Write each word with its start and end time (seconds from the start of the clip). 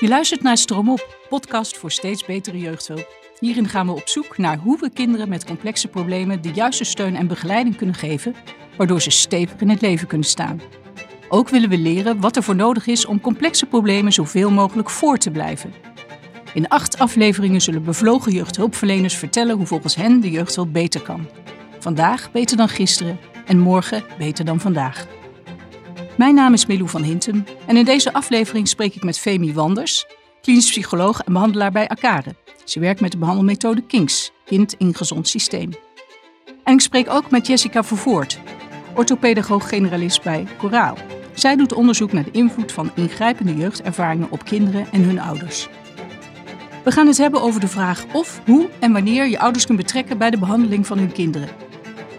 Je 0.00 0.08
luistert 0.08 0.42
naar 0.42 0.56
Stroomop, 0.56 1.18
podcast 1.28 1.76
voor 1.76 1.90
steeds 1.90 2.24
betere 2.24 2.58
jeugdhulp. 2.58 3.08
Hierin 3.38 3.68
gaan 3.68 3.86
we 3.86 3.92
op 3.92 4.08
zoek 4.08 4.38
naar 4.38 4.58
hoe 4.58 4.78
we 4.78 4.90
kinderen 4.90 5.28
met 5.28 5.44
complexe 5.44 5.88
problemen 5.88 6.42
de 6.42 6.50
juiste 6.50 6.84
steun 6.84 7.16
en 7.16 7.26
begeleiding 7.26 7.76
kunnen 7.76 7.94
geven, 7.94 8.34
waardoor 8.76 9.00
ze 9.00 9.10
stevig 9.10 9.60
in 9.60 9.68
het 9.68 9.80
leven 9.80 10.06
kunnen 10.06 10.26
staan. 10.26 10.60
Ook 11.28 11.48
willen 11.48 11.68
we 11.68 11.78
leren 11.78 12.20
wat 12.20 12.36
er 12.36 12.42
voor 12.42 12.56
nodig 12.56 12.86
is 12.86 13.06
om 13.06 13.20
complexe 13.20 13.66
problemen 13.66 14.12
zoveel 14.12 14.50
mogelijk 14.50 14.90
voor 14.90 15.18
te 15.18 15.30
blijven. 15.30 15.72
In 16.54 16.68
acht 16.68 16.98
afleveringen 16.98 17.60
zullen 17.60 17.84
bevlogen 17.84 18.32
jeugdhulpverleners 18.32 19.14
vertellen 19.14 19.56
hoe 19.56 19.66
volgens 19.66 19.94
hen 19.94 20.20
de 20.20 20.30
jeugdhulp 20.30 20.72
beter 20.72 21.02
kan. 21.02 21.28
Vandaag 21.78 22.32
beter 22.32 22.56
dan 22.56 22.68
gisteren 22.68 23.18
en 23.46 23.58
morgen 23.58 24.04
beter 24.18 24.44
dan 24.44 24.60
vandaag. 24.60 25.06
Mijn 26.16 26.34
naam 26.34 26.52
is 26.52 26.66
Milou 26.66 26.88
van 26.88 27.02
Hintem 27.02 27.44
en 27.66 27.76
in 27.76 27.84
deze 27.84 28.12
aflevering 28.12 28.68
spreek 28.68 28.94
ik 28.94 29.04
met 29.04 29.18
Femi 29.18 29.52
Wanders, 29.52 30.06
klinisch 30.42 30.70
psycholoog 30.70 31.20
en 31.20 31.32
behandelaar 31.32 31.72
bij 31.72 31.88
Akare. 31.88 32.34
Ze 32.64 32.80
werkt 32.80 33.00
met 33.00 33.12
de 33.12 33.18
behandelmethode 33.18 33.80
KINGS, 33.80 34.32
Kind 34.44 34.74
in 34.78 34.94
Gezond 34.94 35.28
Systeem. 35.28 35.70
En 36.64 36.74
ik 36.74 36.80
spreek 36.80 37.10
ook 37.10 37.30
met 37.30 37.46
Jessica 37.46 37.84
Vervoort, 37.84 38.38
orthopedagoog-generalist 38.94 40.22
bij 40.22 40.46
Coraal. 40.58 40.96
Zij 41.34 41.56
doet 41.56 41.72
onderzoek 41.72 42.12
naar 42.12 42.24
de 42.24 42.30
invloed 42.30 42.72
van 42.72 42.90
ingrijpende 42.94 43.56
jeugdervaringen 43.56 44.30
op 44.30 44.44
kinderen 44.44 44.86
en 44.92 45.02
hun 45.02 45.20
ouders. 45.20 45.68
We 46.84 46.90
gaan 46.90 47.06
het 47.06 47.18
hebben 47.18 47.42
over 47.42 47.60
de 47.60 47.68
vraag 47.68 48.04
of, 48.12 48.40
hoe 48.46 48.68
en 48.78 48.92
wanneer 48.92 49.26
je 49.26 49.38
ouders 49.38 49.66
kunt 49.66 49.78
betrekken 49.78 50.18
bij 50.18 50.30
de 50.30 50.38
behandeling 50.38 50.86
van 50.86 50.98
hun 50.98 51.12
kinderen. 51.12 51.48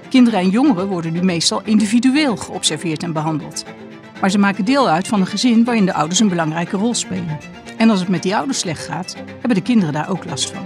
Kinderen 0.09 0.39
en 0.39 0.49
jongeren 0.49 0.87
worden 0.87 1.13
nu 1.13 1.21
meestal 1.21 1.61
individueel 1.63 2.35
geobserveerd 2.35 3.03
en 3.03 3.13
behandeld. 3.13 3.65
Maar 4.21 4.31
ze 4.31 4.37
maken 4.37 4.65
deel 4.65 4.89
uit 4.89 5.07
van 5.07 5.19
een 5.19 5.27
gezin 5.27 5.63
waarin 5.63 5.85
de 5.85 5.93
ouders 5.93 6.19
een 6.19 6.29
belangrijke 6.29 6.77
rol 6.77 6.93
spelen. 6.93 7.37
En 7.77 7.89
als 7.89 7.99
het 7.99 8.09
met 8.09 8.23
die 8.23 8.35
ouders 8.35 8.59
slecht 8.59 8.85
gaat, 8.85 9.15
hebben 9.15 9.55
de 9.55 9.61
kinderen 9.61 9.93
daar 9.93 10.09
ook 10.09 10.25
last 10.25 10.51
van. 10.51 10.65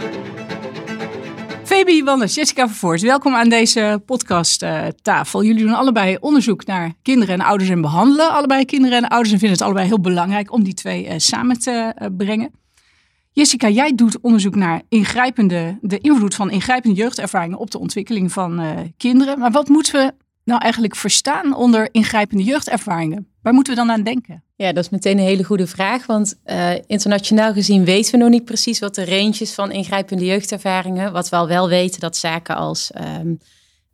Fabi 1.64 2.04
Wanders, 2.04 2.36
Jessica 2.36 2.68
Vervoort, 2.68 3.02
welkom 3.02 3.36
aan 3.36 3.50
deze 3.50 4.02
podcasttafel. 4.06 5.44
Jullie 5.44 5.64
doen 5.64 5.74
allebei 5.74 6.18
onderzoek 6.20 6.66
naar 6.66 6.94
kinderen 7.02 7.34
en 7.34 7.46
ouders 7.46 7.70
en 7.70 7.82
behandelen 7.82 8.32
allebei 8.32 8.66
kinderen 8.66 8.98
en 8.98 9.08
ouders 9.08 9.34
en 9.34 9.40
vinden 9.40 9.58
het 9.58 9.66
allebei 9.66 9.88
heel 9.88 10.00
belangrijk 10.00 10.52
om 10.52 10.64
die 10.64 10.74
twee 10.74 11.08
eh, 11.08 11.18
samen 11.18 11.60
te 11.60 11.94
eh, 11.96 12.08
brengen. 12.18 12.52
Jessica, 13.34 13.70
jij 13.70 13.96
doet 13.96 14.20
onderzoek 14.22 14.56
naar 14.56 14.82
ingrijpende, 14.90 15.78
de 15.82 15.98
invloed 16.00 16.36
van 16.36 16.52
ingrijpende 16.52 16.96
jeugdervaringen 16.96 17.58
op 17.58 17.72
de 17.72 17.80
ontwikkeling 17.80 18.32
van 18.32 18.62
uh, 18.62 18.70
kinderen. 18.98 19.40
Maar 19.40 19.52
wat 19.52 19.68
moeten 19.68 19.94
we 19.94 20.14
nou 20.52 20.62
eigenlijk 20.64 20.96
verstaan 20.96 21.56
onder 21.56 21.90
ingrijpende 21.92 22.44
jeugdervaringen? 22.44 23.28
Waar 23.42 23.54
moeten 23.54 23.74
we 23.74 23.80
dan 23.80 23.92
aan 23.92 24.04
denken? 24.04 24.44
Ja, 24.56 24.74
dat 24.74 24.84
is 24.84 24.90
meteen 24.90 25.18
een 25.18 25.24
hele 25.24 25.44
goede 25.44 25.68
vraag. 25.68 26.06
Want 26.06 26.36
uh, 26.46 26.72
internationaal 26.88 27.54
gezien 27.54 27.86
weten 27.86 28.12
we 28.12 28.18
nog 28.18 28.30
niet 28.30 28.46
precies 28.46 28.80
wat 28.80 28.96
de 28.96 29.06
range 29.06 29.38
is 29.40 29.54
van 29.54 29.72
ingrijpende 29.72 30.26
jeugdervaringen. 30.26 31.12
Wat 31.12 31.30
we 31.30 31.36
al 31.36 31.48
wel 31.48 31.70
weten, 31.70 32.00
dat 32.00 32.18
zaken 32.18 32.56
als, 32.56 32.92
um, 33.20 33.40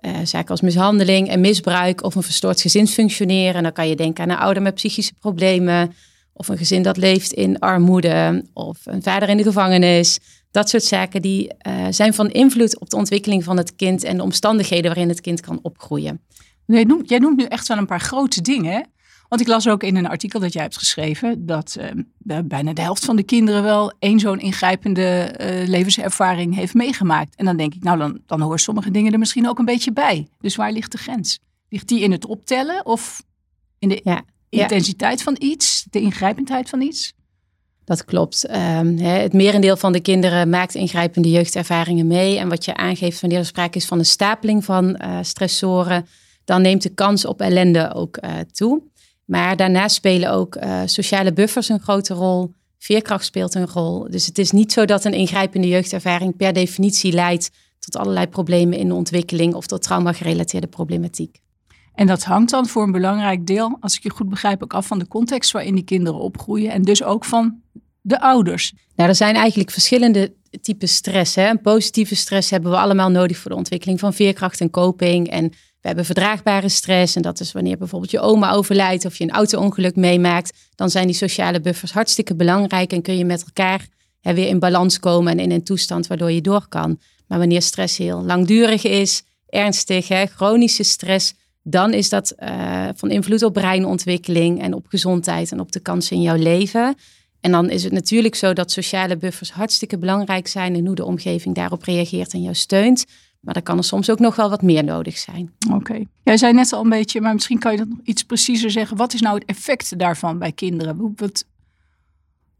uh, 0.02 0.18
zaken 0.24 0.50
als 0.50 0.62
mishandeling 0.62 1.30
en 1.30 1.40
misbruik 1.40 2.04
of 2.04 2.16
een 2.16 2.24
verstoord 2.24 2.62
gezin 2.62 2.88
functioneren. 2.88 3.64
dan 3.64 3.72
kan 3.72 3.88
je 3.88 3.96
denken 3.96 4.24
aan 4.24 4.30
een 4.30 4.38
ouder 4.38 4.64
met 4.64 4.74
psychische 4.74 5.14
problemen. 5.14 5.94
Of 6.34 6.48
een 6.48 6.58
gezin 6.58 6.82
dat 6.82 6.98
leeft 6.98 7.32
in 7.32 7.60
armoede. 7.60 8.46
Of 8.54 8.78
een 8.84 9.04
vader 9.04 9.30
in 9.30 9.38
de 9.38 9.44
gevangenis. 9.44 10.20
Dat 10.52 10.70
soort 10.70 10.84
zaken 10.84 11.22
die 11.22 11.54
uh, 11.68 11.86
zijn 11.90 12.14
van 12.14 12.30
invloed 12.30 12.80
op 12.80 12.90
de 12.90 12.96
ontwikkeling 12.96 13.44
van 13.44 13.58
het 13.58 13.76
kind 13.76 14.04
en 14.04 14.18
de 14.18 14.24
omstandigheden 14.24 14.86
waarin 14.86 15.10
het 15.10 15.22
kind 15.22 15.42
kan 15.42 15.60
opgroeien. 15.62 16.22
Jij 16.68 16.84
noemt, 16.84 17.10
jij 17.10 17.20
noemt 17.20 17.38
nu 17.38 17.44
echt 17.44 17.68
wel 17.68 17.78
een 17.78 17.86
paar 17.86 18.00
grote 18.00 18.42
dingen. 18.42 18.88
Want 19.28 19.42
ik 19.42 19.48
las 19.48 19.68
ook 19.68 19.84
in 19.84 19.96
een 19.96 20.08
artikel 20.08 20.40
dat 20.40 20.54
jij 20.54 20.62
hebt 20.62 20.78
geschreven 20.78 21.46
dat 21.46 21.78
uh, 21.80 22.40
bijna 22.46 22.74
de 22.74 22.82
helft 22.82 23.06
van 23.06 23.16
de 23.16 23.24
kinderen 23.24 23.64
wel 23.64 23.94
één 24.00 24.20
zo'n 24.20 24.40
ingrijpende 24.40 25.36
uh, 25.42 25.68
levenservaring 25.68 26.56
heeft 26.56 26.74
meegemaakt. 26.74 27.36
En 27.36 27.46
dan 27.46 27.58
denk 27.58 27.74
ik, 27.74 27.84
nou 27.84 27.98
dan, 27.98 28.20
dan 28.26 28.42
horen 28.42 28.60
sommige 28.60 28.92
dingen 28.92 29.14
er 29.14 29.20
misschien 29.20 29.50
ook 29.50 29.60
een 29.60 29.66
beetje 29.66 29.94
bij. 29.94 30.28
Dus 30.40 30.56
waar 30.56 30.72
ligt 30.72 30.92
de 30.92 30.98
grens? 30.98 31.40
Ligt 31.70 31.88
die 31.88 32.00
in 32.00 32.12
het 32.12 32.26
optellen 32.26 32.86
of 32.86 33.24
in 33.80 33.90
de 33.90 34.02
ja, 34.04 34.24
intensiteit 34.50 35.18
ja. 35.18 35.24
van 35.24 35.36
iets, 35.40 35.86
de 35.90 36.02
ingrijpendheid 36.02 36.70
van 36.70 36.82
iets? 36.82 37.14
Dat 37.84 38.06
klopt. 38.06 38.50
Um, 38.50 38.98
hè, 38.98 39.10
het 39.10 39.34
merendeel 39.34 39.78
van 39.78 39.92
de 39.92 40.00
kinderen 40.00 40.50
maakt 40.50 40.76
ingrijpende 40.76 41.30
jeugdervaringen 41.30 42.08
mee. 42.08 42.38
En 42.38 42.50
wat 42.50 42.66
je 42.66 42.76
aangeeft 42.76 43.22
wanneer 43.22 43.40
er 43.40 43.46
sprake 43.46 43.78
is 43.78 43.86
van 43.86 44.00
een 44.00 44.06
stapeling 44.06 44.66
van 44.66 45.02
uh, 45.02 45.18
stressoren, 45.22 46.08
dan 46.48 46.62
neemt 46.62 46.84
de 46.84 46.90
kans 46.90 47.26
op 47.26 47.42
ellende 47.42 47.94
ook 47.94 48.20
toe. 48.52 48.82
Maar 49.26 49.56
daarnaast 49.56 49.96
spelen 49.96 50.32
ook 50.32 50.56
uh, 50.56 50.82
sociale 50.86 51.34
buffers 51.34 51.70
een 51.70 51.80
grote 51.80 52.14
rol. 52.14 52.54
Veerkracht 52.78 53.26
speelt 53.26 53.56
een 53.56 53.68
rol. 53.68 54.08
Dus 54.10 54.26
het 54.26 54.38
is 54.38 54.52
niet 54.52 54.72
zo 54.72 54.86
dat 54.86 55.06
een 55.06 55.14
ingrijpende 55.14 55.68
jeugdervaring 55.68 56.36
per 56.36 56.54
definitie 56.54 57.12
leidt 57.12 57.52
tot 57.80 57.98
allerlei 57.98 58.28
problemen 58.28 58.78
in 58.78 58.88
de 58.88 58.94
ontwikkeling 58.94 59.54
of 59.54 59.68
tot 59.68 59.82
trauma-gerelateerde 59.82 60.68
problematiek. 60.68 61.40
En 61.94 62.08
dat 62.08 62.24
hangt 62.24 62.52
dan 62.52 62.68
voor 62.68 62.84
een 62.84 62.92
belangrijk 62.92 63.48
deel, 63.48 63.78
als 63.80 63.96
ik 63.96 64.04
je 64.04 64.10
goed 64.10 64.30
begrijp, 64.30 64.64
ook 64.64 64.74
af 64.74 64.88
van 64.88 65.00
de 65.00 65.08
context 65.08 65.52
waarin 65.52 65.76
die 65.76 65.84
kinderen 65.84 66.20
opgroeien 66.20 66.72
en 66.72 66.82
dus 66.82 67.04
ook 67.04 67.26
van 67.26 67.62
de 68.02 68.22
ouders. 68.22 68.74
Nou, 68.96 69.10
er 69.10 69.16
zijn 69.16 69.36
eigenlijk 69.36 69.72
verschillende 69.72 70.34
typen 70.62 70.88
stress. 70.88 71.36
Hè. 71.36 71.50
Een 71.50 71.62
positieve 71.62 72.16
stress 72.16 72.50
hebben 72.50 72.72
we 72.72 72.78
allemaal 72.78 73.10
nodig 73.10 73.38
voor 73.38 73.52
de 73.52 73.58
ontwikkeling 73.58 74.00
van 74.00 74.14
veerkracht 74.14 74.62
en 74.62 74.70
coping. 74.70 75.30
En 75.30 75.52
we 75.82 75.88
hebben 75.88 76.06
verdraagbare 76.06 76.70
stress. 76.70 77.16
En 77.16 77.22
dat 77.22 77.40
is 77.40 77.52
wanneer 77.52 77.78
bijvoorbeeld 77.78 78.12
je 78.12 78.20
oma 78.20 78.52
overlijdt 78.52 79.06
of 79.06 79.18
je 79.18 79.24
een 79.24 79.32
auto-ongeluk 79.32 79.96
meemaakt. 79.96 80.58
Dan 80.76 80.90
zijn 80.90 81.06
die 81.06 81.16
sociale 81.16 81.62
buffers 81.62 81.92
hartstikke 81.92 82.36
belangrijk 82.36 82.92
en 82.92 83.02
kun 83.02 83.18
je 83.18 83.26
met 83.26 83.44
elkaar 83.44 83.88
weer 84.22 84.48
in 84.48 84.60
balans 84.60 85.00
komen 85.00 85.32
en 85.32 85.40
in 85.40 85.52
een 85.52 85.64
toestand 85.64 86.08
waardoor 86.08 86.32
je 86.32 86.42
door 86.42 86.68
kan. 86.70 87.00
Maar 87.28 87.38
wanneer 87.38 87.62
stress 87.62 87.98
heel 87.98 88.24
langdurig 88.24 88.84
is, 88.84 89.24
ernstig, 89.50 90.08
hè, 90.08 90.26
chronische 90.26 90.84
stress, 90.84 91.34
dan 91.64 91.94
is 91.94 92.10
dat 92.10 92.34
uh, 92.40 92.88
van 92.96 93.12
invloed 93.12 93.44
op 93.44 93.54
breinontwikkeling 93.54 94.62
en 94.62 94.74
op 94.74 94.86
gezondheid 94.88 95.52
en 95.52 95.60
op 95.60 95.72
de 95.72 95.80
kansen 95.80 96.16
in 96.16 96.22
jouw 96.22 96.38
leven. 96.38 96.96
En 97.40 97.52
dan 97.52 97.70
is 97.70 97.84
het 97.84 97.94
natuurlijk 97.94 98.36
zo 98.36 98.54
dat 98.54 98.72
sociale 98.72 99.18
buffers 99.18 99.52
hartstikke 99.52 99.98
belangrijk 99.98 100.48
zijn 100.48 100.76
en 100.76 100.86
hoe 100.86 100.96
de 100.96 101.06
omgeving 101.06 101.56
daarop 101.56 101.84
reageert 101.84 102.34
en 102.34 102.42
jou 102.42 102.56
steunt. 102.56 103.06
Maar 103.48 103.56
dan 103.56 103.66
kan 103.66 103.78
er 103.78 103.84
soms 103.84 104.10
ook 104.10 104.20
nog 104.20 104.36
wel 104.36 104.50
wat 104.50 104.62
meer 104.62 104.84
nodig 104.84 105.18
zijn. 105.18 105.54
Oké. 105.72 106.04
Jij 106.24 106.38
zei 106.38 106.54
net 106.54 106.74
al 106.74 106.84
een 106.84 106.90
beetje, 106.90 107.22
maar 107.22 107.34
misschien 107.34 107.60
kan 107.60 107.72
je 107.72 107.78
dat 107.78 107.88
nog 107.88 108.00
iets 108.04 108.24
preciezer 108.24 108.72
zeggen. 108.72 108.98
Wat 108.98 109.14
is 109.14 109.22
nou 109.22 109.36
het 109.36 109.46
effect 109.46 110.00
daarvan 110.00 110.40
bij 110.40 110.52
kinderen? 110.52 111.14
Wat, 111.16 111.46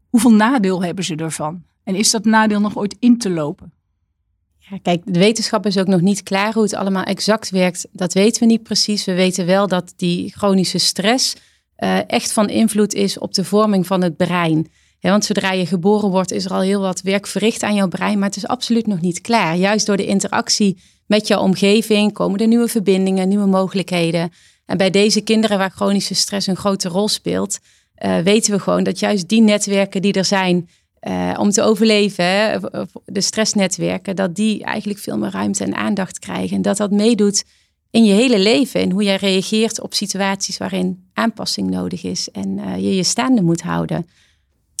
hoeveel 0.08 0.32
nadeel 0.32 0.82
hebben 0.82 1.04
ze 1.04 1.14
ervan? 1.14 1.62
En 1.84 1.94
is 1.94 2.10
dat 2.10 2.24
nadeel 2.24 2.60
nog 2.60 2.76
ooit 2.76 2.96
in 2.98 3.18
te 3.18 3.30
lopen? 3.30 3.72
Ja, 4.58 4.78
kijk, 4.82 5.02
de 5.04 5.18
wetenschap 5.18 5.66
is 5.66 5.78
ook 5.78 5.86
nog 5.86 6.00
niet 6.00 6.22
klaar 6.22 6.52
hoe 6.52 6.62
het 6.62 6.74
allemaal 6.74 7.04
exact 7.04 7.50
werkt. 7.50 7.86
Dat 7.92 8.12
weten 8.12 8.40
we 8.40 8.46
niet 8.46 8.62
precies. 8.62 9.04
We 9.04 9.14
weten 9.14 9.46
wel 9.46 9.66
dat 9.66 9.92
die 9.96 10.32
chronische 10.36 10.78
stress 10.78 11.36
uh, 11.78 12.10
echt 12.10 12.32
van 12.32 12.48
invloed 12.48 12.94
is 12.94 13.18
op 13.18 13.34
de 13.34 13.44
vorming 13.44 13.86
van 13.86 14.02
het 14.02 14.16
brein. 14.16 14.70
Want 15.00 15.24
zodra 15.24 15.52
je 15.52 15.66
geboren 15.66 16.10
wordt, 16.10 16.32
is 16.32 16.44
er 16.44 16.50
al 16.50 16.60
heel 16.60 16.80
wat 16.80 17.00
werk 17.00 17.26
verricht 17.26 17.62
aan 17.62 17.74
jouw 17.74 17.88
brein, 17.88 18.18
maar 18.18 18.28
het 18.28 18.36
is 18.36 18.46
absoluut 18.46 18.86
nog 18.86 19.00
niet 19.00 19.20
klaar. 19.20 19.56
Juist 19.56 19.86
door 19.86 19.96
de 19.96 20.06
interactie 20.06 20.78
met 21.06 21.26
jouw 21.26 21.40
omgeving 21.40 22.12
komen 22.12 22.40
er 22.40 22.46
nieuwe 22.46 22.68
verbindingen, 22.68 23.28
nieuwe 23.28 23.46
mogelijkheden. 23.46 24.32
En 24.66 24.76
bij 24.76 24.90
deze 24.90 25.20
kinderen 25.20 25.58
waar 25.58 25.70
chronische 25.70 26.14
stress 26.14 26.46
een 26.46 26.56
grote 26.56 26.88
rol 26.88 27.08
speelt, 27.08 27.58
uh, 27.98 28.18
weten 28.18 28.52
we 28.52 28.58
gewoon 28.58 28.82
dat 28.82 28.98
juist 28.98 29.28
die 29.28 29.40
netwerken 29.40 30.02
die 30.02 30.12
er 30.12 30.24
zijn 30.24 30.68
uh, 31.08 31.36
om 31.38 31.50
te 31.50 31.62
overleven, 31.62 32.60
de 33.04 33.20
stressnetwerken, 33.20 34.16
dat 34.16 34.34
die 34.34 34.64
eigenlijk 34.64 34.98
veel 34.98 35.18
meer 35.18 35.30
ruimte 35.30 35.64
en 35.64 35.74
aandacht 35.74 36.18
krijgen. 36.18 36.56
En 36.56 36.62
dat 36.62 36.76
dat 36.76 36.90
meedoet 36.90 37.44
in 37.90 38.04
je 38.04 38.12
hele 38.12 38.38
leven 38.38 38.80
en 38.80 38.90
hoe 38.90 39.02
jij 39.02 39.16
reageert 39.16 39.80
op 39.80 39.94
situaties 39.94 40.58
waarin 40.58 41.08
aanpassing 41.12 41.70
nodig 41.70 42.02
is 42.02 42.30
en 42.30 42.58
uh, 42.58 42.76
je 42.76 42.96
je 42.96 43.02
staande 43.02 43.42
moet 43.42 43.62
houden. 43.62 44.06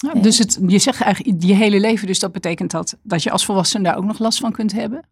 Ja, 0.06 0.20
dus 0.20 0.38
het, 0.38 0.58
je 0.66 0.78
zegt 0.78 1.00
eigenlijk 1.00 1.42
je 1.44 1.54
hele 1.54 1.80
leven, 1.80 2.06
dus 2.06 2.18
dat 2.18 2.32
betekent 2.32 2.70
dat, 2.70 2.96
dat 3.02 3.22
je 3.22 3.30
als 3.30 3.44
volwassene 3.44 3.84
daar 3.84 3.96
ook 3.96 4.04
nog 4.04 4.18
last 4.18 4.38
van 4.38 4.52
kunt 4.52 4.72
hebben. 4.72 5.08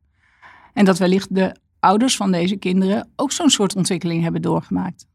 En 0.73 0.85
dat 0.85 0.99
wellicht 0.99 1.35
de 1.35 1.55
ouders 1.81 2.17
van 2.17 2.33
deze 2.33 2.57
kinderen 2.57 3.09
ook 3.17 3.33
zo'n 3.33 3.51
soort 3.51 3.77
ontwikkeling 3.77 4.23
hebben 4.23 4.43
doorgemaakt. 4.43 5.07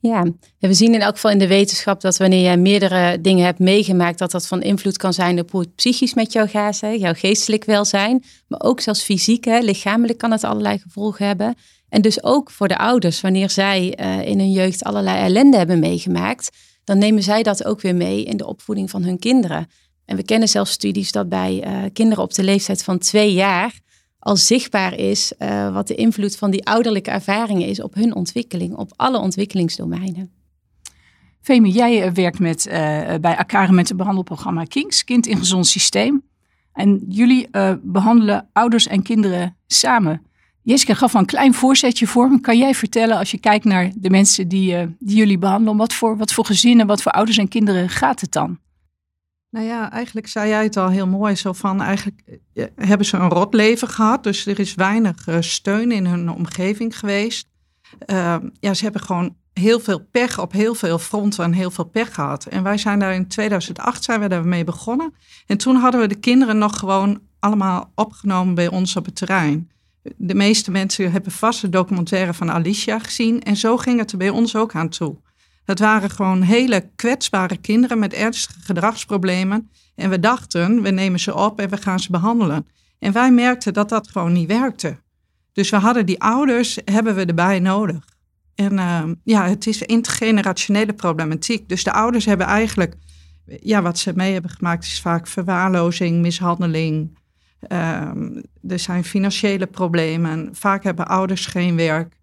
Ja, 0.00 0.26
we 0.58 0.74
zien 0.74 0.94
in 0.94 1.00
elk 1.00 1.14
geval 1.14 1.30
in 1.30 1.38
de 1.38 1.46
wetenschap 1.46 2.00
dat 2.00 2.16
wanneer 2.16 2.42
jij 2.42 2.56
meerdere 2.56 3.20
dingen 3.20 3.44
hebt 3.44 3.58
meegemaakt, 3.58 4.18
dat 4.18 4.30
dat 4.30 4.46
van 4.46 4.62
invloed 4.62 4.96
kan 4.96 5.12
zijn 5.12 5.40
op 5.40 5.50
hoe 5.50 5.60
het 5.60 5.74
psychisch 5.74 6.14
met 6.14 6.32
jou 6.32 6.48
gaat, 6.48 6.80
hè, 6.80 6.88
jouw 6.88 7.14
geestelijk 7.14 7.64
welzijn, 7.64 8.24
maar 8.48 8.60
ook 8.60 8.80
zelfs 8.80 9.02
fysiek, 9.02 9.44
hè, 9.44 9.58
lichamelijk 9.58 10.18
kan 10.18 10.30
het 10.30 10.44
allerlei 10.44 10.78
gevolgen 10.78 11.26
hebben. 11.26 11.54
En 11.88 12.02
dus 12.02 12.22
ook 12.22 12.50
voor 12.50 12.68
de 12.68 12.78
ouders, 12.78 13.20
wanneer 13.20 13.50
zij 13.50 13.98
uh, 14.00 14.26
in 14.28 14.38
hun 14.38 14.52
jeugd 14.52 14.84
allerlei 14.84 15.18
ellende 15.18 15.56
hebben 15.56 15.78
meegemaakt, 15.78 16.50
dan 16.84 16.98
nemen 16.98 17.22
zij 17.22 17.42
dat 17.42 17.64
ook 17.64 17.80
weer 17.80 17.94
mee 17.94 18.24
in 18.24 18.36
de 18.36 18.46
opvoeding 18.46 18.90
van 18.90 19.02
hun 19.02 19.18
kinderen. 19.18 19.66
En 20.04 20.16
we 20.16 20.22
kennen 20.22 20.48
zelfs 20.48 20.72
studies 20.72 21.12
dat 21.12 21.28
bij 21.28 21.66
uh, 21.66 21.90
kinderen 21.92 22.24
op 22.24 22.34
de 22.34 22.44
leeftijd 22.44 22.84
van 22.84 22.98
twee 22.98 23.32
jaar 23.32 23.80
al 24.18 24.36
zichtbaar 24.36 24.94
is 24.94 25.32
uh, 25.38 25.72
wat 25.74 25.86
de 25.86 25.94
invloed 25.94 26.36
van 26.36 26.50
die 26.50 26.64
ouderlijke 26.66 27.10
ervaringen 27.10 27.68
is 27.68 27.82
op 27.82 27.94
hun 27.94 28.14
ontwikkeling, 28.14 28.76
op 28.76 28.92
alle 28.96 29.18
ontwikkelingsdomeinen. 29.18 30.30
Femi, 31.40 31.70
jij 31.70 32.12
werkt 32.12 32.38
met, 32.38 32.66
bij 33.20 33.36
Akare 33.36 33.72
met 33.72 33.88
het 33.88 33.96
behandelprogramma 33.96 34.64
Kings, 34.64 35.04
Kind 35.04 35.26
in 35.26 35.36
Gezond 35.36 35.66
Systeem. 35.66 36.22
En 36.72 37.04
jullie 37.08 37.48
behandelen 37.82 38.48
ouders 38.52 38.86
en 38.86 39.02
kinderen 39.02 39.56
samen. 39.66 40.26
Jessica 40.62 40.94
gaf 40.94 41.14
al 41.14 41.20
een 41.20 41.26
klein 41.26 41.54
voorzetje 41.54 42.06
voor. 42.06 42.40
Kan 42.40 42.58
jij 42.58 42.74
vertellen, 42.74 43.18
als 43.18 43.30
je 43.30 43.38
kijkt 43.38 43.64
naar 43.64 43.90
de 43.94 44.10
mensen 44.10 44.48
die, 44.48 44.74
uh, 44.74 44.86
die 44.98 45.16
jullie 45.16 45.38
behandelen, 45.38 45.76
wat 45.76 45.92
voor, 45.92 46.16
wat 46.16 46.32
voor 46.32 46.46
gezinnen, 46.46 46.86
wat 46.86 47.02
voor 47.02 47.12
ouders 47.12 47.38
en 47.38 47.48
kinderen 47.48 47.88
gaat 47.88 48.20
het 48.20 48.32
dan? 48.32 48.58
Nou 49.50 49.66
ja, 49.66 49.90
eigenlijk 49.90 50.26
zei 50.26 50.48
jij 50.48 50.62
het 50.62 50.76
al 50.76 50.88
heel 50.88 51.06
mooi. 51.06 51.36
Zo 51.36 51.52
van 51.52 51.80
eigenlijk 51.80 52.40
eh, 52.54 52.64
hebben 52.76 53.06
ze 53.06 53.16
een 53.16 53.28
rot 53.28 53.54
leven 53.54 53.88
gehad. 53.88 54.24
Dus 54.24 54.46
er 54.46 54.58
is 54.58 54.74
weinig 54.74 55.26
steun 55.40 55.92
in 55.92 56.06
hun 56.06 56.30
omgeving 56.30 56.98
geweest. 56.98 57.48
Uh, 58.06 58.36
ja, 58.60 58.74
ze 58.74 58.84
hebben 58.84 59.02
gewoon 59.02 59.36
heel 59.52 59.80
veel 59.80 60.06
pech 60.10 60.40
op 60.40 60.52
heel 60.52 60.74
veel 60.74 60.98
fronten 60.98 61.44
en 61.44 61.52
heel 61.52 61.70
veel 61.70 61.84
pech 61.84 62.14
gehad. 62.14 62.46
En 62.46 62.62
wij 62.62 62.78
zijn 62.78 62.98
daar 62.98 63.14
in 63.14 63.28
2008 63.28 64.04
zijn 64.04 64.20
we 64.20 64.28
daarmee 64.28 64.64
begonnen. 64.64 65.14
En 65.46 65.58
toen 65.58 65.76
hadden 65.76 66.00
we 66.00 66.06
de 66.06 66.14
kinderen 66.14 66.58
nog 66.58 66.78
gewoon 66.78 67.20
allemaal 67.38 67.92
opgenomen 67.94 68.54
bij 68.54 68.68
ons 68.68 68.96
op 68.96 69.04
het 69.04 69.16
terrein. 69.16 69.70
De 70.16 70.34
meeste 70.34 70.70
mensen 70.70 71.12
hebben 71.12 71.32
vast 71.32 71.60
de 71.60 71.68
documentaire 71.68 72.34
van 72.34 72.50
Alicia 72.50 72.98
gezien. 72.98 73.42
En 73.42 73.56
zo 73.56 73.76
ging 73.76 73.98
het 73.98 74.12
er 74.12 74.18
bij 74.18 74.30
ons 74.30 74.56
ook 74.56 74.74
aan 74.74 74.88
toe. 74.88 75.16
Het 75.64 75.78
waren 75.78 76.10
gewoon 76.10 76.42
hele 76.42 76.90
kwetsbare 76.96 77.56
kinderen 77.56 77.98
met 77.98 78.12
ernstige 78.12 78.60
gedragsproblemen. 78.60 79.70
En 79.94 80.10
we 80.10 80.20
dachten, 80.20 80.82
we 80.82 80.90
nemen 80.90 81.20
ze 81.20 81.34
op 81.34 81.60
en 81.60 81.68
we 81.68 81.76
gaan 81.76 82.00
ze 82.00 82.10
behandelen. 82.10 82.66
En 82.98 83.12
wij 83.12 83.32
merkten 83.32 83.72
dat 83.72 83.88
dat 83.88 84.08
gewoon 84.08 84.32
niet 84.32 84.48
werkte. 84.48 84.98
Dus 85.52 85.70
we 85.70 85.76
hadden 85.76 86.06
die 86.06 86.20
ouders, 86.20 86.78
hebben 86.84 87.14
we 87.14 87.24
erbij 87.24 87.58
nodig. 87.58 88.04
En 88.54 88.72
uh, 88.72 89.02
ja, 89.24 89.48
het 89.48 89.66
is 89.66 89.82
intergenerationele 89.82 90.92
problematiek. 90.92 91.68
Dus 91.68 91.84
de 91.84 91.92
ouders 91.92 92.24
hebben 92.24 92.46
eigenlijk, 92.46 92.94
ja, 93.60 93.82
wat 93.82 93.98
ze 93.98 94.12
mee 94.14 94.32
hebben 94.32 94.50
gemaakt 94.50 94.84
is 94.84 95.00
vaak 95.00 95.26
verwaarlozing, 95.26 96.20
mishandeling, 96.20 97.18
Um, 97.68 98.42
er 98.68 98.78
zijn 98.78 99.04
financiële 99.04 99.66
problemen. 99.66 100.48
Vaak 100.52 100.84
hebben 100.84 101.06
ouders 101.06 101.46
geen 101.46 101.76
werk. 101.76 102.16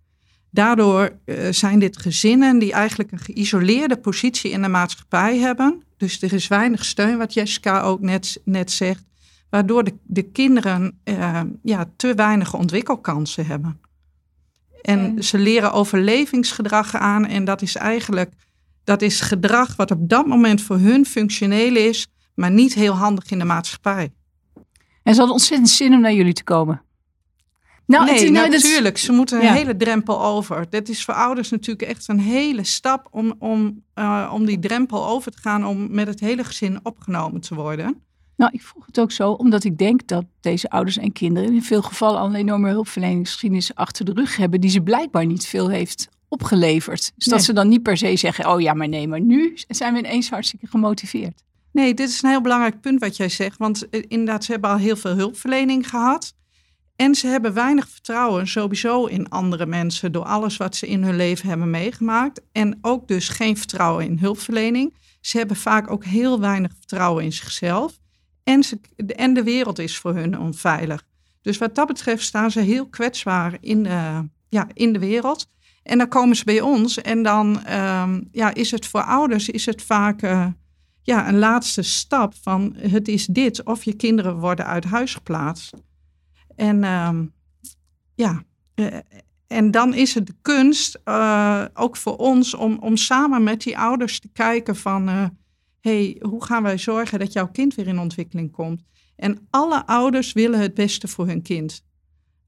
Daardoor 0.51 1.19
uh, 1.25 1.47
zijn 1.51 1.79
dit 1.79 1.97
gezinnen 1.97 2.59
die 2.59 2.73
eigenlijk 2.73 3.11
een 3.11 3.19
geïsoleerde 3.19 3.97
positie 3.97 4.51
in 4.51 4.61
de 4.61 4.67
maatschappij 4.67 5.37
hebben. 5.37 5.83
Dus 5.97 6.21
er 6.21 6.33
is 6.33 6.47
weinig 6.47 6.85
steun, 6.85 7.17
wat 7.17 7.33
Jessica 7.33 7.81
ook 7.81 8.01
net, 8.01 8.41
net 8.43 8.71
zegt. 8.71 9.03
Waardoor 9.49 9.83
de, 9.83 9.93
de 10.03 10.23
kinderen 10.23 10.99
uh, 11.03 11.41
ja, 11.63 11.85
te 11.95 12.13
weinig 12.13 12.53
ontwikkelkansen 12.53 13.45
hebben. 13.45 13.79
En, 14.81 14.99
en 14.99 15.23
ze 15.23 15.37
leren 15.37 15.71
overlevingsgedrag 15.71 16.95
aan. 16.95 17.25
En 17.25 17.45
dat 17.45 17.61
is 17.61 17.75
eigenlijk 17.75 18.33
dat 18.89 19.01
is 19.01 19.21
gedrag 19.21 19.75
wat 19.75 19.91
op 19.91 20.09
dat 20.09 20.25
moment 20.25 20.61
voor 20.61 20.77
hun 20.77 21.05
functioneel 21.05 21.75
is, 21.75 22.07
maar 22.35 22.51
niet 22.51 22.73
heel 22.73 22.93
handig 22.93 23.31
in 23.31 23.39
de 23.39 23.45
maatschappij. 23.45 24.11
En 25.09 25.15
ze 25.15 25.21
hadden 25.21 25.39
ontzettend 25.39 25.69
zin 25.69 25.93
om 25.93 26.01
naar 26.01 26.13
jullie 26.13 26.33
te 26.33 26.43
komen. 26.43 26.81
Nou, 27.85 28.05
nee, 28.05 28.19
het, 28.19 28.31
nou, 28.31 28.49
natuurlijk. 28.49 28.97
Ze 28.97 29.11
moeten 29.11 29.41
een 29.41 29.53
hele 29.53 29.77
drempel 29.77 30.23
over. 30.23 30.69
Dat 30.69 30.89
is 30.89 31.05
voor 31.05 31.13
ouders 31.13 31.49
natuurlijk 31.49 31.89
echt 31.89 32.07
een 32.07 32.19
hele 32.19 32.63
stap 32.63 33.07
om, 33.11 33.35
om, 33.39 33.83
uh, 33.95 34.31
om 34.33 34.45
die 34.45 34.59
drempel 34.59 35.07
over 35.07 35.31
te 35.31 35.37
gaan 35.37 35.65
om 35.65 35.87
met 35.91 36.07
het 36.07 36.19
hele 36.19 36.43
gezin 36.43 36.79
opgenomen 36.83 37.41
te 37.41 37.55
worden. 37.55 38.01
Nou, 38.35 38.51
ik 38.53 38.61
vroeg 38.61 38.85
het 38.85 38.99
ook 38.99 39.11
zo, 39.11 39.31
omdat 39.31 39.63
ik 39.63 39.77
denk 39.77 40.07
dat 40.07 40.25
deze 40.41 40.69
ouders 40.69 40.97
en 40.97 41.11
kinderen 41.11 41.53
in 41.53 41.63
veel 41.63 41.81
gevallen 41.81 42.19
al 42.19 42.27
een 42.27 42.35
enorme 42.35 42.69
hulpverleningsgeschiedenis 42.69 43.75
achter 43.75 44.05
de 44.05 44.13
rug 44.13 44.35
hebben, 44.35 44.61
die 44.61 44.69
ze 44.69 44.81
blijkbaar 44.81 45.25
niet 45.25 45.45
veel 45.45 45.69
heeft 45.69 46.07
opgeleverd. 46.27 47.11
Dus 47.15 47.25
dat 47.25 47.43
ze 47.43 47.53
dan 47.53 47.67
niet 47.67 47.83
per 47.83 47.97
se 47.97 48.15
zeggen, 48.15 48.51
oh 48.51 48.61
ja, 48.61 48.73
maar 48.73 48.89
nee, 48.89 49.07
maar 49.07 49.21
nu 49.21 49.57
zijn 49.67 49.93
we 49.93 49.99
ineens 49.99 50.29
hartstikke 50.29 50.67
gemotiveerd. 50.67 51.43
Nee, 51.71 51.93
dit 51.93 52.09
is 52.09 52.21
een 52.21 52.29
heel 52.29 52.41
belangrijk 52.41 52.81
punt 52.81 52.99
wat 52.99 53.17
jij 53.17 53.29
zegt. 53.29 53.57
Want 53.57 53.89
eh, 53.89 54.03
inderdaad, 54.07 54.43
ze 54.43 54.51
hebben 54.51 54.69
al 54.69 54.77
heel 54.77 54.95
veel 54.95 55.15
hulpverlening 55.15 55.89
gehad. 55.89 56.33
En 56.95 57.15
ze 57.15 57.27
hebben 57.27 57.53
weinig 57.53 57.89
vertrouwen 57.89 58.47
sowieso 58.47 59.05
in 59.05 59.29
andere 59.29 59.65
mensen 59.65 60.11
door 60.11 60.23
alles 60.23 60.57
wat 60.57 60.75
ze 60.75 60.87
in 60.87 61.03
hun 61.03 61.15
leven 61.15 61.49
hebben 61.49 61.69
meegemaakt. 61.69 62.41
En 62.51 62.77
ook 62.81 63.07
dus 63.07 63.29
geen 63.29 63.57
vertrouwen 63.57 64.05
in 64.05 64.17
hulpverlening. 64.17 64.93
Ze 65.21 65.37
hebben 65.37 65.55
vaak 65.55 65.91
ook 65.91 66.03
heel 66.03 66.39
weinig 66.39 66.71
vertrouwen 66.77 67.23
in 67.23 67.33
zichzelf. 67.33 67.99
En, 68.43 68.63
ze, 68.63 68.79
en 69.15 69.33
de 69.33 69.43
wereld 69.43 69.79
is 69.79 69.97
voor 69.97 70.15
hun 70.15 70.39
onveilig. 70.39 71.03
Dus 71.41 71.57
wat 71.57 71.75
dat 71.75 71.87
betreft 71.87 72.23
staan 72.23 72.51
ze 72.51 72.59
heel 72.59 72.87
kwetsbaar 72.87 73.57
in 73.61 73.83
de, 73.83 74.27
ja, 74.49 74.67
in 74.73 74.93
de 74.93 74.99
wereld. 74.99 75.47
En 75.83 75.97
dan 75.97 76.07
komen 76.07 76.35
ze 76.35 76.43
bij 76.43 76.61
ons 76.61 77.01
en 77.01 77.23
dan 77.23 77.73
um, 77.73 78.27
ja, 78.31 78.53
is 78.53 78.71
het 78.71 78.85
voor 78.85 79.01
ouders 79.03 79.49
is 79.49 79.65
het 79.65 79.81
vaak... 79.81 80.21
Uh, 80.21 80.45
ja, 81.09 81.27
een 81.27 81.39
laatste 81.39 81.81
stap 81.81 82.33
van 82.41 82.75
het 82.77 83.07
is 83.07 83.25
dit 83.25 83.63
of 83.63 83.83
je 83.83 83.93
kinderen 83.93 84.39
worden 84.39 84.65
uit 84.65 84.83
huis 84.83 85.13
geplaatst. 85.13 85.73
En 86.55 86.83
uh, 86.83 87.19
ja, 88.15 88.43
uh, 88.75 88.97
en 89.47 89.71
dan 89.71 89.93
is 89.93 90.13
het 90.13 90.27
de 90.27 90.35
kunst, 90.41 90.99
uh, 91.05 91.65
ook 91.73 91.97
voor 91.97 92.15
ons, 92.15 92.53
om, 92.53 92.77
om 92.79 92.97
samen 92.97 93.43
met 93.43 93.61
die 93.61 93.77
ouders 93.77 94.19
te 94.19 94.29
kijken 94.33 94.75
van, 94.75 95.09
uh, 95.09 95.25
hey, 95.79 96.17
hoe 96.21 96.43
gaan 96.43 96.63
wij 96.63 96.77
zorgen 96.77 97.19
dat 97.19 97.33
jouw 97.33 97.47
kind 97.47 97.75
weer 97.75 97.87
in 97.87 97.99
ontwikkeling 97.99 98.51
komt? 98.51 98.83
En 99.15 99.47
alle 99.49 99.85
ouders 99.85 100.33
willen 100.33 100.59
het 100.59 100.73
beste 100.73 101.07
voor 101.07 101.27
hun 101.27 101.41
kind. 101.41 101.83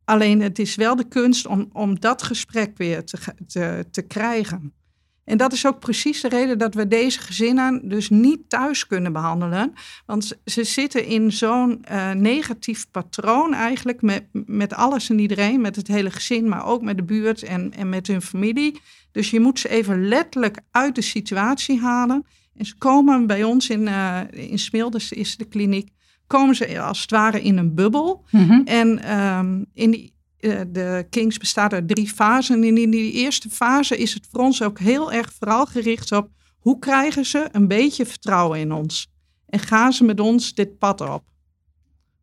Alleen 0.04 0.42
het 0.42 0.60
is 0.60 0.75
wel 0.75 0.96
de 0.96 1.08
kunst 1.08 1.48
om, 1.48 1.69
om 1.74 2.00
dat 2.00 2.24
gesprek 2.24 2.78
weer 2.78 3.06
te, 3.06 3.18
te, 3.48 3.86
te 3.92 4.02
krijgen. 4.02 4.74
En 5.23 5.38
dat 5.38 5.53
is 5.53 5.65
ook 5.68 5.79
precies 5.79 6.21
de 6.21 6.29
reden 6.29 6.57
dat 6.57 6.73
we 6.73 6.88
deze 6.88 7.19
gezinnen 7.19 7.89
dus 7.89 8.09
niet 8.09 8.39
thuis 8.50 8.88
kunnen 8.88 9.13
behandelen. 9.13 9.73
Want 10.06 10.38
ze 10.45 10.63
zitten 10.63 11.06
in 11.06 11.31
zo'n 11.31 11.85
uh, 11.91 12.12
negatief 12.12 12.91
patroon 12.91 13.53
eigenlijk 13.53 14.01
met, 14.01 14.23
met 14.45 14.73
alles 14.73 15.09
en 15.09 15.19
iedereen, 15.19 15.62
met 15.62 15.75
het 15.75 15.88
hele 15.88 16.12
gezin, 16.12 16.50
maar 16.50 16.65
ook 16.65 16.81
met 16.81 16.97
de 16.97 17.03
buurt 17.03 17.44
en, 17.44 17.73
en 17.73 17.89
met 17.89 18.07
hun 18.07 18.21
familie. 18.21 18.79
Dus 19.12 19.29
je 19.29 19.39
moet 19.39 19.59
ze 19.59 19.69
even 19.69 20.07
letterlijk 20.07 20.59
uit 20.71 20.95
de 20.95 21.01
situatie 21.01 21.79
halen. 21.79 22.25
En 22.56 22.65
ze 22.65 22.77
komen 22.77 23.27
bij 23.27 23.44
ons 23.44 23.69
in, 23.69 23.81
uh, 23.81 24.19
in 24.31 24.59
Smilders 24.59 25.12
is 25.12 25.38
de 25.38 25.45
kliniek, 25.45 25.89
komen 26.27 26.56
ze 26.56 26.81
als 26.81 27.01
het 27.01 27.12
ware 27.12 27.41
in 27.41 27.57
een 27.57 27.75
bubbel. 27.75 28.25
Mm 28.31 28.47
-hmm. 28.47 28.62
En 28.65 29.19
um, 29.19 29.65
in 29.74 29.91
die 29.91 30.03
eh, 30.03 30.20
de 30.67 31.05
Kings 31.09 31.38
bestaat 31.38 31.73
uit 31.73 31.88
drie 31.88 32.09
fasen. 32.09 32.63
En 32.63 32.77
in 32.77 32.91
die 32.91 33.11
eerste 33.11 33.49
fase 33.49 33.97
is 33.97 34.13
het 34.13 34.27
voor 34.31 34.41
ons 34.41 34.61
ook 34.61 34.79
heel 34.79 35.11
erg 35.11 35.33
vooral 35.33 35.65
gericht 35.65 36.11
op 36.11 36.29
hoe 36.61 36.79
krijgen 36.79 37.25
ze 37.25 37.49
een 37.51 37.67
beetje 37.67 38.05
vertrouwen 38.05 38.59
in 38.59 38.71
ons? 38.71 39.12
En 39.45 39.60
gaan 39.60 39.93
ze 39.93 40.03
met 40.03 40.19
ons 40.19 40.53
dit 40.53 40.77
pad 40.77 41.01
op? 41.01 41.24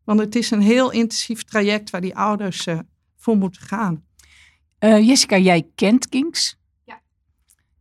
Want 0.03 0.19
het 0.19 0.35
is 0.35 0.51
een 0.51 0.61
heel 0.61 0.91
intensief 0.91 1.43
traject 1.43 1.89
waar 1.89 2.01
die 2.01 2.15
ouders 2.15 2.67
uh, 2.67 2.79
voor 3.17 3.37
moeten 3.37 3.61
gaan. 3.61 4.03
Uh, 4.79 5.07
Jessica, 5.07 5.37
jij 5.37 5.67
kent 5.75 6.09
Kings. 6.09 6.57
Ja. 6.85 7.01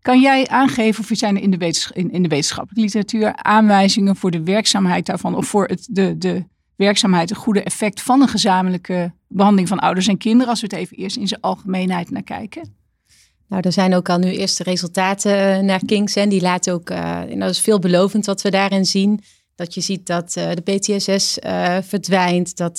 Kan 0.00 0.20
jij 0.20 0.48
aangeven, 0.48 1.04
of 1.04 1.10
zijn 1.12 1.36
er 1.36 1.42
in 1.42 1.50
de, 1.50 1.56
wetensch 1.56 1.90
in, 1.90 2.10
in 2.10 2.22
de 2.22 2.28
wetenschappelijke 2.28 2.80
literatuur 2.80 3.36
aanwijzingen 3.36 4.16
voor 4.16 4.30
de 4.30 4.42
werkzaamheid 4.42 5.06
daarvan, 5.06 5.34
of 5.34 5.46
voor 5.46 5.66
het, 5.66 5.88
de, 5.90 6.18
de 6.18 6.44
werkzaamheid, 6.78 7.28
het 7.28 7.38
goede 7.38 7.62
effect 7.62 8.02
van 8.02 8.20
een 8.20 8.28
gezamenlijke 8.28 9.12
behandeling 9.28 9.68
van 9.68 9.78
ouders 9.78 10.06
en 10.06 10.16
kinderen, 10.16 10.48
als 10.48 10.60
we 10.60 10.66
het 10.70 10.76
even 10.76 10.96
eerst 10.96 11.16
in 11.16 11.28
zijn 11.28 11.40
algemeenheid 11.40 12.10
naar 12.10 12.22
kijken? 12.22 12.76
Nou, 13.48 13.62
er 13.62 13.72
zijn 13.72 13.94
ook 13.94 14.08
al 14.08 14.18
nu 14.18 14.30
eerste 14.30 14.62
resultaten 14.62 15.54
eh, 15.54 15.62
naar 15.62 15.80
Kings 15.86 16.14
en 16.14 16.28
die 16.28 16.40
laten 16.40 16.72
ook, 16.72 16.90
uh, 16.90 17.20
en 17.20 17.38
dat 17.38 17.50
is 17.50 17.60
veelbelovend 17.60 18.26
wat 18.26 18.42
we 18.42 18.50
daarin 18.50 18.86
zien. 18.86 19.20
Dat 19.54 19.74
je 19.74 19.80
ziet 19.80 20.06
dat 20.06 20.36
uh, 20.38 20.50
de 20.54 20.60
PTSS 20.60 21.38
uh, 21.38 21.76
verdwijnt, 21.82 22.56
dat 22.56 22.72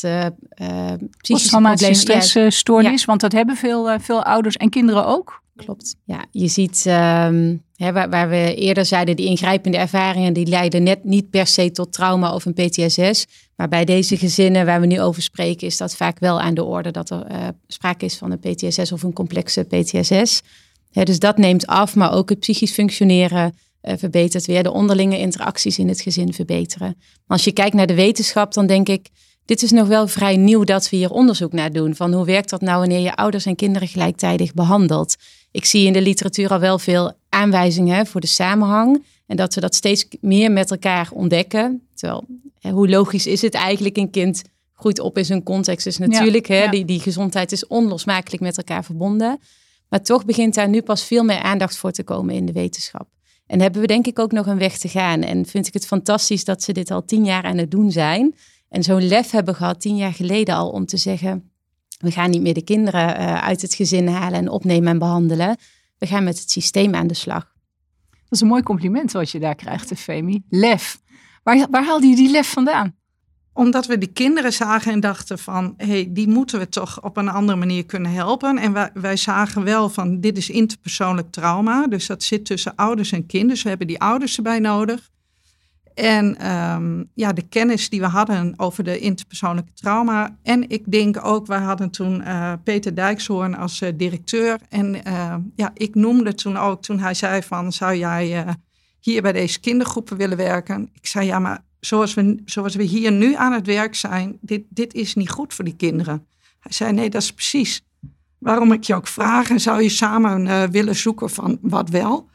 psychische 1.18 1.50
problemen... 1.50 1.96
stressstoornis, 1.96 3.00
ja. 3.00 3.06
want 3.06 3.22
dat 3.22 3.32
hebben 3.32 3.56
veel, 3.56 4.00
veel 4.00 4.24
ouders 4.24 4.58
en 4.58 4.70
kinderen 4.70 5.06
ook. 5.06 5.44
Klopt, 5.56 5.96
ja. 6.06 6.26
Je 6.32 6.48
ziet 6.48 6.86
um, 6.88 7.64
waar, 7.80 8.30
we 8.30 8.56
eerder 8.56 8.86
zeiden, 8.86 9.16
die 9.16 9.26
ingrijpende 9.26 9.78
ervaringen, 9.78 10.34
die 10.34 10.48
leiden 10.48 10.84
net 10.84 11.04
niet 11.04 11.30
per 11.30 11.48
se 11.48 11.72
tot 11.72 11.94
trauma 11.94 12.34
of 12.34 12.46
een 12.46 12.54
PTSS. 12.54 13.26
Maar 13.56 13.68
bij 13.68 13.86
deze 13.86 14.18
gezinnen 14.18 14.66
waar 14.66 14.80
we 14.80 14.86
nu 14.86 15.02
over 15.02 15.22
spreken, 15.22 15.68
is 15.68 15.78
dat 15.78 15.96
vaak 15.96 16.20
wel 16.20 16.42
aan 16.42 16.54
de 16.54 16.64
orde 16.64 16.92
dat 16.92 17.10
er 17.10 17.32
uh, 17.32 17.48
sprake 17.68 18.06
is 18.06 18.18
van 18.18 18.32
een 18.32 18.40
PTSS 18.40 18.92
of 18.92 19.04
een 19.04 19.14
complexe 19.14 19.64
PTSS. 19.64 20.42
Dus 20.92 21.20
dat 21.20 21.38
neemt 21.38 21.68
af, 21.68 21.96
maar 21.96 22.14
ook 22.14 22.30
het 22.30 22.40
psychisch 22.40 22.72
functioneren 22.72 23.58
uh, 23.82 23.94
verbetert 23.98 24.46
weer. 24.46 24.64
De 24.64 24.72
onderlinge 24.72 25.18
interacties 25.18 25.80
in 25.80 25.88
het 25.88 26.02
gezin 26.02 26.34
verbeteren. 26.34 26.98
Als 27.28 27.44
je 27.44 27.52
kijkt 27.52 27.76
naar 27.76 27.88
de 27.88 27.96
wetenschap, 27.96 28.54
dan 28.54 28.68
denk 28.68 28.90
ik, 28.90 29.10
dit 29.46 29.64
is 29.64 29.72
nog 29.72 29.88
wel 29.88 30.08
vrij 30.08 30.38
nieuw 30.38 30.64
dat 30.64 30.90
we 30.90 30.98
hier 30.98 31.12
onderzoek 31.12 31.54
naar 31.54 31.72
doen. 31.72 31.96
Van 31.96 32.14
hoe 32.14 32.26
werkt 32.26 32.50
dat 32.50 32.62
nou 32.62 32.80
wanneer 32.80 33.00
je 33.00 33.16
ouders 33.16 33.46
en 33.46 33.56
kinderen 33.56 33.88
gelijktijdig 33.88 34.54
behandelt? 34.54 35.16
Ik 35.52 35.66
zie 35.66 35.86
in 35.86 35.94
de 35.94 36.02
literatuur 36.02 36.50
al 36.50 36.60
wel 36.60 36.80
veel 36.80 37.12
aanwijzingen 37.30 38.08
voor 38.08 38.22
de 38.22 38.28
samenhang. 38.28 39.06
En 39.28 39.36
dat 39.36 39.54
we 39.54 39.62
dat 39.62 39.76
steeds 39.76 40.08
meer 40.22 40.52
met 40.52 40.72
elkaar 40.72 41.10
ontdekken. 41.14 41.88
Terwijl, 41.94 42.26
hoe 42.72 42.90
logisch 42.90 43.28
is 43.28 43.42
het 43.42 43.54
eigenlijk? 43.54 43.98
Een 43.98 44.10
kind 44.10 44.42
groeit 44.74 45.00
op 45.00 45.18
in 45.18 45.26
zijn 45.26 45.44
context. 45.44 45.84
Dus 45.84 45.98
natuurlijk, 45.98 46.48
ja, 46.48 46.56
hè, 46.56 46.64
ja. 46.64 46.72
Die, 46.72 46.86
die 46.86 47.00
gezondheid 47.00 47.52
is 47.52 47.68
onlosmakelijk 47.68 48.42
met 48.42 48.58
elkaar 48.58 48.84
verbonden. 48.84 49.40
Maar 49.90 50.02
toch 50.02 50.26
begint 50.26 50.54
daar 50.54 50.70
nu 50.70 50.82
pas 50.82 51.04
veel 51.04 51.24
meer 51.24 51.42
aandacht 51.42 51.78
voor 51.78 51.92
te 51.92 52.04
komen 52.04 52.36
in 52.36 52.46
de 52.46 52.52
wetenschap. 52.52 53.08
En 53.48 53.62
hebben 53.62 53.82
we 53.82 53.88
denk 53.88 54.08
ik 54.08 54.20
ook 54.20 54.32
nog 54.32 54.46
een 54.46 54.58
weg 54.58 54.78
te 54.78 54.88
gaan. 54.88 55.22
En 55.22 55.46
vind 55.46 55.68
ik 55.68 55.74
het 55.74 55.86
fantastisch 55.86 56.44
dat 56.44 56.64
ze 56.64 56.72
dit 56.72 56.92
al 56.92 57.06
tien 57.06 57.26
jaar 57.26 57.44
aan 57.44 57.58
het 57.58 57.72
doen 57.72 57.92
zijn. 57.92 58.36
En 58.70 58.84
zo'n 58.84 59.08
lef 59.08 59.32
hebben 59.32 59.56
gehad 59.56 59.82
tien 59.82 59.98
jaar 59.98 60.14
geleden 60.14 60.56
al 60.56 60.70
om 60.70 60.86
te 60.86 60.98
zeggen... 60.98 61.52
we 62.00 62.12
gaan 62.12 62.30
niet 62.30 62.42
meer 62.42 62.54
de 62.54 62.64
kinderen 62.64 63.22
uh, 63.22 63.44
uit 63.44 63.62
het 63.62 63.74
gezin 63.74 64.08
halen 64.08 64.40
en 64.40 64.50
opnemen 64.50 64.92
en 64.92 65.00
behandelen. 65.00 65.58
We 66.00 66.08
gaan 66.08 66.24
met 66.24 66.40
het 66.40 66.52
systeem 66.52 66.96
aan 66.96 67.08
de 67.08 67.14
slag. 67.14 67.48
Dat 68.10 68.38
is 68.38 68.42
een 68.42 68.48
mooi 68.48 68.64
compliment 68.64 69.12
wat 69.12 69.32
je 69.32 69.40
daar 69.40 69.56
krijgt, 69.56 70.00
Femi. 70.00 70.44
Lef. 70.50 71.02
Waar, 71.44 71.68
waar 71.72 71.86
haalde 71.86 72.08
je 72.08 72.16
die 72.16 72.32
lef 72.32 72.52
vandaan? 72.52 72.96
Omdat 73.54 73.86
we 73.86 73.98
die 73.98 74.12
kinderen 74.12 74.54
zagen 74.54 74.92
en 74.92 75.00
dachten 75.00 75.40
van, 75.40 75.74
hé, 75.78 75.86
hey, 75.86 76.08
die 76.10 76.28
moeten 76.28 76.60
we 76.60 76.70
toch 76.70 77.04
op 77.04 77.18
een 77.18 77.30
andere 77.30 77.58
manier 77.58 77.86
kunnen 77.86 78.12
helpen. 78.12 78.58
En 78.58 78.74
wij, 78.74 78.90
wij 78.94 79.16
zagen 79.16 79.64
wel 79.64 79.90
van, 79.90 80.20
dit 80.20 80.38
is 80.38 80.50
interpersoonlijk 80.50 81.32
trauma. 81.32 81.88
Dus 81.88 82.08
dat 82.08 82.24
zit 82.24 82.46
tussen 82.46 82.76
ouders 82.76 83.12
en 83.12 83.26
kinderen. 83.26 83.54
Dus 83.54 83.64
we 83.64 83.70
hebben 83.70 83.88
die 83.88 84.00
ouders 84.00 84.38
erbij 84.38 84.60
nodig. 84.60 85.10
En 86.00 86.52
um, 86.52 87.10
ja, 87.14 87.34
de 87.34 87.42
kennis 87.42 87.90
die 87.90 88.00
we 88.00 88.06
hadden 88.06 88.54
over 88.58 88.84
de 88.84 89.00
interpersoonlijke 89.00 89.74
trauma. 89.74 90.38
En 90.44 90.70
ik 90.70 90.92
denk 90.92 91.26
ook, 91.26 91.48
wij 91.48 91.60
hadden 91.60 91.90
toen 91.90 92.22
uh, 92.22 92.54
Peter 92.64 92.96
Dijkshoorn 92.96 93.56
als 93.56 93.82
uh, 93.82 93.90
directeur. 93.96 94.60
En 94.70 94.96
uh, 95.08 95.36
ja, 95.56 95.72
ik 95.74 95.96
noemde 95.96 96.34
toen 96.34 96.58
ook, 96.58 96.82
toen 96.82 97.00
hij 97.00 97.14
zei 97.14 97.44
van, 97.44 97.72
zou 97.72 97.96
jij 97.96 98.56
hier 99.00 99.22
bij 99.22 99.32
deze 99.32 99.60
kindergroepen 99.60 100.18
willen 100.18 100.38
werken? 100.38 100.90
Ik 100.94 101.08
zei, 101.08 101.26
ja, 101.26 101.40
maar 101.40 101.64
zoals 101.80 102.14
we, 102.14 102.42
zoals 102.46 102.76
we 102.76 102.84
hier 102.84 103.12
nu 103.12 103.36
aan 103.36 103.54
het 103.54 103.66
werk 103.66 103.96
zijn, 103.96 104.38
dit, 104.42 104.64
dit 104.70 104.94
is 104.94 105.16
niet 105.16 105.30
goed 105.30 105.54
voor 105.54 105.66
die 105.66 105.76
kinderen. 105.76 106.26
Hij 106.60 106.72
zei, 106.72 106.92
nee, 106.94 107.10
dat 107.10 107.22
is 107.22 107.34
precies 107.34 107.82
waarom 108.38 108.72
ik 108.72 108.84
je 108.84 108.96
ook 108.96 109.08
vraag. 109.08 109.50
En 109.50 109.60
zou 109.60 109.82
je 109.82 109.90
samen 109.90 110.72
willen 110.72 110.96
zoeken 110.96 111.30
van 111.30 111.58
wat 111.62 111.90
wel? 111.90 112.30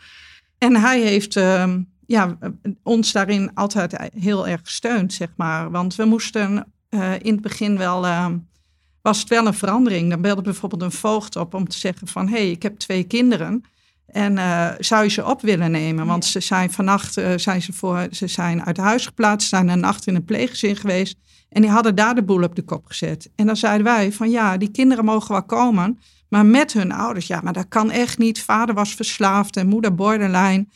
En 0.59 0.77
hij 0.77 1.01
heeft 1.01 1.37
ehm, 1.37 1.81
ja, 2.07 2.39
ons 2.83 3.13
daarin 3.13 3.55
altijd 3.55 4.11
heel 4.15 4.49
erg 4.49 4.61
gesteund, 4.65 5.13
zeg 5.13 5.29
maar. 5.37 5.71
Want 5.71 5.95
we 5.95 6.05
moesten 6.05 6.73
uh, 6.91 7.13
in 7.21 7.33
het 7.33 7.41
begin 7.41 7.79
wel, 7.79 8.05
uh, 8.05 8.27
was 9.03 9.19
het 9.19 9.29
wel 9.29 9.47
een 9.47 9.55
verandering. 9.55 10.11
Dan 10.11 10.21
belde 10.21 10.43
bijvoorbeeld 10.43 10.83
een 10.83 10.93
voogd 10.93 11.37
op 11.37 11.55
om 11.55 11.69
te 11.69 11.79
zeggen 11.79 12.07
van, 12.07 12.29
hé, 12.29 12.37
hey, 12.37 12.51
ik 12.51 12.63
heb 12.63 12.79
twee 12.79 13.05
kinderen. 13.05 13.65
En 14.07 14.37
uh, 14.37 14.71
zou 14.79 15.03
je 15.03 15.11
ze 15.11 15.25
op 15.25 15.41
willen 15.41 15.71
nemen? 15.71 16.07
Want 16.07 16.25
ze 16.25 16.41
zijn 16.41 16.71
vannacht 16.71 17.13
zijn 17.37 17.63
ze, 17.63 17.73
voor, 17.73 18.07
ze 18.11 18.27
zijn 18.27 18.65
uit 18.65 18.77
huis 18.77 19.07
geplaatst, 19.07 19.49
zijn 19.49 19.69
een 19.69 19.81
nacht 19.81 20.07
in 20.07 20.15
een 20.15 20.25
pleeggezin 20.25 20.77
geweest. 20.77 21.17
En 21.49 21.63
die 21.63 21.71
hadden 21.71 21.95
daar 21.95 22.15
de 22.15 22.23
boel 22.23 22.43
op 22.43 22.55
de 22.55 22.63
kop 22.63 22.87
gezet. 22.87 23.31
En 23.37 23.47
dan 23.47 23.57
zeiden 23.57 23.85
wij 23.85 24.13
van 24.13 24.31
ja, 24.31 24.57
die 24.57 24.71
kinderen 24.71 25.05
mogen 25.05 25.33
wel 25.33 25.43
komen, 25.43 25.99
maar 26.29 26.47
met 26.47 26.73
hun 26.73 26.93
ouders. 26.93 27.27
Ja, 27.27 27.41
maar 27.43 27.53
dat 27.53 27.69
kan 27.69 27.91
echt 27.91 28.19
niet. 28.19 28.43
Vader 28.43 28.75
was 28.75 28.95
verslaafd 28.95 29.57
en 29.57 29.69
moeder 29.69 29.95
borderline. 29.95 30.67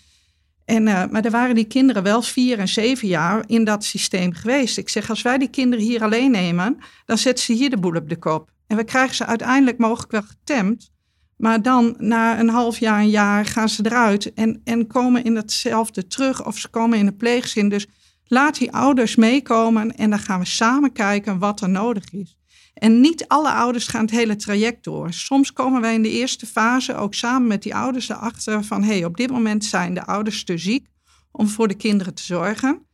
En, 0.69 0.87
uh, 0.87 1.05
maar 1.11 1.25
er 1.25 1.31
waren 1.31 1.55
die 1.55 1.65
kinderen 1.65 2.03
wel 2.03 2.23
vier 2.23 2.59
en 2.59 2.69
zeven 2.69 3.09
jaar 3.09 3.45
in 3.47 3.65
dat 3.65 3.85
systeem 3.85 4.33
geweest. 4.33 4.79
Ik 4.79 4.89
zeg, 4.89 5.11
als 5.11 5.23
wij 5.23 5.39
die 5.39 5.51
kinderen 5.51 5.85
hier 5.85 6.03
alleen 6.03 6.31
nemen, 6.31 6.79
dan 7.05 7.19
zetten 7.19 7.45
ze 7.45 7.53
hier 7.53 7.71
de 7.71 7.79
boel 7.79 7.95
op 7.95 8.09
de 8.09 8.17
kop. 8.17 8.51
En 8.67 8.77
we 8.77 8.85
krijgen 8.85 9.15
ze 9.15 9.27
uiteindelijk 9.27 9.79
mogelijk 9.79 10.13
wel 10.13 10.23
getemd. 10.23 10.91
Maar 11.37 11.63
dan 11.63 11.95
na 11.99 12.41
een 12.41 12.49
half 12.49 12.79
jaar, 12.79 13.01
een 13.01 13.11
jaar 13.11 13.47
gaan 13.47 13.69
ze 13.69 13.87
eruit 13.87 14.33
en, 14.35 14.61
en 14.65 14.87
komen 14.87 15.25
in 15.25 15.37
hetzelfde 15.37 16.07
terug 16.07 16.47
of 16.47 16.59
ze 16.59 16.69
komen 16.69 16.99
in 16.99 17.07
een 17.07 17.17
pleegzin. 17.17 17.69
Dus 17.69 17.87
laat 18.25 18.59
die 18.59 18.73
ouders 18.73 19.17
meekomen 19.17 19.97
en 19.97 20.11
dan 20.11 20.19
gaan 20.19 20.41
we 20.41 20.47
samen 20.47 20.93
kijken 20.93 21.39
wat 21.39 21.61
er 21.61 21.69
nodig 21.69 22.05
is. 22.13 22.37
En 22.79 23.01
niet 23.01 23.29
alle 23.29 23.51
ouders 23.51 23.87
gaan 23.87 24.01
het 24.01 24.11
hele 24.11 24.37
traject 24.37 24.85
door. 24.85 25.13
Soms 25.13 25.53
komen 25.53 25.81
wij 25.81 25.95
in 25.95 26.03
de 26.03 26.11
eerste 26.11 26.47
fase 26.47 26.95
ook 26.95 27.15
samen 27.15 27.49
met 27.49 27.63
die 27.63 27.75
ouders 27.75 28.09
erachter 28.09 28.65
van 28.65 28.83
hé, 28.83 28.89
hey, 28.89 29.05
op 29.05 29.17
dit 29.17 29.31
moment 29.31 29.65
zijn 29.65 29.95
de 29.95 30.07
ouders 30.07 30.45
te 30.45 30.59
ziek 30.59 30.89
om 31.31 31.49
voor 31.49 31.69
de 31.69 31.75
kinderen 31.75 32.15
te 32.15 32.23
zorgen. 32.23 32.87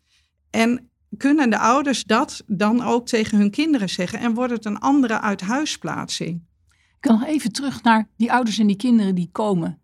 En 0.51 0.91
kunnen 1.17 1.51
de 1.51 1.59
ouders 1.59 2.05
dat 2.05 2.43
dan 2.47 2.83
ook 2.83 3.07
tegen 3.07 3.39
hun 3.39 3.51
kinderen 3.51 3.89
zeggen 3.89 4.19
en 4.19 4.35
wordt 4.35 4.53
het 4.53 4.65
een 4.65 4.79
andere 4.79 5.21
uithuisplaatsing? 5.21 6.43
Ik 6.71 7.11
kan 7.11 7.19
nog 7.19 7.29
even 7.29 7.53
terug 7.53 7.83
naar 7.83 8.09
die 8.17 8.33
ouders 8.33 8.59
en 8.59 8.67
die 8.67 8.77
kinderen 8.77 9.15
die 9.15 9.29
komen. 9.33 9.81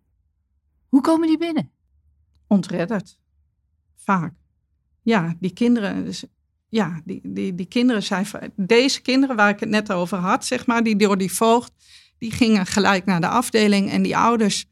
Hoe 0.89 1.01
komen 1.01 1.29
die 1.29 1.39
binnen? 1.39 1.71
Ontredderd. 2.47 3.19
Vaak. 3.97 4.35
Ja, 5.03 5.37
die 5.41 5.53
kinderen, 5.53 6.05
dus 6.05 6.25
ja, 6.71 7.01
die, 7.05 7.21
die, 7.25 7.55
die 7.55 7.67
kinderen 7.67 8.03
zijn, 8.03 8.27
deze 8.57 9.01
kinderen 9.01 9.37
waar 9.37 9.51
ik 9.51 9.61
het 9.61 9.69
net 9.69 9.93
over 9.93 10.19
had, 10.19 10.45
zeg 10.45 10.67
maar, 10.67 10.83
die 10.83 10.97
door 10.97 11.19
die 11.19 11.33
voogd, 11.33 11.73
die 12.19 12.33
gingen 12.33 12.67
gelijk 12.67 13.05
naar 13.05 13.21
de 13.21 13.29
afdeling 13.29 13.91
en 13.91 14.03
die 14.03 14.17
ouders, 14.17 14.67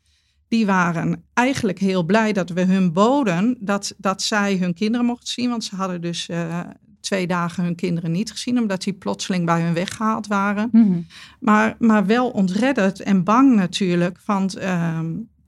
die 0.48 0.66
waren 0.66 1.24
eigenlijk 1.34 1.78
heel 1.78 2.02
blij 2.02 2.32
dat 2.32 2.50
we 2.50 2.64
hun 2.64 2.92
boden 2.92 3.56
dat, 3.60 3.94
dat 3.96 4.22
zij 4.22 4.56
hun 4.56 4.74
kinderen 4.74 5.06
mochten 5.06 5.28
zien, 5.28 5.50
want 5.50 5.64
ze 5.64 5.76
hadden 5.76 6.00
dus 6.00 6.28
uh, 6.28 6.60
twee 7.00 7.26
dagen 7.26 7.64
hun 7.64 7.74
kinderen 7.74 8.10
niet 8.10 8.30
gezien, 8.30 8.58
omdat 8.58 8.82
die 8.82 8.92
plotseling 8.92 9.46
bij 9.46 9.62
hun 9.62 9.74
weggehaald 9.74 10.26
waren. 10.26 10.68
Mm 10.72 10.82
-hmm. 10.82 11.06
maar, 11.40 11.76
maar 11.78 12.06
wel 12.06 12.30
ontredderd 12.30 13.00
en 13.00 13.24
bang 13.24 13.54
natuurlijk, 13.54 14.18
want 14.24 14.58
uh, 14.58 15.00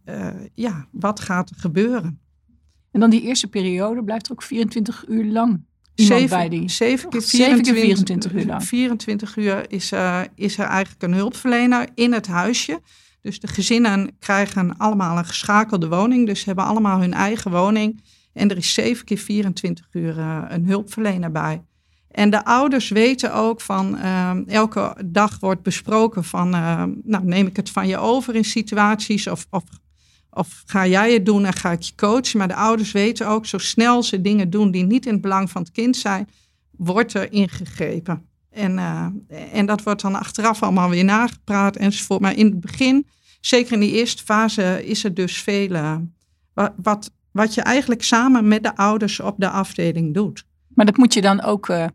uh, 0.09 0.27
ja, 0.55 0.87
wat 0.91 1.21
gaat 1.21 1.51
er 1.51 1.57
gebeuren? 1.57 2.21
En 2.91 3.01
dan 3.01 3.11
die 3.11 3.23
eerste 3.23 3.49
periode 3.49 4.05
blijft 4.05 4.27
er 4.27 4.33
ook 4.33 4.43
24 4.43 5.05
uur 5.09 5.25
lang 5.25 5.69
Zeven, 5.95 6.71
zeven, 6.71 7.11
keer 7.11 7.23
24, 7.23 7.75
24 7.75 8.33
uur 8.33 8.47
lang. 8.47 8.65
24 8.65 9.37
uur 9.37 9.71
is, 9.71 9.93
uh, 9.93 10.21
is 10.35 10.59
er 10.59 10.65
eigenlijk 10.65 11.03
een 11.03 11.15
hulpverlener 11.15 11.89
in 11.95 12.13
het 12.13 12.27
huisje. 12.27 12.81
Dus 13.23 13.41
de 13.41 13.47
gezinnen 13.47 14.17
krijgen 14.19 14.77
allemaal 14.77 15.19
een 15.19 15.25
geschakelde 15.25 15.89
woning. 15.89 16.27
Dus 16.27 16.39
ze 16.39 16.47
hebben 16.47 16.65
allemaal 16.65 17.01
hun 17.01 17.13
eigen 17.13 17.51
woning. 17.51 18.03
En 18.33 18.51
er 18.51 18.57
is 18.57 18.75
zeven 18.75 19.05
keer 19.05 19.19
24 19.19 19.87
uur 19.93 20.19
uh, 20.19 20.43
een 20.49 20.67
hulpverlener 20.67 21.33
bij. 21.33 21.63
En 22.11 22.31
de 22.31 22.45
ouders 22.45 22.89
weten 22.89 23.35
ook 23.35 23.61
van, 23.61 23.95
uh, 23.95 24.33
elke 24.47 24.97
dag 25.05 25.41
wordt 25.41 25.63
besproken 25.63 26.25
van, 26.25 26.51
nou 27.05 27.25
neem 27.25 27.47
ik 27.47 27.57
het 27.57 27.71
van 27.71 27.87
je 27.87 27.99
over 27.99 28.35
in 28.35 28.45
situaties 28.45 29.27
of, 29.27 29.47
of 29.51 29.63
of 30.31 30.63
ga 30.67 30.87
jij 30.87 31.13
het 31.13 31.27
doen 31.27 31.45
en 31.45 31.53
ga 31.53 31.73
ik 31.73 31.83
je 31.83 31.95
coachen? 31.95 32.39
Maar 32.39 32.49
de 32.49 32.55
ouders 32.55 32.93
weten 32.93 33.29
ook, 33.29 33.47
zo 33.47 33.59
snel 33.59 34.03
ze 34.03 34.21
dingen 34.21 34.51
doen 34.51 34.71
die 34.71 34.85
niet 34.85 35.07
in 35.07 35.13
het 35.13 35.23
belang 35.23 35.51
van 35.51 35.63
het 35.63 35.71
kind 35.71 35.97
zijn, 35.97 36.29
wordt 36.71 37.15
er 37.15 37.33
ingegrepen. 37.33 38.29
En, 38.51 38.79
uh, 38.79 39.07
en 39.53 39.67
dat 39.67 39.83
wordt 39.83 40.03
dan 40.03 40.15
achteraf 40.15 40.63
allemaal 40.63 40.91
weer 40.91 41.05
nagepraat 41.05 41.77
enzovoort. 41.77 42.21
Maar 42.21 42.37
in 42.37 42.47
het 42.47 42.61
begin, 42.61 43.07
zeker 43.41 43.73
in 43.73 43.81
die 43.81 43.93
eerste 43.93 44.23
fase, 44.23 44.87
is 44.87 45.05
er 45.05 45.15
dus 45.15 45.43
veel 45.43 45.71
uh, 45.71 45.97
wat, 46.77 47.11
wat 47.31 47.55
je 47.55 47.61
eigenlijk 47.61 48.03
samen 48.03 48.49
met 48.49 48.63
de 48.63 48.77
ouders 48.77 49.21
op 49.21 49.35
de 49.39 49.51
afdeling 49.51 50.15
doet. 50.15 50.45
Maar 50.69 50.87
dat 50.87 50.97
moet 50.97 51.15
je 51.15 51.21
dan 51.21 51.43
ook, 51.43 51.69
uh, 51.69 51.87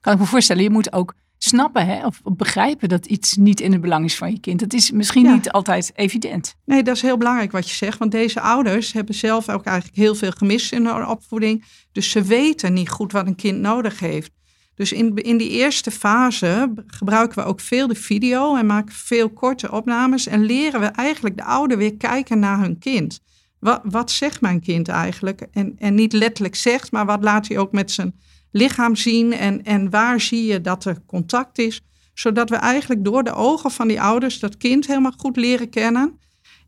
kan 0.00 0.12
ik 0.12 0.18
me 0.18 0.26
voorstellen, 0.26 0.62
je 0.62 0.70
moet 0.70 0.92
ook 0.92 1.14
snappen 1.38 1.86
hè, 1.86 2.06
of 2.06 2.20
begrijpen 2.22 2.88
dat 2.88 3.06
iets 3.06 3.36
niet 3.36 3.60
in 3.60 3.72
het 3.72 3.80
belang 3.80 4.04
is 4.04 4.16
van 4.16 4.30
je 4.30 4.40
kind. 4.40 4.60
Dat 4.60 4.72
is 4.72 4.90
misschien 4.90 5.32
niet 5.32 5.50
altijd 5.50 5.92
evident. 5.94 6.54
Nee, 6.64 6.82
dat 6.82 6.96
is 6.96 7.02
heel 7.02 7.16
belangrijk 7.16 7.52
wat 7.52 7.68
je 7.68 7.74
zegt. 7.74 7.98
Want 7.98 8.10
deze 8.10 8.40
ouders 8.40 8.92
hebben 8.92 9.14
zelf 9.14 9.48
ook 9.48 9.64
eigenlijk 9.64 9.96
heel 9.96 10.14
veel 10.14 10.30
gemist 10.30 10.72
in 10.72 10.86
hun 10.86 11.06
opvoeding. 11.06 11.64
Dus 11.92 12.10
ze 12.10 12.22
weten 12.22 12.72
niet 12.72 12.88
goed 12.88 13.12
wat 13.12 13.26
een 13.26 13.34
kind 13.34 13.60
nodig 13.60 14.00
heeft. 14.00 14.30
Dus 14.74 14.92
in, 14.92 15.16
in 15.16 15.36
die 15.36 15.50
eerste 15.50 15.90
fase 15.90 16.72
gebruiken 16.86 17.42
we 17.42 17.48
ook 17.48 17.60
veel 17.60 17.86
de 17.86 17.94
video 17.94 18.56
en 18.56 18.66
maken 18.66 18.94
veel 18.94 19.30
korte 19.30 19.72
opnames. 19.72 20.26
En 20.26 20.44
leren 20.44 20.80
we 20.80 20.86
eigenlijk 20.86 21.36
de 21.36 21.44
ouder 21.44 21.78
weer 21.78 21.96
kijken 21.96 22.38
naar 22.38 22.60
hun 22.60 22.78
kind. 22.78 23.20
Wat, 23.58 23.80
wat 23.84 24.10
zegt 24.10 24.40
mijn 24.40 24.60
kind 24.60 24.88
eigenlijk? 24.88 25.46
En, 25.52 25.74
en 25.78 25.94
niet 25.94 26.12
letterlijk 26.12 26.54
zegt, 26.54 26.92
maar 26.92 27.06
wat 27.06 27.22
laat 27.22 27.48
hij 27.48 27.58
ook 27.58 27.72
met 27.72 27.90
zijn 27.90 28.14
lichaam 28.56 28.96
zien 28.96 29.32
en, 29.32 29.64
en 29.64 29.90
waar 29.90 30.20
zie 30.20 30.44
je 30.44 30.60
dat 30.60 30.84
er 30.84 31.02
contact 31.06 31.58
is. 31.58 31.80
Zodat 32.14 32.50
we 32.50 32.56
eigenlijk 32.56 33.04
door 33.04 33.24
de 33.24 33.32
ogen 33.32 33.70
van 33.70 33.88
die 33.88 34.00
ouders 34.00 34.38
dat 34.38 34.56
kind 34.56 34.86
helemaal 34.86 35.14
goed 35.16 35.36
leren 35.36 35.68
kennen. 35.68 36.18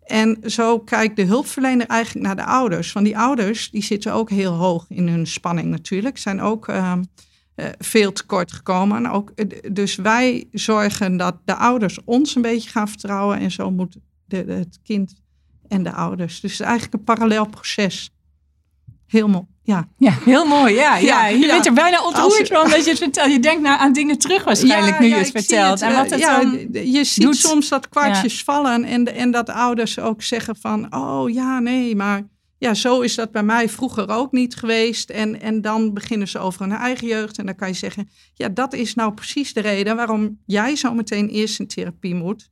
En 0.03 0.39
zo 0.47 0.79
kijkt 0.79 1.17
de 1.17 1.25
hulpverlener 1.25 1.87
eigenlijk 1.87 2.27
naar 2.27 2.37
de 2.37 2.45
ouders. 2.45 2.93
Want 2.93 3.07
die 3.07 3.19
ouders 3.19 3.71
die 3.71 3.83
zitten 3.83 4.13
ook 4.13 4.31
heel 4.31 4.53
hoog 4.53 4.85
in 4.89 5.09
hun 5.09 5.27
spanning 5.27 5.69
natuurlijk. 5.69 6.19
Zijn 6.19 6.41
ook 6.41 6.69
uh, 6.69 6.93
uh, 7.57 7.67
veel 7.79 8.13
tekort 8.13 8.53
gekomen. 8.53 9.11
Ook, 9.11 9.31
eh, 9.31 9.73
dus 9.73 9.97
wij 9.97 10.49
zorgen 10.53 11.17
dat 11.17 11.37
de 11.45 11.55
ouders 11.55 11.99
ons 12.05 12.35
een 12.35 12.43
beetje 12.43 12.71
gaan 12.71 12.89
vertrouwen. 12.89 13.39
En 13.39 13.51
zo 13.51 13.71
moet 13.71 13.97
de, 14.25 14.37
het 14.37 14.79
kind 14.83 15.15
en 15.69 15.83
de 15.83 15.93
ouders. 15.93 16.41
Dus 16.41 16.53
het 16.53 16.61
is 16.61 16.67
eigenlijk 16.67 16.95
een 16.95 17.15
parallel 17.15 17.47
proces. 17.47 18.11
Heel 19.09 19.29
mooi. 19.29 19.45
Ja. 19.63 19.89
ja, 19.99 20.13
heel 20.25 20.45
mooi. 20.45 20.75
Ja, 20.75 20.97
ja. 21.13 21.27
je 21.27 21.47
bent 21.47 21.67
er 21.67 21.73
bijna 21.73 22.05
ontroerd 22.05 22.49
van 22.49 22.71
dat 22.71 22.85
je 22.85 22.91
het 22.91 22.99
vertelt. 22.99 23.33
Je 23.33 23.41
denkt 23.41 23.63
naar 23.63 23.79
aan 23.79 23.93
dingen 23.93 24.19
terug 24.19 24.45
waarschijnlijk 24.45 24.99
nu 24.99 25.07
je 25.07 25.15
het 25.15 25.31
vertelt. 25.31 25.81
Het, 25.81 25.91
en 25.91 25.97
wat 25.97 26.11
het 26.11 26.21
ja, 26.21 26.41
je 26.73 27.05
ziet 27.05 27.37
soms 27.37 27.69
dat 27.69 27.89
kwartjes 27.89 28.45
vallen 28.45 28.85
en, 28.85 29.15
en 29.15 29.31
dat 29.31 29.51
ouders 29.51 29.99
ook 29.99 30.23
zeggen 30.23 30.57
van... 30.57 30.95
oh 30.95 31.31
ja, 31.31 31.59
nee, 31.59 31.97
maar 31.97 32.23
ja, 32.59 32.75
zo 32.75 33.01
is 33.01 33.15
dat 33.15 33.33
bij 33.33 33.43
mij 33.43 33.69
vroeger 33.69 34.09
ook 34.09 34.33
niet 34.33 34.57
geweest. 34.57 35.11
En, 35.11 35.41
en 35.41 35.61
dan 35.61 35.95
beginnen 35.95 36.29
ze 36.29 36.39
over 36.39 36.61
hun 36.61 36.73
eigen 36.73 37.07
jeugd. 37.07 37.39
En 37.39 37.47
dan 37.47 37.55
kan 37.55 37.69
je 37.69 37.75
zeggen, 37.75 38.09
ja, 38.35 38.49
dat 38.49 38.73
is 38.73 38.95
nou 38.95 39.15
precies 39.15 39.53
de 39.53 39.61
reden 39.61 39.97
waarom 39.97 40.39
jij 40.47 40.77
zo 40.77 40.95
meteen 40.95 41.29
eerst 41.29 41.61
in 41.61 41.67
therapie 41.67 42.15
moet. 42.15 42.51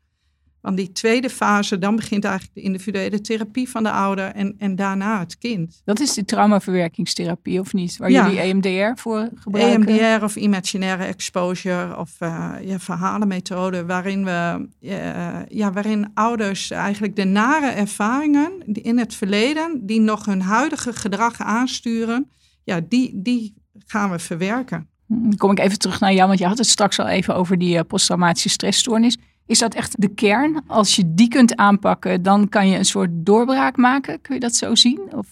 Want 0.67 0.79
die 0.79 0.93
tweede 0.93 1.31
fase, 1.31 1.79
dan 1.79 1.97
begint 1.97 2.25
eigenlijk 2.25 2.55
de 2.55 2.61
individuele 2.61 3.21
therapie 3.21 3.69
van 3.69 3.83
de 3.83 3.91
ouder 3.91 4.33
en, 4.33 4.55
en 4.59 4.77
daarna 4.77 5.19
het 5.19 5.39
kind. 5.39 5.83
Dat 5.85 6.01
is 6.01 6.15
de 6.15 6.25
traumaverwerkingstherapie, 6.25 7.61
of 7.61 7.73
niet? 7.73 7.97
Waar 7.97 8.11
jullie 8.11 8.41
EMDR 8.41 9.01
voor 9.01 9.29
gebruiken? 9.35 9.89
EMDR 9.89 10.25
of 10.25 10.37
imaginaire 10.37 11.05
exposure 11.05 11.97
of 11.97 12.21
uh, 12.21 12.53
ja, 12.61 12.79
verhalenmethode, 12.79 13.85
waarin, 13.85 14.25
we, 14.25 14.69
uh, 14.81 15.39
ja, 15.49 15.73
waarin 15.73 16.11
ouders 16.15 16.71
eigenlijk 16.71 17.17
de 17.17 17.25
nare 17.25 17.71
ervaringen 17.71 18.53
in 18.73 18.99
het 18.99 19.15
verleden, 19.15 19.87
die 19.87 20.01
nog 20.01 20.25
hun 20.25 20.43
huidige 20.43 20.93
gedrag 20.93 21.41
aansturen, 21.41 22.31
ja, 22.65 22.81
die, 22.89 23.11
die 23.15 23.55
gaan 23.87 24.11
we 24.11 24.19
verwerken. 24.19 24.89
Dan 25.07 25.37
kom 25.37 25.51
ik 25.51 25.59
even 25.59 25.79
terug 25.79 26.01
naar 26.01 26.13
jou, 26.13 26.27
want 26.27 26.39
je 26.39 26.47
had 26.47 26.59
het 26.59 26.67
straks 26.67 26.99
al 26.99 27.09
even 27.09 27.35
over 27.35 27.59
die 27.59 27.77
uh, 27.77 27.81
posttraumatische 27.87 28.49
stressstoornis. 28.49 29.17
Is 29.47 29.59
dat 29.59 29.75
echt 29.75 30.01
de 30.01 30.09
kern? 30.09 30.63
Als 30.67 30.97
je 30.97 31.15
die 31.15 31.29
kunt 31.29 31.57
aanpakken, 31.57 32.23
dan 32.23 32.49
kan 32.49 32.69
je 32.69 32.79
een 32.79 32.85
soort 32.85 33.11
doorbraak 33.13 33.77
maken. 33.77 34.21
Kun 34.21 34.35
je 34.35 34.41
dat 34.41 34.55
zo 34.55 34.75
zien? 34.75 35.01
Of? 35.11 35.27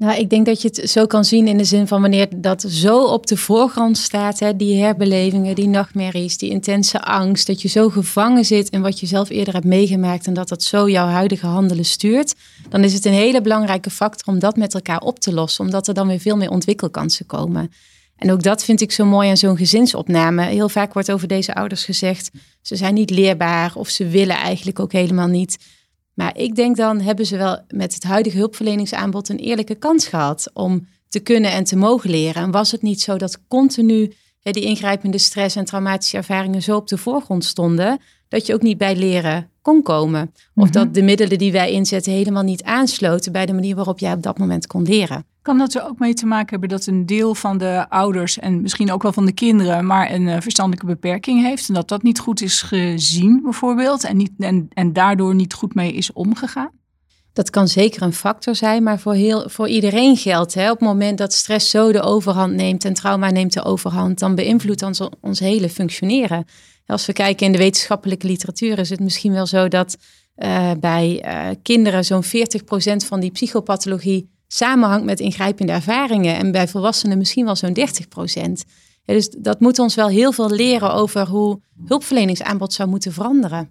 Nou, 0.00 0.18
ik 0.18 0.30
denk 0.30 0.46
dat 0.46 0.62
je 0.62 0.68
het 0.68 0.90
zo 0.90 1.06
kan 1.06 1.24
zien 1.24 1.48
in 1.48 1.56
de 1.56 1.64
zin 1.64 1.86
van 1.86 2.00
wanneer 2.00 2.28
dat 2.36 2.62
zo 2.62 3.04
op 3.04 3.26
de 3.26 3.36
voorgrond 3.36 3.98
staat, 3.98 4.38
hè, 4.38 4.56
die 4.56 4.82
herbelevingen, 4.82 5.54
die 5.54 5.68
nachtmerries, 5.68 6.38
die 6.38 6.50
intense 6.50 7.02
angst, 7.02 7.46
dat 7.46 7.62
je 7.62 7.68
zo 7.68 7.88
gevangen 7.88 8.44
zit 8.44 8.68
in 8.68 8.82
wat 8.82 9.00
je 9.00 9.06
zelf 9.06 9.28
eerder 9.28 9.54
hebt 9.54 9.66
meegemaakt 9.66 10.26
en 10.26 10.34
dat 10.34 10.48
dat 10.48 10.62
zo 10.62 10.88
jouw 10.88 11.06
huidige 11.06 11.46
handelen 11.46 11.84
stuurt, 11.84 12.34
dan 12.68 12.84
is 12.84 12.92
het 12.92 13.04
een 13.04 13.12
hele 13.12 13.40
belangrijke 13.40 13.90
factor 13.90 14.34
om 14.34 14.38
dat 14.38 14.56
met 14.56 14.74
elkaar 14.74 15.00
op 15.00 15.18
te 15.18 15.32
lossen, 15.32 15.64
omdat 15.64 15.88
er 15.88 15.94
dan 15.94 16.06
weer 16.06 16.20
veel 16.20 16.36
meer 16.36 16.50
ontwikkelkansen 16.50 17.26
komen. 17.26 17.70
En 18.20 18.32
ook 18.32 18.42
dat 18.42 18.64
vind 18.64 18.80
ik 18.80 18.92
zo 18.92 19.04
mooi 19.04 19.28
aan 19.28 19.36
zo'n 19.36 19.56
gezinsopname. 19.56 20.44
Heel 20.44 20.68
vaak 20.68 20.92
wordt 20.92 21.12
over 21.12 21.28
deze 21.28 21.54
ouders 21.54 21.84
gezegd, 21.84 22.30
ze 22.62 22.76
zijn 22.76 22.94
niet 22.94 23.10
leerbaar 23.10 23.72
of 23.74 23.88
ze 23.88 24.08
willen 24.08 24.36
eigenlijk 24.36 24.78
ook 24.78 24.92
helemaal 24.92 25.26
niet. 25.26 25.58
Maar 26.14 26.38
ik 26.38 26.54
denk 26.54 26.76
dan 26.76 27.00
hebben 27.00 27.26
ze 27.26 27.36
wel 27.36 27.60
met 27.68 27.94
het 27.94 28.02
huidige 28.02 28.36
hulpverleningsaanbod 28.36 29.28
een 29.28 29.38
eerlijke 29.38 29.74
kans 29.74 30.06
gehad 30.06 30.50
om 30.52 30.86
te 31.08 31.20
kunnen 31.20 31.52
en 31.52 31.64
te 31.64 31.76
mogen 31.76 32.10
leren. 32.10 32.42
En 32.42 32.50
was 32.50 32.70
het 32.70 32.82
niet 32.82 33.00
zo 33.00 33.16
dat 33.16 33.38
continu 33.48 34.12
die 34.42 34.64
ingrijpende 34.64 35.18
stress 35.18 35.56
en 35.56 35.64
traumatische 35.64 36.16
ervaringen 36.16 36.62
zo 36.62 36.76
op 36.76 36.88
de 36.88 36.98
voorgrond 36.98 37.44
stonden, 37.44 38.00
dat 38.30 38.46
je 38.46 38.54
ook 38.54 38.62
niet 38.62 38.78
bij 38.78 38.96
leren 38.96 39.50
kon 39.62 39.82
komen. 39.82 40.32
Of 40.54 40.64
mhm. 40.64 40.72
dat 40.72 40.94
de 40.94 41.02
middelen 41.02 41.38
die 41.38 41.52
wij 41.52 41.70
inzetten 41.70 42.12
helemaal 42.12 42.42
niet 42.42 42.62
aansloten 42.62 43.32
bij 43.32 43.46
de 43.46 43.52
manier 43.52 43.74
waarop 43.74 43.98
jij 43.98 44.12
op 44.12 44.22
dat 44.22 44.38
moment 44.38 44.66
kon 44.66 44.82
leren. 44.82 45.24
Kan 45.42 45.58
dat 45.58 45.74
er 45.74 45.86
ook 45.86 45.98
mee 45.98 46.14
te 46.14 46.26
maken 46.26 46.50
hebben 46.50 46.68
dat 46.68 46.86
een 46.86 47.06
deel 47.06 47.34
van 47.34 47.58
de 47.58 47.86
ouders 47.88 48.38
en 48.38 48.62
misschien 48.62 48.92
ook 48.92 49.02
wel 49.02 49.12
van 49.12 49.26
de 49.26 49.32
kinderen 49.32 49.86
maar 49.86 50.12
een 50.12 50.26
uh, 50.26 50.36
verstandelijke 50.40 50.86
beperking 50.86 51.42
heeft 51.42 51.68
en 51.68 51.74
dat 51.74 51.88
dat 51.88 52.02
niet 52.02 52.18
goed 52.18 52.42
is 52.42 52.62
gezien 52.62 53.40
bijvoorbeeld 53.42 54.04
en, 54.04 54.16
niet, 54.16 54.32
en, 54.38 54.68
en 54.72 54.92
daardoor 54.92 55.34
niet 55.34 55.54
goed 55.54 55.74
mee 55.74 55.92
is 55.92 56.12
omgegaan? 56.12 56.70
Dat 57.32 57.50
kan 57.50 57.68
zeker 57.68 58.02
een 58.02 58.12
factor 58.12 58.54
zijn, 58.54 58.82
maar 58.82 58.98
voor, 58.98 59.14
heel, 59.14 59.48
voor 59.48 59.68
iedereen 59.68 60.16
geldt. 60.16 60.54
Hè, 60.54 60.70
op 60.70 60.78
het 60.78 60.88
moment 60.88 61.18
dat 61.18 61.32
stress 61.32 61.70
zo 61.70 61.92
de 61.92 62.00
overhand 62.00 62.52
neemt 62.52 62.84
en 62.84 62.94
trauma 62.94 63.30
neemt 63.30 63.52
de 63.52 63.64
overhand, 63.64 64.18
dan 64.18 64.34
beïnvloedt 64.34 64.82
ons, 64.82 65.00
ons 65.20 65.38
hele 65.38 65.68
functioneren. 65.68 66.44
Als 66.90 67.06
we 67.06 67.12
kijken 67.12 67.46
in 67.46 67.52
de 67.52 67.58
wetenschappelijke 67.58 68.26
literatuur, 68.26 68.78
is 68.78 68.90
het 68.90 69.00
misschien 69.00 69.32
wel 69.32 69.46
zo 69.46 69.68
dat 69.68 69.96
uh, 70.36 70.70
bij 70.80 71.24
uh, 71.24 71.56
kinderen 71.62 72.04
zo'n 72.04 72.24
40% 72.24 72.28
van 73.06 73.20
die 73.20 73.30
psychopathologie 73.30 74.30
samenhangt 74.46 75.04
met 75.04 75.20
ingrijpende 75.20 75.72
ervaringen. 75.72 76.36
En 76.36 76.52
bij 76.52 76.68
volwassenen 76.68 77.18
misschien 77.18 77.44
wel 77.44 77.56
zo'n 77.56 77.76
30%. 77.78 77.82
Ja, 79.04 79.14
dus 79.14 79.30
dat 79.38 79.60
moet 79.60 79.78
ons 79.78 79.94
wel 79.94 80.08
heel 80.08 80.32
veel 80.32 80.50
leren 80.50 80.92
over 80.92 81.26
hoe 81.26 81.60
hulpverleningsaanbod 81.86 82.72
zou 82.72 82.88
moeten 82.88 83.12
veranderen. 83.12 83.70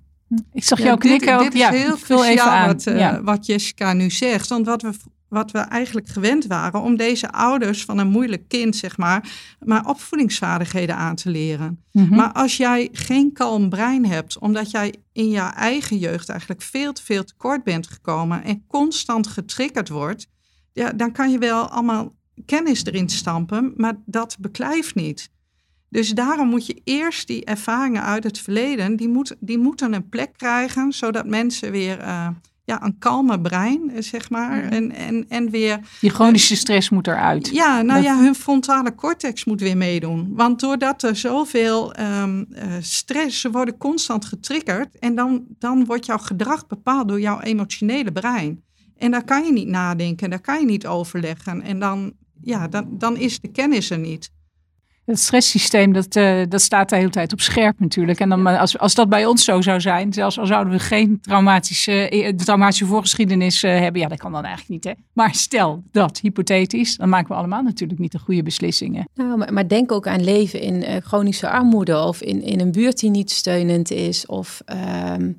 Ik 0.53 0.63
zag 0.63 0.81
jou 0.81 0.97
knikken. 0.97 1.37
Dit, 1.37 1.51
dit 1.51 1.61
is 1.61 1.67
heel 1.67 1.97
cruciaal 1.97 2.67
wat, 2.67 2.85
uh, 2.87 3.17
wat 3.21 3.45
Jessica 3.45 3.93
nu 3.93 4.09
zegt. 4.09 4.49
Want 4.49 4.65
wat 4.65 4.81
we 4.81 4.93
wat 5.29 5.51
we 5.51 5.59
eigenlijk 5.59 6.07
gewend 6.07 6.45
waren 6.45 6.81
om 6.81 6.97
deze 6.97 7.31
ouders 7.31 7.85
van 7.85 7.97
een 7.97 8.07
moeilijk 8.07 8.47
kind, 8.47 8.75
zeg 8.75 8.97
maar, 8.97 9.29
maar 9.59 9.85
opvoedingsvaardigheden 9.85 10.95
aan 10.95 11.15
te 11.15 11.29
leren. 11.29 11.83
Mhm. 11.91 12.15
Maar 12.15 12.31
als 12.31 12.57
jij 12.57 12.89
geen 12.91 13.33
kalm 13.33 13.69
brein 13.69 14.05
hebt, 14.05 14.39
omdat 14.39 14.71
jij 14.71 14.95
in 15.13 15.29
je 15.29 15.39
eigen 15.39 15.97
jeugd 15.97 16.29
eigenlijk 16.29 16.61
veel 16.61 16.93
te 16.93 17.03
veel 17.03 17.23
tekort 17.23 17.63
bent 17.63 17.87
gekomen 17.87 18.43
en 18.43 18.63
constant 18.67 19.27
getriggerd 19.27 19.89
wordt, 19.89 20.27
ja, 20.73 20.91
dan 20.91 21.11
kan 21.11 21.31
je 21.31 21.37
wel 21.37 21.69
allemaal 21.69 22.15
kennis 22.45 22.85
erin 22.85 23.09
stampen, 23.09 23.73
maar 23.75 23.95
dat 24.05 24.37
beklijft 24.39 24.95
niet. 24.95 25.29
Dus 25.89 26.09
daarom 26.09 26.47
moet 26.47 26.65
je 26.65 26.81
eerst 26.83 27.27
die 27.27 27.45
ervaringen 27.45 28.03
uit 28.03 28.23
het 28.23 28.39
verleden, 28.39 28.95
die, 28.95 29.09
moet, 29.09 29.35
die 29.39 29.57
moeten 29.57 29.93
een 29.93 30.09
plek 30.09 30.33
krijgen, 30.37 30.91
zodat 30.91 31.25
mensen 31.25 31.71
weer 31.71 31.99
uh, 31.99 32.27
ja, 32.69 32.83
een 32.83 32.97
kalme 32.97 33.41
brein, 33.41 33.91
eh, 33.91 34.01
zeg 34.01 34.29
maar. 34.29 34.63
En, 34.63 34.91
en, 34.91 35.25
en 35.29 35.49
weer. 35.49 35.79
Die 35.99 36.09
chronische 36.09 36.55
stress 36.55 36.89
moet 36.89 37.07
eruit. 37.07 37.49
Ja, 37.53 37.81
nou 37.81 38.03
ja, 38.03 38.19
hun 38.19 38.35
frontale 38.35 38.95
cortex 38.95 39.45
moet 39.45 39.61
weer 39.61 39.77
meedoen. 39.77 40.29
Want 40.35 40.59
doordat 40.59 41.03
er 41.03 41.15
zoveel 41.15 41.99
um, 41.99 42.47
stress, 42.79 43.41
ze 43.41 43.51
worden 43.51 43.77
constant 43.77 44.25
getriggerd. 44.25 44.99
En 44.99 45.15
dan, 45.15 45.45
dan 45.59 45.85
wordt 45.85 46.05
jouw 46.05 46.17
gedrag 46.17 46.67
bepaald 46.67 47.07
door 47.07 47.21
jouw 47.21 47.39
emotionele 47.39 48.11
brein. 48.11 48.63
En 48.97 49.11
daar 49.11 49.23
kan 49.23 49.45
je 49.45 49.51
niet 49.51 49.67
nadenken, 49.67 50.29
daar 50.29 50.41
kan 50.41 50.59
je 50.59 50.65
niet 50.65 50.87
overleggen. 50.87 51.61
En 51.61 51.79
dan, 51.79 52.13
ja, 52.41 52.67
dan, 52.67 52.85
dan 52.97 53.17
is 53.17 53.39
de 53.39 53.51
kennis 53.51 53.89
er 53.89 53.99
niet. 53.99 54.31
Het 55.09 55.19
stresssysteem, 55.19 55.93
dat, 55.93 56.15
uh, 56.15 56.41
dat 56.49 56.61
staat 56.61 56.89
de 56.89 56.95
hele 56.95 57.09
tijd 57.09 57.33
op 57.33 57.41
scherp 57.41 57.79
natuurlijk. 57.79 58.19
En 58.19 58.29
dan, 58.29 58.47
als, 58.47 58.77
als 58.77 58.95
dat 58.95 59.09
bij 59.09 59.25
ons 59.25 59.43
zo 59.43 59.61
zou 59.61 59.81
zijn, 59.81 60.13
zelfs 60.13 60.39
al 60.39 60.45
zouden 60.45 60.73
we 60.73 60.79
geen 60.79 61.19
traumatische, 61.21 62.11
uh, 62.11 62.29
traumatische 62.29 62.85
voorgeschiedenis 62.85 63.63
uh, 63.63 63.79
hebben. 63.79 64.01
Ja, 64.01 64.07
dat 64.07 64.17
kan 64.17 64.31
dan 64.31 64.43
eigenlijk 64.43 64.69
niet. 64.69 64.95
Hè? 64.95 65.03
Maar 65.13 65.35
stel 65.35 65.83
dat, 65.91 66.19
hypothetisch, 66.19 66.97
dan 66.97 67.09
maken 67.09 67.27
we 67.27 67.35
allemaal 67.35 67.63
natuurlijk 67.63 67.99
niet 67.99 68.11
de 68.11 68.19
goede 68.19 68.43
beslissingen. 68.43 69.09
Nou, 69.15 69.37
maar, 69.37 69.53
maar 69.53 69.67
denk 69.67 69.91
ook 69.91 70.07
aan 70.07 70.23
leven 70.23 70.61
in 70.61 71.01
chronische 71.01 71.49
armoede 71.49 71.99
of 72.03 72.21
in, 72.21 72.41
in 72.41 72.59
een 72.59 72.71
buurt 72.71 72.99
die 72.99 73.09
niet 73.09 73.31
steunend 73.31 73.91
is. 73.91 74.25
Of 74.25 74.61
ehm, 74.65 75.31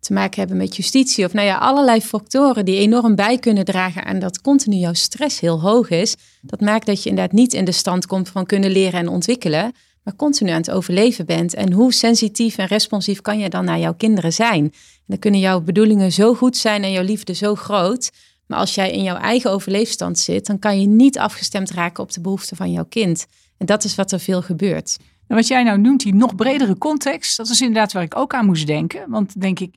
te 0.00 0.12
maken 0.12 0.38
hebben 0.38 0.56
met 0.56 0.76
justitie. 0.76 1.24
Of 1.24 1.32
nou 1.32 1.46
ja, 1.46 1.56
allerlei 1.56 2.00
factoren 2.00 2.64
die 2.64 2.78
enorm 2.78 3.14
bij 3.14 3.38
kunnen 3.38 3.64
dragen 3.64 4.04
aan 4.04 4.18
dat 4.18 4.40
continu 4.40 4.76
jouw 4.76 4.92
stress 4.92 5.40
heel 5.40 5.60
hoog 5.60 5.90
is. 5.90 6.16
Dat 6.42 6.60
maakt 6.60 6.86
dat 6.86 7.02
je 7.02 7.08
inderdaad 7.08 7.34
niet 7.34 7.52
in 7.52 7.64
de 7.64 7.72
stand 7.72 8.06
komt 8.06 8.28
van 8.28 8.46
kunnen 8.46 8.70
leren 8.70 9.00
en 9.00 9.08
ontwikkelen. 9.08 9.72
Maar 10.02 10.16
continu 10.16 10.50
aan 10.50 10.56
het 10.56 10.70
overleven 10.70 11.26
bent. 11.26 11.54
En 11.54 11.72
hoe 11.72 11.92
sensitief 11.92 12.58
en 12.58 12.66
responsief 12.66 13.20
kan 13.20 13.38
je 13.38 13.48
dan 13.48 13.64
naar 13.64 13.78
jouw 13.78 13.94
kinderen 13.94 14.32
zijn? 14.32 14.64
En 14.64 15.04
dan 15.06 15.18
kunnen 15.18 15.40
jouw 15.40 15.60
bedoelingen 15.60 16.12
zo 16.12 16.34
goed 16.34 16.56
zijn 16.56 16.82
en 16.82 16.92
jouw 16.92 17.04
liefde 17.04 17.32
zo 17.32 17.54
groot. 17.54 18.10
Maar 18.46 18.58
als 18.58 18.74
jij 18.74 18.90
in 18.90 19.02
jouw 19.02 19.16
eigen 19.16 19.50
overleefstand 19.50 20.18
zit, 20.18 20.46
dan 20.46 20.58
kan 20.58 20.80
je 20.80 20.86
niet 20.86 21.18
afgestemd 21.18 21.70
raken 21.70 22.02
op 22.02 22.12
de 22.12 22.20
behoeften 22.20 22.56
van 22.56 22.72
jouw 22.72 22.84
kind. 22.84 23.26
En 23.58 23.66
dat 23.66 23.84
is 23.84 23.94
wat 23.94 24.12
er 24.12 24.20
veel 24.20 24.42
gebeurt. 24.42 24.96
En 25.26 25.36
wat 25.36 25.46
jij 25.46 25.62
nou 25.62 25.78
noemt, 25.78 26.02
die 26.02 26.14
nog 26.14 26.34
bredere 26.34 26.78
context, 26.78 27.36
dat 27.36 27.48
is 27.48 27.60
inderdaad 27.60 27.92
waar 27.92 28.02
ik 28.02 28.16
ook 28.16 28.34
aan 28.34 28.46
moest 28.46 28.66
denken. 28.66 29.10
Want 29.10 29.40
denk 29.40 29.60
ik, 29.60 29.74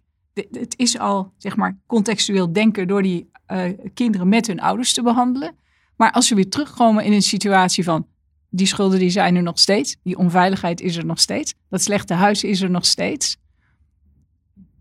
het 0.52 0.74
is 0.78 0.98
al, 0.98 1.34
zeg 1.38 1.56
maar, 1.56 1.78
contextueel 1.88 2.54
denken 2.54 2.88
door 2.88 3.02
die 3.02 3.30
uh, 3.52 3.64
kinderen 3.94 4.30
met 4.30 4.48
hun 4.48 4.60
ouders 4.60 4.94
te 4.94 5.02
behandelen. 5.02 5.56
Maar 5.96 6.12
als 6.12 6.28
ze 6.28 6.36
weer 6.36 6.50
terugkomen 6.50 7.04
in 7.04 7.14
een 7.14 7.22
situatie 7.22 7.84
van 7.84 8.08
die 8.50 8.68
schulden 8.68 9.00
die 9.00 9.10
zijn 9.10 9.36
er 9.36 9.44
nog 9.44 9.60
steeds, 9.60 9.96
die 10.04 10.18
onveiligheid 10.18 10.82
is 10.82 10.98
er 10.98 11.06
nog 11.06 11.20
steeds, 11.20 11.54
dat 11.70 11.82
slechte 11.82 12.14
huis 12.14 12.44
is 12.44 12.62
er 12.62 12.70
nog 12.70 12.86
steeds, 12.86 13.38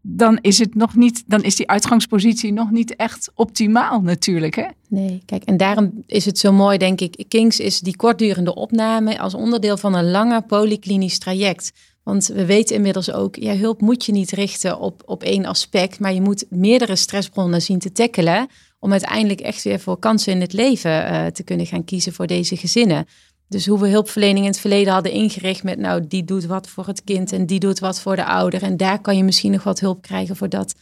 dan 0.03 0.39
is 0.41 0.59
het 0.59 0.75
nog 0.75 0.95
niet, 0.95 1.25
dan 1.27 1.43
is 1.43 1.57
die 1.57 1.69
uitgangspositie 1.69 2.53
nog 2.53 2.71
niet 2.71 2.97
echt 2.97 3.31
optimaal 3.35 4.01
natuurlijk. 4.01 4.55
Hè? 4.55 4.67
Nee, 4.89 5.23
kijk, 5.25 5.45
en 5.45 5.57
daarom 5.57 6.03
is 6.07 6.25
het 6.25 6.39
zo 6.39 6.53
mooi, 6.53 6.79
denk 6.79 7.01
ik. 7.01 7.25
Kings 7.29 7.61
is 7.61 7.81
die 7.81 7.97
kortdurende 7.97 8.55
opname 8.55 9.19
als 9.19 9.35
onderdeel 9.35 9.77
van 9.77 9.95
een 9.95 10.11
langer 10.11 10.43
polyklinisch 10.43 11.19
traject. 11.19 11.73
Want 12.03 12.27
we 12.27 12.47
weten 12.47 12.77
inmiddels 12.77 13.13
ook, 13.13 13.37
ja, 13.37 13.57
hulp 13.57 13.81
moet 13.81 14.05
je 14.05 14.13
niet 14.13 14.31
richten 14.31 14.79
op, 14.79 15.03
op 15.07 15.23
één 15.23 15.45
aspect, 15.45 16.01
maar 16.01 16.15
je 16.15 16.21
moet 16.21 16.45
meerdere 16.49 16.97
stressbronnen 16.97 17.63
zien 17.63 17.79
te 17.79 17.93
tackelen 17.93 18.49
om 18.79 18.93
uiteindelijk 18.93 19.41
echt 19.41 19.63
weer 19.63 19.81
voor 19.81 19.99
kansen 19.99 20.33
in 20.33 20.41
het 20.41 20.53
leven 20.53 20.91
uh, 20.91 21.27
te 21.27 21.43
kunnen 21.43 21.67
gaan 21.67 21.85
kiezen 21.85 22.13
voor 22.13 22.27
deze 22.27 22.57
gezinnen. 22.57 23.07
Dus 23.49 23.67
hoe 23.67 23.81
we 23.81 23.89
hulpverlening 23.89 24.45
in 24.45 24.51
het 24.51 24.61
verleden 24.61 24.93
hadden 24.93 25.13
ingericht 25.13 25.63
met, 25.63 25.79
nou, 25.79 26.07
die 26.07 26.25
doet 26.25 26.47
wat 26.47 26.69
voor 26.69 26.87
het 26.87 27.05
kind 27.05 27.33
en 27.33 27.47
die 27.47 27.59
doet 27.59 27.79
wat 27.79 28.01
voor 28.01 28.17
de 28.17 28.25
ouder. 28.25 28.63
En 28.63 28.77
daar 28.77 29.01
kan 29.01 29.17
je 29.17 29.25
misschien 29.25 29.53
nog 29.53 29.63
wat 29.63 29.81
hulp 29.81 30.03
krijgen 30.03 30.37
voor 30.37 30.49
dat. 30.49 30.75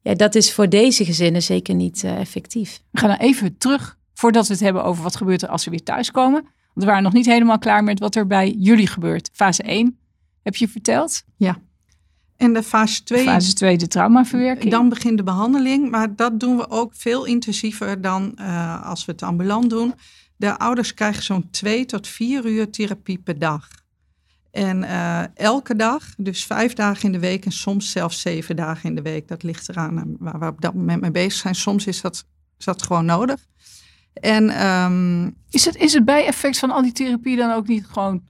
Ja, 0.00 0.14
dat 0.14 0.34
is 0.34 0.52
voor 0.52 0.68
deze 0.68 1.04
gezinnen 1.04 1.42
zeker 1.42 1.74
niet 1.74 2.02
uh, 2.02 2.20
effectief. 2.20 2.80
We 2.90 2.98
gaan 2.98 3.16
even 3.16 3.58
terug 3.58 3.98
voordat 4.14 4.46
we 4.46 4.52
het 4.52 4.62
hebben 4.62 4.84
over 4.84 5.02
wat 5.02 5.16
gebeurt 5.16 5.42
er 5.42 5.48
als 5.48 5.64
we 5.64 5.70
weer 5.70 5.82
thuiskomen. 5.82 6.42
Want 6.42 6.50
we 6.74 6.84
waren 6.84 7.02
nog 7.02 7.12
niet 7.12 7.26
helemaal 7.26 7.58
klaar 7.58 7.84
met 7.84 7.98
wat 7.98 8.14
er 8.14 8.26
bij 8.26 8.54
jullie 8.58 8.86
gebeurt. 8.86 9.30
Fase 9.32 9.62
1 9.62 9.98
heb 10.42 10.56
je 10.56 10.68
verteld? 10.68 11.22
Ja. 11.36 11.60
En 12.36 12.52
de 12.52 12.62
fase 12.62 13.02
2. 13.02 13.24
Fase 13.24 13.54
2, 13.54 13.78
de 13.78 13.88
traumaverwerking. 13.88 14.70
Dan 14.70 14.88
begint 14.88 15.16
de 15.16 15.22
behandeling, 15.22 15.90
maar 15.90 16.16
dat 16.16 16.40
doen 16.40 16.56
we 16.56 16.70
ook 16.70 16.94
veel 16.94 17.24
intensiever 17.24 18.00
dan 18.00 18.38
uh, 18.40 18.86
als 18.86 19.04
we 19.04 19.12
het 19.12 19.22
ambulant 19.22 19.70
doen. 19.70 19.94
De 20.36 20.58
ouders 20.58 20.94
krijgen 20.94 21.22
zo'n 21.22 21.50
twee 21.50 21.84
tot 21.84 22.08
vier 22.08 22.46
uur 22.46 22.70
therapie 22.70 23.18
per 23.18 23.38
dag. 23.38 23.68
En 24.50 24.82
uh, 24.82 25.36
elke 25.36 25.76
dag, 25.76 26.14
dus 26.16 26.44
vijf 26.44 26.72
dagen 26.72 27.04
in 27.04 27.12
de 27.12 27.18
week 27.18 27.44
en 27.44 27.52
soms 27.52 27.90
zelfs 27.90 28.20
zeven 28.20 28.56
dagen 28.56 28.88
in 28.88 28.94
de 28.94 29.02
week. 29.02 29.28
Dat 29.28 29.42
ligt 29.42 29.68
eraan 29.68 30.16
waar 30.18 30.38
we 30.38 30.46
op 30.46 30.60
dat 30.60 30.74
moment 30.74 31.00
mee 31.00 31.10
bezig 31.10 31.32
zijn. 31.32 31.54
Soms 31.54 31.86
is 31.86 32.00
dat, 32.00 32.24
is 32.58 32.64
dat 32.64 32.82
gewoon 32.82 33.04
nodig. 33.04 33.46
En, 34.12 34.66
um, 34.66 35.36
is, 35.50 35.64
het, 35.64 35.76
is 35.76 35.92
het 35.92 36.04
bijeffect 36.04 36.58
van 36.58 36.70
al 36.70 36.82
die 36.82 36.92
therapie 36.92 37.36
dan 37.36 37.52
ook 37.52 37.66
niet 37.66 37.86
gewoon 37.86 38.22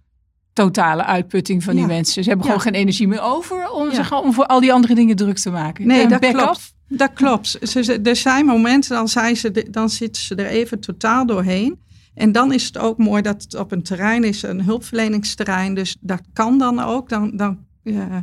totale 0.53 1.05
uitputting 1.05 1.65
van 1.65 1.75
die 1.75 1.87
mensen? 1.87 2.23
Ze 2.23 2.29
hebben 2.29 2.47
gewoon 2.47 2.61
geen 2.61 2.75
energie 2.75 3.09
meer 3.09 3.23
over 3.23 3.71
om, 3.71 3.89
ja. 3.89 3.95
zich, 3.95 4.23
om 4.23 4.33
voor 4.33 4.47
al 4.47 4.61
die 4.61 4.73
andere 4.73 4.95
dingen 4.95 5.17
druk 5.17 5.39
te 5.39 5.51
maken. 5.51 5.87
Nee, 5.87 6.07
dat 6.07 6.27
klopt. 6.27 6.75
Dat 6.89 7.13
klopt. 7.13 7.59
Ze, 7.63 8.01
er 8.03 8.17
zijn 8.17 8.47
momenten, 8.47 8.91
dan, 8.97 9.09
zijn 9.09 9.37
ze, 9.37 9.67
dan 9.71 9.91
zitten 9.91 10.23
ze 10.23 10.35
er 10.35 10.47
even 10.47 10.81
totaal 10.81 11.27
doorheen. 11.27 11.81
En 12.15 12.33
dan 12.33 12.53
is 12.53 12.65
het 12.65 12.79
ook 12.79 12.99
mooi 12.99 13.23
dat 13.23 13.43
het 13.43 13.55
op 13.55 13.73
een 13.73 13.83
terrein 13.83 14.25
is, 14.25 14.43
een 14.43 14.63
hulpverleningsterrein. 14.63 15.75
Dus 15.75 15.97
dat 16.01 16.21
kan 16.33 16.59
dan 16.59 16.81
ook. 16.81 17.09
Dan, 17.09 17.37
dan, 17.37 17.59
uh, 17.85 18.17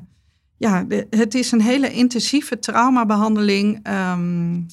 ja, 0.57 0.85
het 1.09 1.35
is 1.35 1.51
een 1.51 1.61
hele 1.61 1.91
intensieve 1.91 2.59
traumabehandeling. 2.59 3.87
Um, 4.11 4.65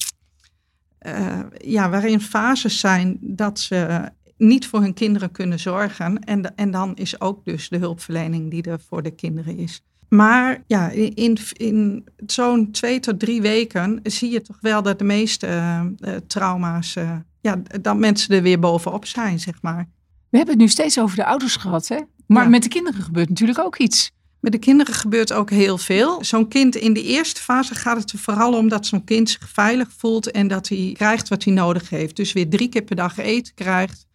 uh, 1.01 1.39
ja, 1.57 1.89
waarin 1.89 2.21
fases 2.21 2.79
zijn 2.79 3.17
dat 3.21 3.59
ze 3.59 4.11
niet 4.37 4.67
voor 4.67 4.81
hun 4.81 4.93
kinderen 4.93 5.31
kunnen 5.31 5.59
zorgen. 5.59 6.23
En, 6.23 6.55
en 6.55 6.71
dan 6.71 6.95
is 6.95 7.21
ook 7.21 7.45
dus 7.45 7.69
de 7.69 7.77
hulpverlening 7.77 8.51
die 8.51 8.63
er 8.63 8.79
voor 8.87 9.03
de 9.03 9.11
kinderen 9.11 9.57
is. 9.57 9.81
Maar 10.09 10.63
ja, 10.67 10.89
in, 10.89 11.37
in 11.53 12.05
zo'n 12.25 12.71
twee 12.71 12.99
tot 12.99 13.19
drie 13.19 13.41
weken 13.41 13.99
zie 14.03 14.31
je 14.31 14.41
toch 14.41 14.57
wel 14.61 14.81
dat 14.81 14.99
de 14.99 15.05
meeste 15.05 15.47
uh, 15.47 16.15
trauma's, 16.27 16.95
uh, 16.95 17.11
ja, 17.41 17.61
dat 17.81 17.97
mensen 17.97 18.35
er 18.35 18.41
weer 18.41 18.59
bovenop 18.59 19.05
zijn, 19.05 19.39
zeg 19.39 19.61
maar. 19.61 19.87
We 20.29 20.37
hebben 20.37 20.55
het 20.55 20.63
nu 20.63 20.69
steeds 20.69 20.99
over 20.99 21.15
de 21.15 21.25
ouders 21.25 21.55
gehad, 21.55 21.87
hè? 21.87 21.99
Maar 22.27 22.49
met 22.49 22.63
de 22.63 22.69
kinderen 22.69 23.01
gebeurt 23.01 23.29
natuurlijk 23.29 23.59
ook 23.59 23.77
iets. 23.77 24.11
Met 24.39 24.51
de 24.51 24.57
kinderen 24.57 24.93
gebeurt 24.93 25.33
ook 25.33 25.49
heel 25.49 25.77
veel. 25.77 26.23
Zo'n 26.23 26.47
kind 26.47 26.75
in 26.75 26.93
de 26.93 27.03
eerste 27.03 27.41
fase 27.41 27.75
gaat 27.75 27.97
het 27.97 28.11
er 28.11 28.19
vooral 28.19 28.53
om 28.53 28.67
dat 28.67 28.85
zo'n 28.85 29.03
kind 29.03 29.29
zich 29.29 29.49
veilig 29.49 29.89
voelt 29.97 30.31
en 30.31 30.47
dat 30.47 30.67
hij 30.67 30.93
krijgt 30.93 31.27
wat 31.27 31.43
hij 31.43 31.53
nodig 31.53 31.89
heeft. 31.89 32.15
Dus 32.15 32.33
weer 32.33 32.49
drie 32.49 32.69
keer 32.69 32.81
per 32.81 32.95
dag 32.95 33.17
eten 33.17 33.53
krijgt. 33.53 34.06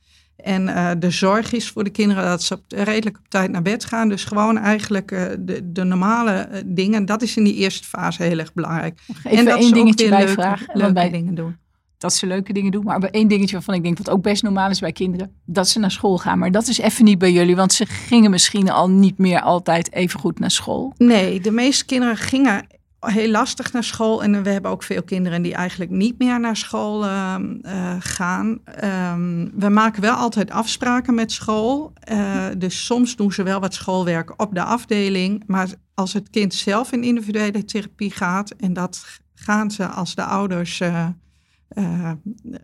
En 0.42 0.68
uh, 0.68 0.90
de 0.98 1.10
zorg 1.10 1.52
is 1.52 1.70
voor 1.70 1.84
de 1.84 1.90
kinderen 1.90 2.24
dat 2.24 2.42
ze 2.42 2.54
op, 2.54 2.62
redelijk 2.68 3.18
op 3.18 3.28
tijd 3.28 3.50
naar 3.50 3.62
bed 3.62 3.84
gaan. 3.84 4.08
Dus 4.08 4.24
gewoon 4.24 4.58
eigenlijk 4.58 5.10
uh, 5.10 5.24
de, 5.38 5.72
de, 5.72 5.84
normale 5.84 6.48
uh, 6.52 6.58
dingen. 6.66 7.04
Dat 7.04 7.22
is 7.22 7.36
in 7.36 7.44
die 7.44 7.54
eerste 7.54 7.88
fase 7.88 8.22
heel 8.22 8.38
erg 8.38 8.52
belangrijk. 8.52 9.00
Even 9.08 9.30
en 9.30 9.44
dat 9.44 9.58
één 9.58 9.72
dingetje 9.72 10.08
bij 10.08 10.26
leuke, 10.26 10.92
bij, 10.92 11.10
dingen 11.10 11.34
doen. 11.34 11.56
Dat 11.98 12.14
ze 12.14 12.26
leuke 12.26 12.52
dingen 12.52 12.70
doen. 12.70 12.84
Maar 12.84 13.02
één 13.02 13.28
dingetje 13.28 13.52
waarvan 13.52 13.74
ik 13.74 13.82
denk 13.82 13.98
wat 13.98 14.10
ook 14.10 14.22
best 14.22 14.42
normaal 14.42 14.70
is 14.70 14.80
bij 14.80 14.92
kinderen. 14.92 15.32
Dat 15.44 15.68
ze 15.68 15.78
naar 15.78 15.90
school 15.90 16.18
gaan. 16.18 16.38
Maar 16.38 16.50
dat 16.50 16.68
is 16.68 16.78
even 16.78 17.04
niet 17.04 17.18
bij 17.18 17.32
jullie. 17.32 17.56
Want 17.56 17.72
ze 17.72 17.86
gingen 17.86 18.30
misschien 18.30 18.70
al 18.70 18.90
niet 18.90 19.18
meer 19.18 19.40
altijd 19.40 19.92
even 19.92 20.20
goed 20.20 20.38
naar 20.38 20.50
school. 20.50 20.94
Nee, 20.96 21.40
de 21.40 21.50
meeste 21.50 21.84
kinderen 21.84 22.16
gingen 22.16 22.66
heel 23.10 23.30
lastig 23.30 23.72
naar 23.72 23.84
school. 23.84 24.22
En 24.22 24.42
we 24.42 24.50
hebben 24.50 24.70
ook 24.70 24.82
veel 24.82 25.02
kinderen 25.02 25.42
die 25.42 25.54
eigenlijk 25.54 25.90
niet 25.90 26.18
meer 26.18 26.40
naar 26.40 26.56
school 26.56 27.04
uh, 27.04 27.34
uh, 27.62 27.96
gaan. 27.98 28.58
Um, 28.84 29.50
we 29.54 29.68
maken 29.68 30.02
wel 30.02 30.14
altijd 30.14 30.50
afspraken 30.50 31.14
met 31.14 31.32
school. 31.32 31.92
Uh, 32.12 32.46
dus 32.58 32.84
soms 32.84 33.16
doen 33.16 33.32
ze 33.32 33.42
wel 33.42 33.60
wat 33.60 33.74
schoolwerk 33.74 34.40
op 34.40 34.54
de 34.54 34.62
afdeling. 34.62 35.42
Maar 35.46 35.68
als 35.94 36.12
het 36.12 36.30
kind 36.30 36.54
zelf 36.54 36.92
in 36.92 37.04
individuele 37.04 37.64
therapie 37.64 38.10
gaat, 38.10 38.50
en 38.50 38.72
dat 38.72 39.20
gaan 39.34 39.70
ze 39.70 39.86
als 39.86 40.14
de 40.14 40.24
ouders 40.24 40.82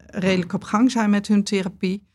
redelijk 0.07 0.53
op 0.53 0.65
gang 0.65 0.91
zijn 0.91 1.11
met 1.11 1.27
hun 1.27 1.45
therapie. 1.45 2.07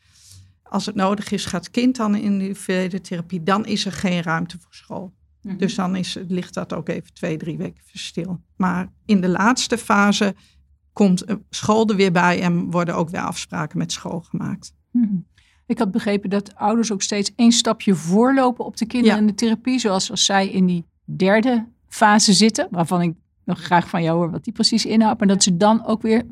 Als 0.63 0.85
het 0.85 0.95
nodig 0.95 1.31
is, 1.31 1.45
gaat 1.45 1.63
het 1.63 1.73
kind 1.73 1.95
dan 1.95 2.15
in 2.15 2.41
individuele 2.41 3.01
therapie, 3.01 3.43
dan 3.43 3.65
is 3.65 3.85
er 3.85 3.91
geen 3.91 4.21
ruimte 4.21 4.57
voor 4.59 4.73
school. 4.73 5.13
Mm-hmm. 5.43 5.59
Dus 5.59 5.75
dan 5.75 5.95
is, 5.95 6.17
ligt 6.27 6.53
dat 6.53 6.73
ook 6.73 6.89
even 6.89 7.13
twee, 7.13 7.37
drie 7.37 7.57
weken 7.57 7.83
stil. 7.93 8.41
Maar 8.55 8.91
in 9.05 9.21
de 9.21 9.29
laatste 9.29 9.77
fase 9.77 10.35
komt 10.93 11.25
school 11.49 11.89
er 11.89 11.95
weer 11.95 12.11
bij 12.11 12.41
en 12.41 12.71
worden 12.71 12.95
ook 12.95 13.09
weer 13.09 13.21
afspraken 13.21 13.77
met 13.77 13.91
school 13.91 14.19
gemaakt. 14.19 14.73
Mm-hmm. 14.91 15.25
Ik 15.65 15.77
had 15.77 15.91
begrepen 15.91 16.29
dat 16.29 16.55
ouders 16.55 16.91
ook 16.91 17.01
steeds 17.01 17.31
één 17.35 17.51
stapje 17.51 17.95
voorlopen 17.95 18.65
op 18.65 18.77
de 18.77 18.85
kinderen 18.85 19.15
ja. 19.15 19.21
in 19.21 19.27
de 19.27 19.35
therapie. 19.35 19.79
Zoals 19.79 20.11
als 20.11 20.25
zij 20.25 20.49
in 20.49 20.65
die 20.65 20.85
derde 21.03 21.67
fase 21.87 22.33
zitten, 22.33 22.67
waarvan 22.71 23.01
ik 23.01 23.13
nog 23.45 23.59
graag 23.59 23.89
van 23.89 24.03
jou 24.03 24.17
hoor 24.17 24.31
wat 24.31 24.43
die 24.43 24.53
precies 24.53 24.85
inhoudt. 24.85 25.19
Maar 25.19 25.27
dat 25.27 25.43
ze 25.43 25.57
dan 25.57 25.85
ook 25.85 26.01
weer 26.01 26.23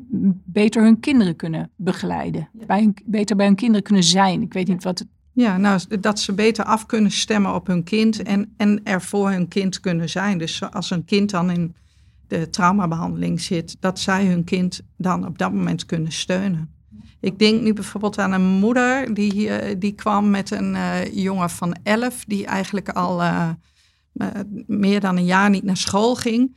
beter 0.44 0.82
hun 0.82 1.00
kinderen 1.00 1.36
kunnen 1.36 1.70
begeleiden. 1.76 2.48
Ja. 2.52 2.66
Bij 2.66 2.80
hun, 2.80 2.96
beter 3.04 3.36
bij 3.36 3.46
hun 3.46 3.54
kinderen 3.54 3.82
kunnen 3.82 4.04
zijn. 4.04 4.42
Ik 4.42 4.52
weet 4.52 4.68
niet 4.68 4.82
wat 4.82 4.98
het 4.98 5.08
ja, 5.32 5.56
nou, 5.56 5.80
dat 6.00 6.20
ze 6.20 6.32
beter 6.32 6.64
af 6.64 6.86
kunnen 6.86 7.10
stemmen 7.10 7.54
op 7.54 7.66
hun 7.66 7.84
kind 7.84 8.22
en, 8.22 8.54
en 8.56 8.80
er 8.84 9.02
voor 9.02 9.30
hun 9.30 9.48
kind 9.48 9.80
kunnen 9.80 10.08
zijn. 10.08 10.38
Dus 10.38 10.70
als 10.70 10.90
een 10.90 11.04
kind 11.04 11.30
dan 11.30 11.50
in 11.50 11.74
de 12.26 12.50
traumabehandeling 12.50 13.40
zit, 13.40 13.76
dat 13.80 13.98
zij 13.98 14.26
hun 14.26 14.44
kind 14.44 14.80
dan 14.96 15.26
op 15.26 15.38
dat 15.38 15.52
moment 15.52 15.86
kunnen 15.86 16.12
steunen. 16.12 16.70
Ik 17.20 17.38
denk 17.38 17.62
nu 17.62 17.72
bijvoorbeeld 17.72 18.18
aan 18.18 18.32
een 18.32 18.46
moeder 18.46 19.14
die, 19.14 19.78
die 19.78 19.92
kwam 19.92 20.30
met 20.30 20.50
een 20.50 20.74
uh, 20.74 21.14
jongen 21.14 21.50
van 21.50 21.76
elf, 21.82 22.24
die 22.24 22.46
eigenlijk 22.46 22.88
al 22.88 23.22
uh, 23.22 23.48
meer 24.66 25.00
dan 25.00 25.16
een 25.16 25.24
jaar 25.24 25.50
niet 25.50 25.62
naar 25.62 25.76
school 25.76 26.14
ging. 26.14 26.56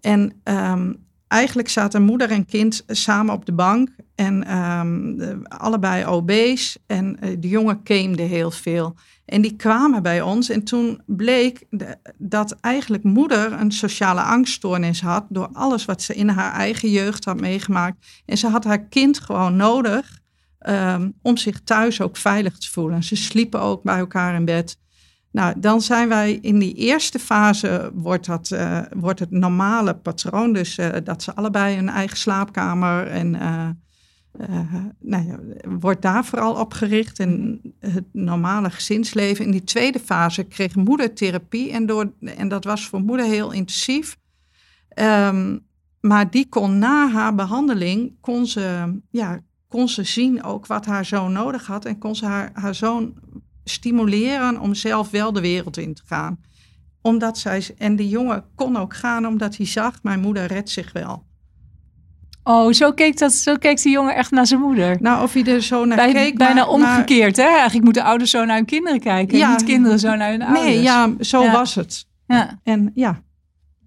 En 0.00 0.40
um, 0.44 1.05
eigenlijk 1.28 1.68
zaten 1.68 2.02
moeder 2.02 2.30
en 2.30 2.46
kind 2.46 2.82
samen 2.86 3.34
op 3.34 3.46
de 3.46 3.52
bank 3.52 3.88
en 4.14 4.40
de, 5.16 5.38
allebei 5.48 6.06
OB's. 6.06 6.78
En 6.86 7.16
uh, 7.20 7.36
de 7.38 7.48
jongen 7.48 7.80
gamede 7.84 8.22
heel 8.22 8.50
veel. 8.50 8.94
En 9.24 9.42
die 9.42 9.56
kwamen 9.56 10.02
bij 10.02 10.20
ons. 10.20 10.48
En 10.48 10.64
toen 10.64 11.00
bleek 11.06 11.64
dat 12.18 12.56
eigenlijk 12.60 13.02
moeder 13.02 13.52
een 13.52 13.72
sociale 13.72 14.20
angststoornis 14.20 15.00
had. 15.00 15.24
Door 15.28 15.48
alles 15.52 15.84
wat 15.84 16.02
ze 16.02 16.14
in 16.14 16.28
haar 16.28 16.52
eigen 16.52 16.90
jeugd 16.90 17.24
had 17.24 17.40
meegemaakt. 17.40 18.06
En 18.26 18.38
ze 18.38 18.48
had 18.48 18.64
haar 18.64 18.84
kind 18.84 19.20
gewoon 19.20 19.56
nodig. 19.56 20.24
Um, 20.68 21.14
om 21.22 21.36
zich 21.36 21.60
thuis 21.60 22.00
ook 22.00 22.16
veilig 22.16 22.58
te 22.58 22.70
voelen. 22.70 23.02
Ze 23.02 23.16
sliepen 23.16 23.60
ook 23.60 23.82
bij 23.82 23.98
elkaar 23.98 24.34
in 24.34 24.44
bed. 24.44 24.78
Nou, 25.36 25.60
dan 25.60 25.80
zijn 25.80 26.08
wij 26.08 26.32
in 26.32 26.58
die 26.58 26.74
eerste 26.74 27.18
fase, 27.18 27.90
wordt, 27.94 28.26
dat, 28.26 28.50
uh, 28.50 28.80
wordt 28.94 29.20
het 29.20 29.30
normale 29.30 29.94
patroon. 29.94 30.52
Dus 30.52 30.78
uh, 30.78 30.88
dat 31.04 31.22
ze 31.22 31.34
allebei 31.34 31.78
een 31.78 31.88
eigen 31.88 32.16
slaapkamer 32.16 33.06
en 33.06 33.34
uh, 33.34 33.68
nou 35.00 35.26
ja, 35.26 35.38
wordt 35.78 36.02
daar 36.02 36.24
vooral 36.24 36.54
op 36.54 36.72
gericht. 36.72 37.18
En 37.18 37.60
het 37.80 38.04
normale 38.12 38.70
gezinsleven. 38.70 39.44
In 39.44 39.50
die 39.50 39.64
tweede 39.64 39.98
fase 39.98 40.44
kreeg 40.44 40.74
moeder 40.74 41.14
therapie. 41.14 41.72
En, 41.72 41.86
door, 41.86 42.12
en 42.20 42.48
dat 42.48 42.64
was 42.64 42.86
voor 42.86 43.00
moeder 43.00 43.26
heel 43.26 43.52
intensief. 43.52 44.16
Um, 44.94 45.64
maar 46.00 46.30
die 46.30 46.48
kon 46.48 46.78
na 46.78 47.10
haar 47.10 47.34
behandeling, 47.34 48.12
kon 48.20 48.46
ze, 48.46 48.94
ja, 49.10 49.40
kon 49.68 49.88
ze 49.88 50.02
zien 50.04 50.42
ook 50.42 50.66
wat 50.66 50.86
haar 50.86 51.04
zoon 51.04 51.32
nodig 51.32 51.66
had. 51.66 51.84
En 51.84 51.98
kon 51.98 52.16
ze 52.16 52.26
haar, 52.26 52.50
haar 52.52 52.74
zoon 52.74 53.14
stimuleren 53.68 54.60
om 54.60 54.74
zelf 54.74 55.10
wel 55.10 55.32
de 55.32 55.40
wereld 55.40 55.76
in 55.76 55.94
te 55.94 56.02
gaan. 56.06 56.40
Omdat 57.02 57.38
zij, 57.38 57.66
en 57.78 57.96
die 57.96 58.08
jongen 58.08 58.44
kon 58.54 58.76
ook 58.76 58.94
gaan 58.96 59.26
omdat 59.26 59.56
hij 59.56 59.66
zag, 59.66 60.02
mijn 60.02 60.20
moeder 60.20 60.46
redt 60.46 60.70
zich 60.70 60.92
wel. 60.92 61.24
Oh, 62.42 62.72
zo 62.72 62.92
keek, 62.92 63.18
dat, 63.18 63.32
zo 63.32 63.56
keek 63.56 63.82
die 63.82 63.92
jongen 63.92 64.14
echt 64.14 64.30
naar 64.30 64.46
zijn 64.46 64.60
moeder. 64.60 64.96
Nou, 65.00 65.22
of 65.22 65.32
hij 65.32 65.44
er 65.44 65.62
zo 65.62 65.84
naar 65.84 65.96
Bij, 65.96 66.12
keek. 66.12 66.38
Bijna 66.38 66.54
maar, 66.54 66.68
omgekeerd, 66.68 67.36
hè? 67.36 67.42
Eigenlijk 67.42 67.84
moeten 67.84 68.02
ouders 68.02 68.30
zo 68.30 68.44
naar 68.44 68.56
hun 68.56 68.64
kinderen 68.64 69.00
kijken. 69.00 69.38
Ja, 69.38 69.50
niet 69.50 69.64
kinderen 69.64 69.98
zo 69.98 70.14
naar 70.14 70.30
hun 70.30 70.42
ouders. 70.42 70.64
Nee, 70.64 70.82
ja, 70.82 71.12
zo 71.20 71.42
Ja. 71.42 71.52
was 71.52 71.74
het. 71.74 72.06
Ja. 72.26 72.60
En 72.62 72.90
ja, 72.94 73.22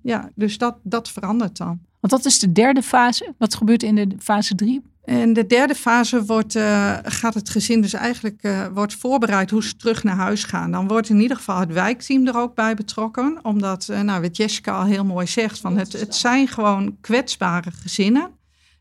ja 0.01 0.29
dus 0.35 0.57
dat, 0.57 0.77
dat 0.83 1.09
verandert 1.09 1.57
dan. 1.57 1.79
Want 1.99 2.13
dat 2.13 2.25
is 2.25 2.39
de 2.39 2.51
derde 2.51 2.81
fase. 2.81 3.33
Wat 3.37 3.55
gebeurt 3.55 3.83
in 3.83 3.95
de 3.95 4.07
fase 4.19 4.55
drie? 4.55 4.81
In 5.09 5.33
de 5.33 5.45
derde 5.45 5.75
fase 5.75 6.25
wordt, 6.25 6.55
uh, 6.55 6.97
gaat 7.03 7.33
het 7.33 7.49
gezin 7.49 7.81
dus 7.81 7.93
eigenlijk 7.93 8.43
uh, 8.43 8.67
wordt 8.73 8.95
voorbereid 8.95 9.49
hoe 9.49 9.63
ze 9.63 9.75
terug 9.75 10.03
naar 10.03 10.15
huis 10.15 10.43
gaan. 10.43 10.71
Dan 10.71 10.87
wordt 10.87 11.09
in 11.09 11.19
ieder 11.19 11.37
geval 11.37 11.59
het 11.59 11.73
wijkteam 11.73 12.27
er 12.27 12.37
ook 12.37 12.55
bij 12.55 12.75
betrokken. 12.75 13.39
Omdat, 13.41 13.87
uh, 13.91 14.01
nou, 14.01 14.21
wat 14.21 14.37
Jessica 14.37 14.77
al 14.77 14.85
heel 14.85 15.05
mooi 15.05 15.27
zegt, 15.27 15.59
van 15.59 15.77
het, 15.77 15.93
het 15.93 16.15
zijn 16.15 16.47
gewoon 16.47 16.97
kwetsbare 17.01 17.71
gezinnen. 17.71 18.29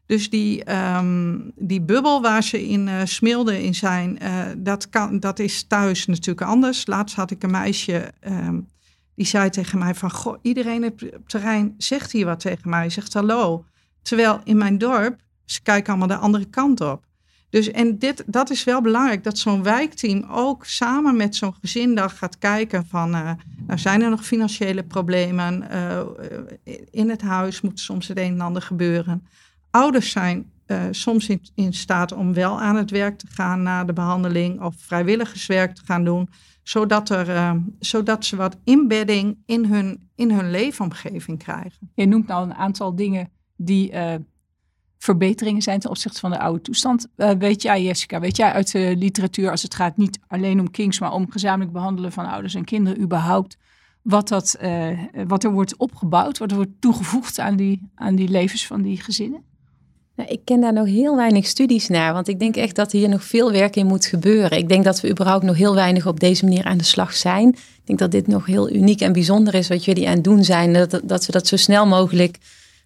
Dus 0.07 0.31
die, 0.31 0.73
um, 0.97 1.53
die 1.57 1.81
bubbel 1.81 2.23
waar 2.23 2.43
ze 2.43 2.69
in 2.69 3.09
smilden 3.09 3.62
in 3.62 3.75
zijn, 3.75 4.19
dat, 4.57 4.88
kan, 4.88 5.21
dat 5.21 5.38
is 5.38 5.62
thuis 5.62 6.07
natuurlijk 6.07 6.49
anders. 6.49 6.87
Laatst 6.87 7.17
had 7.17 7.31
ik 7.31 7.43
een 7.43 7.51
meisje, 7.51 8.12
um, 8.27 8.69
die 9.14 9.27
zei 9.27 9.51
tegen 9.51 9.79
mij 9.79 9.95
van, 9.95 10.11
goh, 10.11 10.38
iedereen 10.43 10.85
op 10.85 11.01
het 11.01 11.29
terrein 11.29 11.75
zegt 11.79 12.12
hier 12.12 12.27
wat 12.27 12.41
tegen 12.41 12.71
mij. 12.71 12.91
Zegt 12.91 13.14
hallo. 13.14 13.64
Terwijl 14.03 14.41
in 14.45 14.57
mijn 14.57 14.79
dorp 14.79 15.27
ze 15.50 15.62
kijken 15.62 15.88
allemaal 15.88 16.16
de 16.16 16.24
andere 16.24 16.44
kant 16.44 16.80
op. 16.80 17.06
Dus 17.50 17.70
en 17.70 17.98
dit, 17.98 18.24
dat 18.26 18.50
is 18.50 18.64
wel 18.64 18.80
belangrijk, 18.80 19.24
dat 19.24 19.38
zo'n 19.38 19.62
wijkteam 19.62 20.24
ook 20.30 20.64
samen 20.64 21.16
met 21.16 21.37
zo'n 21.37 21.54
gezindag 21.61 22.18
gaat 22.18 22.38
kijken 22.38 22.87
van, 22.87 23.14
uh, 23.14 23.30
nou 23.66 23.78
zijn 23.78 24.02
er 24.02 24.11
nog 24.11 24.24
financiële 24.24 24.82
problemen, 24.82 25.64
uh, 25.72 26.00
in 26.90 27.11
het 27.11 27.22
huis 27.22 27.61
moet 27.61 27.80
soms 27.80 28.08
het 28.08 28.18
een 28.18 28.32
en 28.32 28.40
ander 28.40 28.62
gebeuren. 28.62 29.26
Ouders 29.70 30.11
zijn 30.11 30.50
soms 30.90 31.28
in, 31.54 31.72
staat 31.72 32.12
om 32.12 32.34
wel 32.34 32.61
aan 32.61 32.76
het 32.76 32.90
werk 32.90 33.18
te 33.18 33.26
gaan 33.26 33.62
na 33.62 33.84
de 33.84 33.92
behandeling 33.92 34.61
of 34.61 34.74
vrijwilligerswerk 34.78 35.74
te 35.74 35.82
gaan 35.84 36.04
doen, 36.04 36.28
zodat, 36.62 37.08
er, 37.08 37.61
zodat 37.78 38.24
ze 38.24 38.37
wat 38.37 38.56
inbedding 38.64 39.38
in 39.46 39.64
hun, 39.64 40.08
in 40.14 40.30
hun 40.30 40.50
leefomgeving 40.50 41.38
krijgen. 41.38 41.90
Je 41.94 42.06
noemt 42.06 42.26
nou 42.26 42.44
een 42.44 42.54
aantal 42.54 42.94
dingen 42.94 43.28
die 43.56 43.92
verbeteringen 44.98 45.62
zijn 45.62 45.80
ten 45.80 45.90
opzichte 45.90 46.20
van 46.20 46.30
de 46.30 46.38
oude 46.38 46.61
toestand. 46.61 47.06
weet 47.38 47.62
jij, 47.62 47.82
Jessica, 47.82 48.20
weet 48.20 48.37
jij 48.37 48.52
uit 48.52 48.72
de 48.72 48.94
literatuur, 48.98 49.50
als 49.50 49.62
het 49.62 49.74
gaat 49.74 49.96
niet 49.96 50.18
alleen 50.26 50.61
om 50.61 50.70
kinks, 50.70 50.98
maar 50.98 51.12
om 51.12 51.30
gezamenlijk 51.30 51.72
behandelen 51.72 52.12
van 52.12 52.26
ouders 52.26 52.54
en 52.54 52.64
kinderen 52.64 53.00
überhaupt, 53.00 53.56
wat, 54.02 54.28
dat, 54.28 54.58
wat 55.26 55.44
er 55.44 55.50
wordt 55.50 55.76
opgebouwd, 55.76 56.38
wat 56.38 56.50
er 56.50 56.56
wordt 56.56 56.80
toegevoegd 56.80 57.38
aan 57.38 57.56
die, 57.56 57.90
aan 57.94 58.14
die 58.14 58.28
levens 58.28 58.66
van 58.66 58.82
die 58.82 59.00
gezinnen? 59.00 59.42
Nou, 60.18 60.30
ik 60.30 60.40
ken 60.44 60.61
daar 60.61 60.72
nog 60.72 60.87
heel 60.87 61.16
weinig 61.16 61.46
studies 61.46 61.88
naar, 61.88 62.12
want 62.12 62.28
ik 62.28 62.38
denk 62.38 62.56
echt 62.56 62.74
dat 62.74 62.92
hier 62.92 63.08
nog 63.08 63.24
veel 63.24 63.52
werk 63.52 63.76
in 63.76 63.87
moet 63.87 64.06
gebeuren. 64.06 64.58
Ik 64.58 64.68
denk 64.68 64.84
dat 64.84 65.00
we 65.00 65.11
überhaupt 65.11 65.44
nog 65.44 65.56
heel 65.56 65.74
weinig 65.74 66.06
op 66.06 66.20
deze 66.20 66.44
manier 66.44 66.64
aan 66.64 66.78
de 66.78 66.84
slag 66.84 67.12
zijn. 67.12 67.48
Ik 67.48 67.82
denk 67.84 67.98
dat 67.98 68.11
dit 68.11 68.26
nog 68.26 68.46
heel 68.46 68.70
uniek 68.70 69.00
en 69.00 69.12
bijzonder 69.12 69.54
is 69.54 69.68
wat 69.68 69.84
jullie 69.84 70.08
aan 70.08 70.14
het 70.14 70.24
doen 70.24 70.44
zijn, 70.44 70.72
dat, 70.72 71.00
dat 71.04 71.26
we 71.26 71.32
dat 71.32 71.46
zo 71.46 71.56
snel 71.56 71.87
mogelijk 71.87 72.38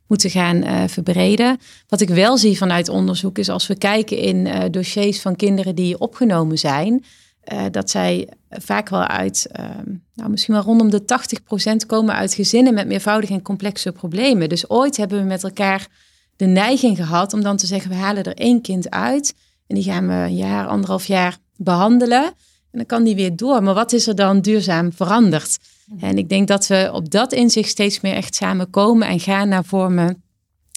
moeten 0.07 0.31
gaan 0.31 0.57
uh, 0.57 0.83
verbreden. 0.87 1.59
Wat 1.89 2.01
ik 2.01 2.09
wel 2.09 2.37
zie 2.37 2.57
vanuit 2.57 2.89
onderzoek 2.89 3.39
is 3.39 3.49
als 3.49 3.67
we 3.67 3.79
kijken 3.79 4.17
in 4.17 4.47
uh, 4.47 4.59
dossiers 4.71 5.21
van 5.21 5.37
kinderen 5.37 5.75
die 5.75 5.99
opgenomen 5.99 6.59
zijn, 6.59 7.05
uh, 7.53 7.65
dat 7.71 7.91
zij 7.91 8.29
vaak 8.51 8.89
wel 8.89 9.07
uit, 9.07 9.47
ehm, 9.53 9.91
nou, 10.15 10.31
misschien 10.31 10.55
wel 10.55 10.63
rondom 10.63 10.91
de 10.91 11.05
80% 11.05 11.87
komen 11.87 12.15
uit 12.15 12.35
gezinnen 12.35 12.75
met 12.75 12.87
meervoudige 12.87 13.33
en 13.33 13.43
complexe 13.43 13.93
problemen. 13.93 14.49
Dus 14.49 14.71
ooit 14.71 14.97
hebben 14.97 15.19
we 15.19 15.25
met 15.25 15.45
elkaar 15.45 15.89
de 16.37 16.47
neiging 16.47 16.97
gehad 16.97 17.33
om 17.33 17.43
dan 17.43 17.57
te 17.57 17.67
zeggen, 17.67 17.91
we 17.91 17.97
halen 17.97 18.25
er 18.25 18.37
één 18.37 18.61
kind 18.61 18.91
uit 18.91 19.35
en 19.67 19.75
die 19.75 19.85
gaan 19.85 20.07
we 20.07 20.13
een 20.13 20.37
jaar, 20.37 20.67
anderhalf 20.67 21.07
jaar 21.07 21.39
behandelen. 21.57 22.25
En 22.25 22.79
dan 22.79 22.87
kan 22.87 23.05
die 23.05 23.15
weer 23.15 23.37
door. 23.37 23.63
Maar 23.63 23.75
wat 23.75 23.93
is 23.93 24.07
er 24.07 24.15
dan 24.15 24.41
duurzaam 24.41 24.93
veranderd? 24.93 25.59
En 25.99 26.19
ik 26.19 26.29
denk 26.29 26.49
dat 26.49 26.67
we 26.67 26.91
op 26.93 27.11
dat 27.11 27.33
inzicht 27.33 27.69
steeds 27.69 28.01
meer 28.01 28.15
echt 28.15 28.35
samen 28.35 28.71
komen 28.71 29.09
en 29.09 29.21
gaan 29.21 29.49
naar 29.49 29.65
vormen 29.65 30.23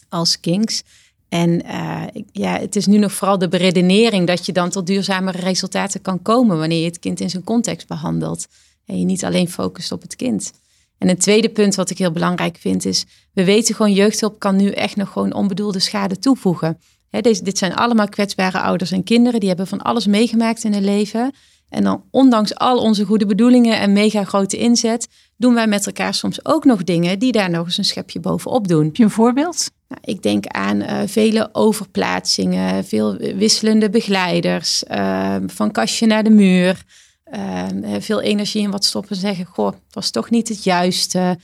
als 0.10 0.39
kinks. 0.39 0.84
En 1.30 1.65
uh, 1.65 2.04
ja, 2.32 2.60
het 2.60 2.75
is 2.75 2.86
nu 2.86 2.97
nog 2.97 3.12
vooral 3.12 3.38
de 3.38 3.47
beredenering 3.47 4.28
dat 4.28 4.45
je 4.45 4.51
dan 4.51 4.69
tot 4.69 4.88
duurzamere 4.88 5.38
resultaten 5.38 6.01
kan 6.01 6.21
komen 6.21 6.58
wanneer 6.58 6.80
je 6.80 6.86
het 6.86 6.99
kind 6.99 7.19
in 7.19 7.30
zijn 7.30 7.43
context 7.43 7.88
behandelt. 7.88 8.47
En 8.86 8.99
je 8.99 9.06
niet 9.06 9.25
alleen 9.25 9.49
focust 9.49 9.91
op 9.91 10.01
het 10.01 10.15
kind. 10.15 10.51
En 10.97 11.10
een 11.10 11.17
tweede 11.17 11.49
punt 11.49 11.75
wat 11.75 11.89
ik 11.89 11.97
heel 11.97 12.12
belangrijk 12.12 12.58
vind 12.58 12.86
is, 12.86 13.06
we 13.34 13.43
weten 13.43 13.75
gewoon 13.75 13.93
jeugdhulp 13.93 14.39
kan 14.39 14.56
nu 14.56 14.69
echt 14.69 14.95
nog 14.95 15.12
gewoon 15.12 15.34
onbedoelde 15.34 15.80
schade 15.80 16.19
toevoegen. 16.19 16.80
deze, 17.10 17.43
dit 17.43 17.58
zijn 17.58 17.75
allemaal 17.75 18.10
kwetsbare 18.10 18.60
ouders 18.60 18.91
en 18.91 19.04
kinderen, 19.04 19.39
die 19.39 19.49
hebben 19.49 19.67
van 19.67 19.82
alles 19.82 20.08
meegemaakt 20.08 20.63
in 20.63 20.73
hun 20.73 20.84
leven. 20.84 21.34
En 21.75 21.83
dan 21.83 22.03
ondanks 22.11 22.55
al 22.55 22.77
onze 22.77 23.05
goede 23.05 23.25
bedoelingen 23.25 23.79
en 23.79 23.93
mega 23.93 24.23
grote 24.23 24.57
inzet, 24.57 25.07
doen 25.38 25.53
wij 25.53 25.67
met 25.67 25.85
elkaar 25.85 26.13
soms 26.13 26.45
ook 26.45 26.65
nog 26.65 26.83
dingen 26.83 27.19
die 27.19 27.31
daar 27.31 27.49
nog 27.49 27.65
eens 27.65 27.77
een 27.77 27.85
schepje 27.85 28.19
bovenop 28.19 28.67
doen. 28.67 28.85
Heb 28.85 28.95
je 28.95 29.03
een 29.03 29.09
voorbeeld? 29.09 29.71
Nou, 29.88 30.01
ik 30.03 30.21
denk 30.21 30.47
aan 30.47 30.81
uh, 30.81 30.99
vele 31.05 31.49
overplaatsingen, 31.51 32.85
veel 32.85 33.17
wisselende 33.17 33.89
begeleiders, 33.89 34.83
uh, 34.91 35.35
van 35.45 35.71
kastje 35.71 36.05
naar 36.05 36.23
de 36.23 36.29
muur. 36.29 36.83
Uh, 37.33 37.63
veel 37.99 38.21
energie 38.21 38.61
in 38.61 38.71
wat 38.71 38.85
stoppen. 38.85 39.15
Zeggen, 39.15 39.45
goh, 39.45 39.71
het 39.71 39.95
was 39.95 40.09
toch 40.09 40.29
niet 40.29 40.49
het 40.49 40.63
juiste. 40.63 41.39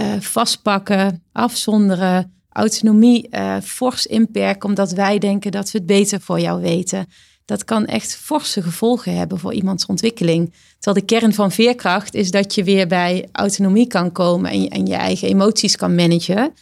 Uh, 0.00 0.06
vastpakken, 0.20 1.22
afzonderen, 1.32 2.32
autonomie 2.48 3.28
uh, 3.30 3.56
fors 3.62 4.06
inperken, 4.06 4.68
omdat 4.68 4.92
wij 4.92 5.18
denken 5.18 5.50
dat 5.50 5.70
we 5.70 5.78
het 5.78 5.86
beter 5.86 6.20
voor 6.20 6.40
jou 6.40 6.60
weten. 6.60 7.06
Dat 7.44 7.64
kan 7.64 7.86
echt 7.86 8.16
forse 8.16 8.62
gevolgen 8.62 9.16
hebben 9.16 9.38
voor 9.38 9.52
iemands 9.52 9.86
ontwikkeling. 9.86 10.52
Terwijl 10.78 11.06
de 11.06 11.14
kern 11.14 11.34
van 11.34 11.52
veerkracht 11.52 12.14
is 12.14 12.30
dat 12.30 12.54
je 12.54 12.64
weer 12.64 12.86
bij 12.86 13.28
autonomie 13.32 13.86
kan 13.86 14.12
komen 14.12 14.50
en 14.50 14.62
je, 14.62 14.68
en 14.68 14.86
je 14.86 14.94
eigen 14.94 15.28
emoties 15.28 15.76
kan 15.76 15.94
managen. 15.94 16.52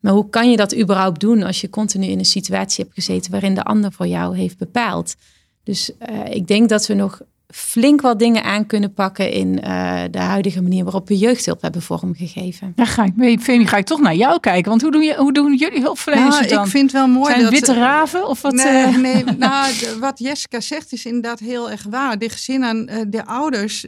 Maar 0.00 0.12
hoe 0.12 0.28
kan 0.30 0.50
je 0.50 0.56
dat 0.56 0.76
überhaupt 0.76 1.20
doen 1.20 1.42
als 1.42 1.60
je 1.60 1.70
continu 1.70 2.06
in 2.06 2.18
een 2.18 2.24
situatie 2.24 2.84
hebt 2.84 2.96
gezeten 2.96 3.30
waarin 3.30 3.54
de 3.54 3.64
ander 3.64 3.92
voor 3.92 4.06
jou 4.06 4.36
heeft 4.36 4.58
bepaald? 4.58 5.14
Dus 5.62 5.90
uh, 6.10 6.34
ik 6.34 6.46
denk 6.46 6.68
dat 6.68 6.86
we 6.86 6.94
nog 6.94 7.20
flink 7.54 8.00
wat 8.00 8.18
dingen 8.18 8.44
aan 8.44 8.66
kunnen 8.66 8.92
pakken 8.92 9.30
in 9.30 9.48
uh, 9.64 10.02
de 10.10 10.18
huidige 10.18 10.62
manier 10.62 10.84
waarop 10.84 11.08
we 11.08 11.18
jeugdhulp 11.18 11.62
hebben 11.62 11.82
vormgegeven. 11.82 12.72
Ja, 12.76 12.84
ga 12.84 13.04
ik 13.04 13.40
Femi, 13.40 13.66
ga 13.66 13.76
ik 13.76 13.86
toch 13.86 14.00
naar 14.00 14.14
jou 14.14 14.40
kijken. 14.40 14.70
Want 14.70 14.82
hoe 14.82 14.90
doen, 14.90 15.02
je, 15.02 15.16
hoe 15.16 15.32
doen 15.32 15.56
jullie 15.56 15.80
hulpverleners 15.80 16.38
nou, 16.38 16.48
dan? 16.48 16.64
Ik 16.64 16.70
vind 16.70 16.82
het 16.82 16.92
wel 16.92 17.08
mooi 17.08 17.30
Zijn 17.30 17.42
dat... 17.42 17.50
witte 17.50 17.74
raven 17.74 18.28
of 18.28 18.42
wat? 18.42 18.52
Nee, 18.52 18.86
uh... 18.86 18.96
nee 18.96 19.24
nou, 19.38 19.74
wat 20.00 20.18
Jessica 20.18 20.60
zegt 20.60 20.92
is 20.92 21.06
inderdaad 21.06 21.38
heel 21.38 21.70
erg 21.70 21.86
waar. 21.90 22.18
De 22.18 22.28
gezinnen, 22.28 23.06
de 23.10 23.26
ouders 23.26 23.86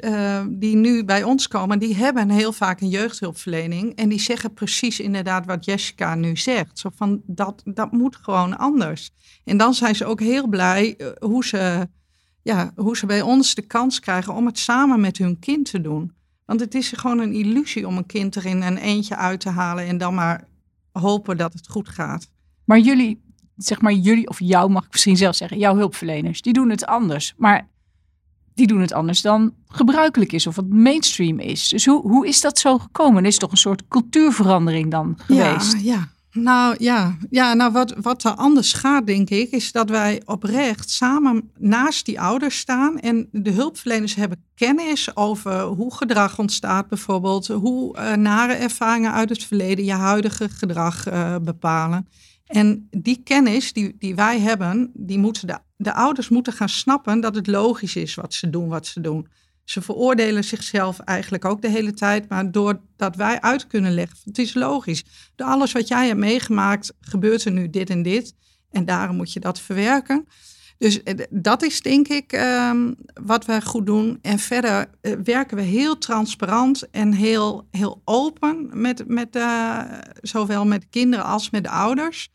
die 0.49 0.77
nu 0.77 1.05
bij 1.05 1.23
ons 1.23 1.49
komen, 1.49 1.79
die 1.79 1.97
hebben 1.97 2.31
heel 2.31 2.53
vaak 2.53 2.81
een 2.81 2.89
jeugdhulpverlening. 2.89 3.97
En 3.97 4.09
die 4.09 4.21
zeggen 4.21 4.53
precies 4.53 5.01
inderdaad 5.01 5.47
wat 5.47 5.65
Jessica 5.65 6.15
nu 6.15 6.37
zegt. 6.37 6.79
Zo 6.79 6.91
van, 6.97 7.21
dat, 7.27 7.63
dat 7.65 7.93
moet 7.93 8.17
gewoon 8.17 8.59
anders. 8.59 9.11
En 9.45 9.57
dan 9.57 9.75
zijn 9.75 9.95
ze 9.95 10.05
ook 10.05 10.21
heel 10.21 10.49
blij 10.49 10.99
hoe 11.19 11.45
ze 11.45 11.89
ja, 12.43 12.73
hoe 12.77 12.97
ze 12.97 13.07
bij 13.07 13.23
ons 13.23 13.55
de 13.55 13.63
kans 13.63 14.01
krijgen 14.01 14.35
om 14.35 14.47
het 14.47 14.59
samen 14.59 15.01
met 15.01 15.19
hun 15.19 15.39
kind 15.39 15.71
te 15.71 15.81
doen. 15.81 16.13
Want 16.45 16.61
het 16.61 16.75
is 16.75 16.93
gewoon 16.93 17.19
een 17.19 17.33
illusie 17.33 17.87
om 17.87 17.97
een 17.97 18.07
kind 18.07 18.35
er 18.35 18.47
in 18.47 18.63
een 18.63 18.77
eentje 18.77 19.17
uit 19.17 19.41
te 19.41 19.49
halen 19.49 19.87
en 19.87 19.99
dan 19.99 20.15
maar 20.15 20.49
hopen 20.93 21.37
dat 21.37 21.53
het 21.53 21.69
goed 21.69 21.89
gaat. 21.89 22.31
Maar 22.65 22.79
jullie, 22.79 23.23
zeg 23.57 23.81
maar 23.81 23.93
jullie, 23.93 24.29
of 24.29 24.39
jou 24.39 24.71
mag 24.71 24.85
ik 24.85 24.93
misschien 24.93 25.17
zelf 25.17 25.35
zeggen, 25.35 25.59
jouw 25.59 25.77
hulpverleners, 25.77 26.43
die 26.43 26.53
doen 26.53 26.71
het 26.71 26.87
anders. 26.87 27.35
Maar 27.37 27.69
die 28.55 28.67
doen 28.67 28.81
het 28.81 28.93
anders 28.93 29.21
dan 29.21 29.55
gebruikelijk 29.67 30.33
is 30.33 30.47
of 30.47 30.57
wat 30.57 30.69
mainstream 30.69 31.39
is. 31.39 31.69
Dus 31.69 31.87
hoe, 31.87 32.03
hoe 32.03 32.27
is 32.27 32.41
dat 32.41 32.59
zo 32.59 32.79
gekomen? 32.79 33.23
Er 33.23 33.29
is 33.29 33.39
toch 33.39 33.51
een 33.51 33.57
soort 33.57 33.89
cultuurverandering 33.89 34.91
dan 34.91 35.19
geweest? 35.19 35.73
Ja, 35.73 35.79
ja. 35.79 36.09
Nou 36.33 36.77
ja, 36.79 37.17
ja 37.31 37.55
nou 37.55 37.73
wat, 37.73 37.95
wat 38.01 38.25
er 38.25 38.35
anders 38.35 38.73
gaat, 38.73 39.07
denk 39.07 39.31
ik, 39.31 39.51
is 39.51 39.73
dat 39.73 39.91
wij 39.91 40.23
oprecht 40.25 40.91
samen 40.91 41.51
naast 41.59 42.07
die 42.07 42.21
ouders 42.21 42.59
staan. 42.59 42.99
En 42.99 43.29
de 43.33 43.51
hulpverleners 43.51 44.15
hebben 44.15 44.45
kennis 44.55 45.17
over 45.17 45.63
hoe 45.63 45.95
gedrag 45.95 46.39
ontstaat, 46.39 46.89
bijvoorbeeld. 46.89 47.47
Hoe 47.47 47.97
uh, 47.97 48.13
nare 48.13 48.53
ervaringen 48.53 49.13
uit 49.13 49.29
het 49.29 49.45
verleden 49.45 49.85
je 49.85 49.93
huidige 49.93 50.49
gedrag 50.49 51.09
uh, 51.09 51.37
bepalen. 51.43 52.09
En 52.47 52.89
die 52.91 53.23
kennis 53.25 53.73
die, 53.73 53.97
die 53.99 54.15
wij 54.15 54.41
hebben, 54.41 54.91
die 54.95 55.19
moeten 55.19 55.63
de 55.77 55.93
ouders 55.93 56.29
moeten 56.29 56.53
gaan 56.53 56.69
snappen 56.69 57.21
dat 57.21 57.35
het 57.35 57.47
logisch 57.47 57.97
is 57.97 58.15
wat 58.15 58.35
ze 58.35 58.51
doen, 58.51 58.69
wat 58.69 58.87
ze 58.87 59.01
doen. 59.01 59.29
Ze 59.71 59.83
veroordelen 59.83 60.45
zichzelf 60.45 60.99
eigenlijk 60.99 61.45
ook 61.45 61.63
de 61.63 61.69
hele 61.69 61.93
tijd, 61.93 62.29
maar 62.29 62.51
doordat 62.51 63.17
wij 63.17 63.41
uit 63.41 63.67
kunnen 63.67 63.95
leggen, 63.95 64.19
het 64.25 64.39
is 64.39 64.55
logisch. 64.55 65.05
Door 65.35 65.47
alles 65.47 65.73
wat 65.73 65.89
jij 65.89 66.07
hebt 66.07 66.19
meegemaakt, 66.19 66.93
gebeurt 67.01 67.45
er 67.45 67.53
nu 67.53 67.71
dit 67.71 67.91
en 67.91 68.03
dit. 68.03 68.35
En 68.71 68.85
daarom 68.85 69.17
moet 69.17 69.33
je 69.33 69.41
dat 69.41 69.61
verwerken. 69.61 70.27
Dus 70.79 71.03
eh, 71.03 71.15
dat 71.31 71.63
is 71.63 71.83
denk 71.83 72.09
ik 72.09 72.33
um, 72.33 72.97
wat 73.23 73.45
wij 73.45 73.61
goed 73.61 73.87
doen. 73.87 74.19
En 74.23 74.39
verder 74.39 74.91
uh, 75.03 75.13
werken 75.25 75.57
we 75.57 75.63
heel 75.63 75.99
transparant 75.99 76.91
en 76.91 77.13
heel, 77.13 77.67
heel 77.71 78.03
open 78.05 78.69
met, 78.73 79.09
met 79.09 79.37
uh, 79.37 79.83
zowel 80.21 80.67
met 80.67 80.87
kinderen 80.91 81.25
als 81.25 81.51
met 81.51 81.65
de 81.65 81.71
ouders. 81.71 82.29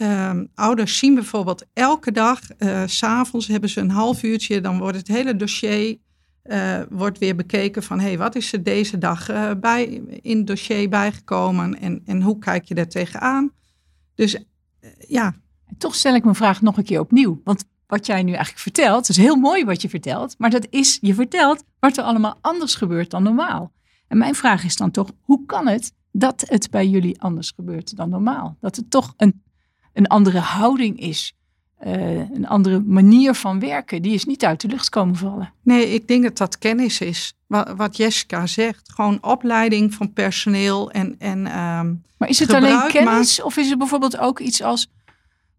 Um, 0.00 0.48
ouders 0.54 0.98
zien 0.98 1.14
bijvoorbeeld 1.14 1.64
elke 1.72 2.12
dag, 2.12 2.40
uh, 2.58 2.82
s'avonds 2.86 3.46
hebben 3.46 3.70
ze 3.70 3.80
een 3.80 3.90
half 3.90 4.22
uurtje, 4.22 4.60
dan 4.60 4.78
wordt 4.78 4.96
het 4.96 5.08
hele 5.08 5.36
dossier 5.36 5.98
uh, 6.48 6.80
wordt 6.90 7.18
weer 7.18 7.36
bekeken 7.36 7.82
van 7.82 8.00
hey, 8.00 8.18
wat 8.18 8.34
is 8.34 8.52
er 8.52 8.62
deze 8.62 8.98
dag 8.98 9.30
uh, 9.30 9.50
bij, 9.60 9.84
in 10.22 10.36
het 10.36 10.46
dossier 10.46 10.88
bijgekomen 10.88 11.80
en, 11.80 12.02
en 12.04 12.22
hoe 12.22 12.38
kijk 12.38 12.64
je 12.64 12.74
daar 12.74 12.88
tegenaan? 12.88 13.50
Dus 14.14 14.34
uh, 14.34 14.40
ja. 15.08 15.34
Toch 15.78 15.94
stel 15.94 16.14
ik 16.14 16.24
mijn 16.24 16.36
vraag 16.36 16.62
nog 16.62 16.76
een 16.76 16.84
keer 16.84 17.00
opnieuw. 17.00 17.40
Want 17.44 17.64
wat 17.86 18.06
jij 18.06 18.22
nu 18.22 18.30
eigenlijk 18.30 18.60
vertelt, 18.60 19.08
is 19.08 19.16
heel 19.16 19.36
mooi 19.36 19.64
wat 19.64 19.82
je 19.82 19.88
vertelt, 19.88 20.34
maar 20.38 20.50
dat 20.50 20.66
is, 20.70 20.98
je 21.00 21.14
vertelt 21.14 21.64
wat 21.78 21.96
er 21.96 22.04
allemaal 22.04 22.38
anders 22.40 22.74
gebeurt 22.74 23.10
dan 23.10 23.22
normaal. 23.22 23.72
En 24.08 24.18
mijn 24.18 24.34
vraag 24.34 24.64
is 24.64 24.76
dan 24.76 24.90
toch, 24.90 25.10
hoe 25.20 25.46
kan 25.46 25.66
het 25.66 25.92
dat 26.12 26.44
het 26.46 26.70
bij 26.70 26.88
jullie 26.88 27.20
anders 27.20 27.52
gebeurt 27.56 27.96
dan 27.96 28.08
normaal? 28.08 28.56
Dat 28.60 28.76
het 28.76 28.90
toch 28.90 29.14
een, 29.16 29.42
een 29.92 30.06
andere 30.06 30.38
houding 30.38 31.00
is 31.00 31.36
uh, 31.86 32.30
een 32.30 32.46
andere 32.46 32.80
manier 32.80 33.34
van 33.34 33.60
werken. 33.60 34.02
Die 34.02 34.14
is 34.14 34.24
niet 34.24 34.44
uit 34.44 34.60
de 34.60 34.68
lucht 34.68 34.88
komen 34.88 35.16
vallen. 35.16 35.52
Nee, 35.62 35.94
ik 35.94 36.08
denk 36.08 36.22
dat 36.22 36.36
dat 36.36 36.58
kennis 36.58 37.00
is. 37.00 37.34
Wat, 37.46 37.72
wat 37.76 37.96
Jessica 37.96 38.46
zegt. 38.46 38.92
Gewoon 38.92 39.18
opleiding 39.20 39.94
van 39.94 40.12
personeel 40.12 40.90
en. 40.90 41.14
en 41.18 41.38
um, 41.38 42.02
maar 42.16 42.28
is 42.28 42.38
het 42.38 42.52
alleen 42.52 42.88
kennis? 42.88 43.42
Of 43.42 43.56
is 43.56 43.68
het 43.68 43.78
bijvoorbeeld 43.78 44.18
ook 44.18 44.38
iets 44.38 44.62
als. 44.62 44.90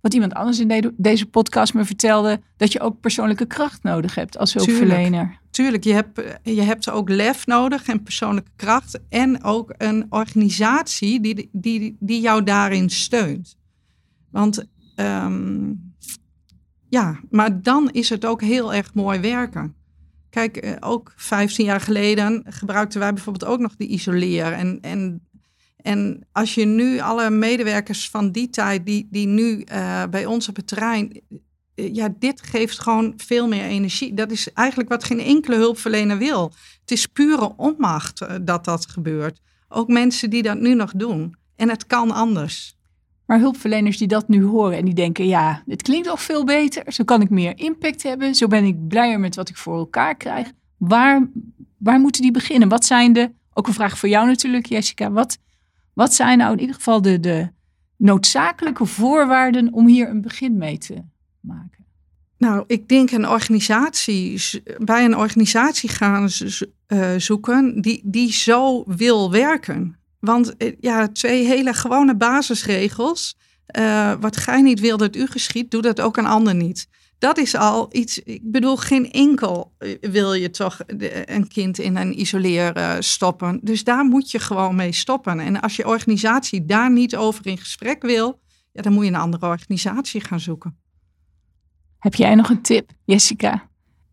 Wat 0.02 0.14
iemand 0.14 0.34
anders 0.34 0.60
in 0.60 0.68
de, 0.68 0.94
deze 0.98 1.26
podcast 1.26 1.74
me 1.74 1.86
vertelde. 1.86 2.42
Dat 2.58 2.72
je 2.72 2.80
ook 2.80 3.00
persoonlijke 3.00 3.46
kracht 3.46 3.84
nodig 3.84 4.16
hebt 4.16 4.38
als 4.38 4.54
hulpverlener. 4.54 5.10
Tuurlijk, 5.10 5.84
tuurlijk 5.84 5.84
je, 5.84 5.94
hebt, 5.94 6.40
je 6.44 6.62
hebt 6.62 6.90
ook 6.90 7.10
lef 7.10 7.46
nodig 7.46 7.88
en 7.88 8.04
persoonlijke 8.04 8.52
kracht. 8.56 9.00
En 9.10 9.44
ook 9.44 9.74
een 9.78 10.06
organisatie 10.10 11.22
die, 11.22 11.50
die, 11.52 11.96
die 12.00 12.22
jou 12.22 12.44
daarin 12.44 12.90
steunt. 12.90 13.58
Want 14.32 14.66
ehm, 14.96 15.72
ja, 16.90 17.20
maar 17.30 17.62
dan 17.62 17.90
is 17.92 18.10
het 18.10 18.26
ook 18.26 18.42
heel 18.42 18.74
erg 18.74 18.94
mooi 18.94 19.20
werken. 19.20 19.76
Kijk, 20.30 20.58
eh, 20.58 20.76
ook 20.80 21.14
15 21.16 21.66
jaar 21.66 21.82
geleden 21.82 22.44
gebruikten 22.48 23.00
wij 23.00 23.14
bijvoorbeeld 23.14 23.52
ook 23.52 23.60
nog 23.60 23.76
de 23.76 23.88
isoleer. 23.88 24.54
En, 24.54 24.78
en, 24.82 25.28
en 25.78 26.28
als 26.32 26.56
je 26.56 26.66
nu 26.66 27.00
alle 27.00 27.30
medewerkers 27.30 28.10
van 28.10 28.32
die 28.32 28.50
tijd, 28.50 28.86
die, 28.86 29.08
die 29.12 29.28
nu 29.28 29.66
uh, 29.72 30.04
bij 30.10 30.26
ons 30.26 30.50
op 30.50 30.56
het 30.56 30.68
terrein. 30.68 31.22
Uh, 31.76 31.94
ja, 31.94 32.10
dit 32.20 32.42
geeft 32.42 32.80
gewoon 32.80 33.14
veel 33.18 33.48
meer 33.48 33.64
energie. 33.64 34.14
Dat 34.14 34.32
is 34.32 34.54
eigenlijk 34.54 34.90
wat 34.90 35.04
geen 35.04 35.20
enkele 35.20 35.56
hulpverlener 35.56 36.18
wil. 36.18 36.54
Het 36.82 36.92
is 36.92 37.06
pure 37.06 37.54
onmacht 37.58 38.46
dat 38.46 38.66
dat 38.66 38.86
gebeurt. 38.86 39.40
Ook 39.68 39.88
mensen 39.88 40.30
die 40.30 40.44
dat 40.44 40.60
nu 40.60 40.74
nog 40.74 40.92
doen. 40.96 41.36
En 41.56 41.70
het 41.70 41.88
kan 41.88 42.12
anders. 42.12 42.79
Maar 43.30 43.40
hulpverleners 43.40 43.98
die 43.98 44.08
dat 44.08 44.28
nu 44.28 44.44
horen 44.44 44.78
en 44.78 44.86
die 44.86 44.94
denken, 44.94 45.28
ja, 45.28 45.64
dit 45.66 45.82
klinkt 45.82 46.08
toch 46.08 46.22
veel 46.22 46.46
beter. 46.46 46.94
Zo 46.94 47.04
kan 47.04 47.22
ik 47.22 47.30
meer 47.30 47.58
impact 47.58 48.04
hebben. 48.04 48.36
Zo 48.36 48.48
ben 48.48 48.64
ik 48.64 48.88
blijer 48.88 49.20
met 49.20 49.36
wat 49.36 49.50
ik 49.50 49.58
voor 49.58 49.78
elkaar 49.78 50.16
krijg. 50.16 50.52
Waar, 50.78 51.30
waar 51.78 52.00
moeten 52.00 52.22
die 52.22 52.32
beginnen? 52.32 52.70
Wat 52.70 52.86
zijn 52.86 53.14
de, 53.14 53.32
ook 53.54 53.68
een 53.68 53.74
vraag 53.74 53.98
voor 53.98 54.10
jou 54.10 54.28
natuurlijk, 54.28 54.66
Jessica. 54.66 55.12
Wat, 55.12 55.38
wat 55.94 56.14
zijn 56.14 56.38
nou 56.38 56.54
in 56.54 56.60
ieder 56.60 56.76
geval 56.76 57.02
de, 57.02 57.20
de 57.20 57.50
noodzakelijke 57.98 58.86
voorwaarden 58.86 59.74
om 59.74 59.88
hier 59.88 60.10
een 60.10 60.22
begin 60.22 60.58
mee 60.58 60.78
te 60.78 61.04
maken? 61.40 61.86
Nou, 62.38 62.64
ik 62.68 62.88
denk 62.88 63.12
een 63.12 63.28
organisatie, 63.28 64.42
bij 64.78 65.06
een 65.06 65.18
organisatie 65.18 65.90
gaan 65.90 66.30
uh, 66.88 67.14
zoeken 67.18 67.82
die, 67.82 68.02
die 68.04 68.32
zo 68.32 68.84
wil 68.88 69.32
werken. 69.32 69.99
Want 70.20 70.58
eh, 70.58 70.74
ja, 70.80 71.08
twee 71.08 71.46
hele 71.46 71.74
gewone 71.74 72.16
basisregels. 72.16 73.38
Uh, 73.78 74.14
wat 74.20 74.38
gij 74.38 74.62
niet 74.62 74.80
wil 74.80 74.98
dat 74.98 75.16
u 75.16 75.26
geschiet, 75.26 75.72
doe 75.72 75.82
dat 75.82 76.02
ook 76.02 76.18
een 76.18 76.26
ander 76.26 76.56
niet. 76.56 76.88
Dat 77.18 77.38
is 77.38 77.56
al 77.56 77.88
iets. 77.92 78.20
Ik 78.20 78.52
bedoel, 78.52 78.78
geen 78.78 79.12
enkel 79.12 79.74
eh, 79.78 79.96
wil 80.02 80.34
je 80.34 80.50
toch 80.50 80.80
een 81.26 81.48
kind 81.48 81.80
in 81.80 81.96
een 81.96 82.20
isoleer 82.20 82.98
stoppen. 83.00 83.60
Dus 83.64 83.84
daar 83.84 84.06
moet 84.06 84.32
je 84.32 84.40
gewoon 84.40 84.76
mee 84.76 84.92
stoppen. 84.92 85.40
En 85.40 85.62
als 85.62 85.76
je 85.76 85.88
organisatie 85.88 86.66
daar 86.66 86.92
niet 86.92 87.16
over 87.16 87.48
in 87.48 87.58
gesprek 87.58 88.02
wil, 88.02 88.40
ja, 88.72 88.82
dan 88.82 88.94
moet 88.94 89.04
je 89.04 89.10
een 89.10 89.16
andere 89.16 89.48
organisatie 89.48 90.22
gaan 90.22 90.40
zoeken. 90.40 90.78
Heb 92.00 92.16
jij 92.16 92.36
nog 92.36 92.50
een 92.50 92.62
tip, 92.62 92.92
Jessica? 93.06 93.69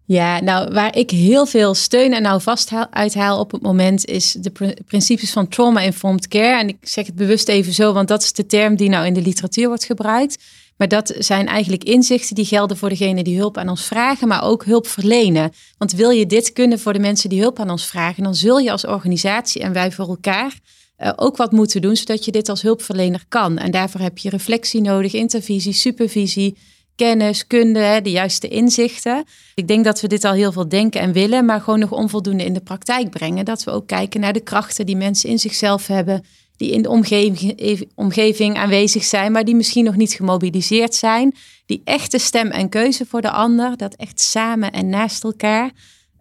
Ja, 0.06 0.40
nou 0.40 0.72
waar 0.72 0.96
ik 0.96 1.10
heel 1.10 1.46
veel 1.46 1.74
steun 1.74 2.12
en 2.12 2.22
nou 2.22 2.40
vast 2.40 2.70
uithaal 2.90 3.38
op 3.38 3.52
het 3.52 3.62
moment 3.62 4.04
is 4.04 4.32
de 4.32 4.76
principes 4.86 5.32
van 5.32 5.48
trauma-informed 5.48 6.28
care. 6.28 6.58
En 6.58 6.68
ik 6.68 6.76
zeg 6.80 7.06
het 7.06 7.14
bewust 7.14 7.48
even 7.48 7.72
zo, 7.72 7.92
want 7.92 8.08
dat 8.08 8.22
is 8.22 8.32
de 8.32 8.46
term 8.46 8.76
die 8.76 8.88
nou 8.88 9.06
in 9.06 9.14
de 9.14 9.22
literatuur 9.22 9.66
wordt 9.66 9.84
gebruikt. 9.84 10.44
Maar 10.76 10.88
dat 10.88 11.14
zijn 11.18 11.46
eigenlijk 11.46 11.84
inzichten 11.84 12.34
die 12.34 12.44
gelden 12.44 12.76
voor 12.76 12.88
degene 12.88 13.22
die 13.22 13.38
hulp 13.38 13.58
aan 13.58 13.68
ons 13.68 13.84
vragen, 13.84 14.28
maar 14.28 14.42
ook 14.42 14.64
hulp 14.64 14.86
verlenen. 14.86 15.52
Want 15.78 15.92
wil 15.92 16.10
je 16.10 16.26
dit 16.26 16.52
kunnen 16.52 16.78
voor 16.78 16.92
de 16.92 16.98
mensen 16.98 17.28
die 17.28 17.40
hulp 17.40 17.58
aan 17.60 17.70
ons 17.70 17.86
vragen, 17.86 18.22
dan 18.22 18.34
zul 18.34 18.58
je 18.58 18.70
als 18.70 18.86
organisatie 18.86 19.62
en 19.62 19.72
wij 19.72 19.92
voor 19.92 20.08
elkaar 20.08 20.60
uh, 20.98 21.12
ook 21.16 21.36
wat 21.36 21.52
moeten 21.52 21.80
doen, 21.80 21.96
zodat 21.96 22.24
je 22.24 22.30
dit 22.30 22.48
als 22.48 22.62
hulpverlener 22.62 23.24
kan. 23.28 23.58
En 23.58 23.70
daarvoor 23.70 24.00
heb 24.00 24.18
je 24.18 24.30
reflectie 24.30 24.80
nodig, 24.80 25.12
intervisie, 25.12 25.72
supervisie, 25.72 26.56
kennis, 26.96 27.46
kunde, 27.46 28.00
de 28.02 28.10
juiste 28.10 28.48
inzichten. 28.48 29.24
Ik 29.54 29.68
denk 29.68 29.84
dat 29.84 30.00
we 30.00 30.08
dit 30.08 30.24
al 30.24 30.32
heel 30.32 30.52
veel 30.52 30.68
denken 30.68 31.00
en 31.00 31.12
willen, 31.12 31.44
maar 31.44 31.60
gewoon 31.60 31.78
nog 31.78 31.92
onvoldoende 31.92 32.44
in 32.44 32.52
de 32.52 32.60
praktijk 32.60 33.10
brengen. 33.10 33.44
Dat 33.44 33.64
we 33.64 33.70
ook 33.70 33.86
kijken 33.86 34.20
naar 34.20 34.32
de 34.32 34.42
krachten 34.42 34.86
die 34.86 34.96
mensen 34.96 35.28
in 35.30 35.38
zichzelf 35.38 35.86
hebben, 35.86 36.24
die 36.56 36.70
in 36.70 36.82
de 36.82 36.88
omgeving, 36.88 37.88
omgeving 37.94 38.56
aanwezig 38.56 39.04
zijn, 39.04 39.32
maar 39.32 39.44
die 39.44 39.56
misschien 39.56 39.84
nog 39.84 39.96
niet 39.96 40.12
gemobiliseerd 40.12 40.94
zijn. 40.94 41.34
Die 41.66 41.80
echte 41.84 42.18
stem 42.18 42.50
en 42.50 42.68
keuze 42.68 43.06
voor 43.06 43.22
de 43.22 43.30
ander, 43.30 43.76
dat 43.76 43.94
echt 43.94 44.20
samen 44.20 44.72
en 44.72 44.88
naast 44.88 45.24
elkaar. 45.24 45.70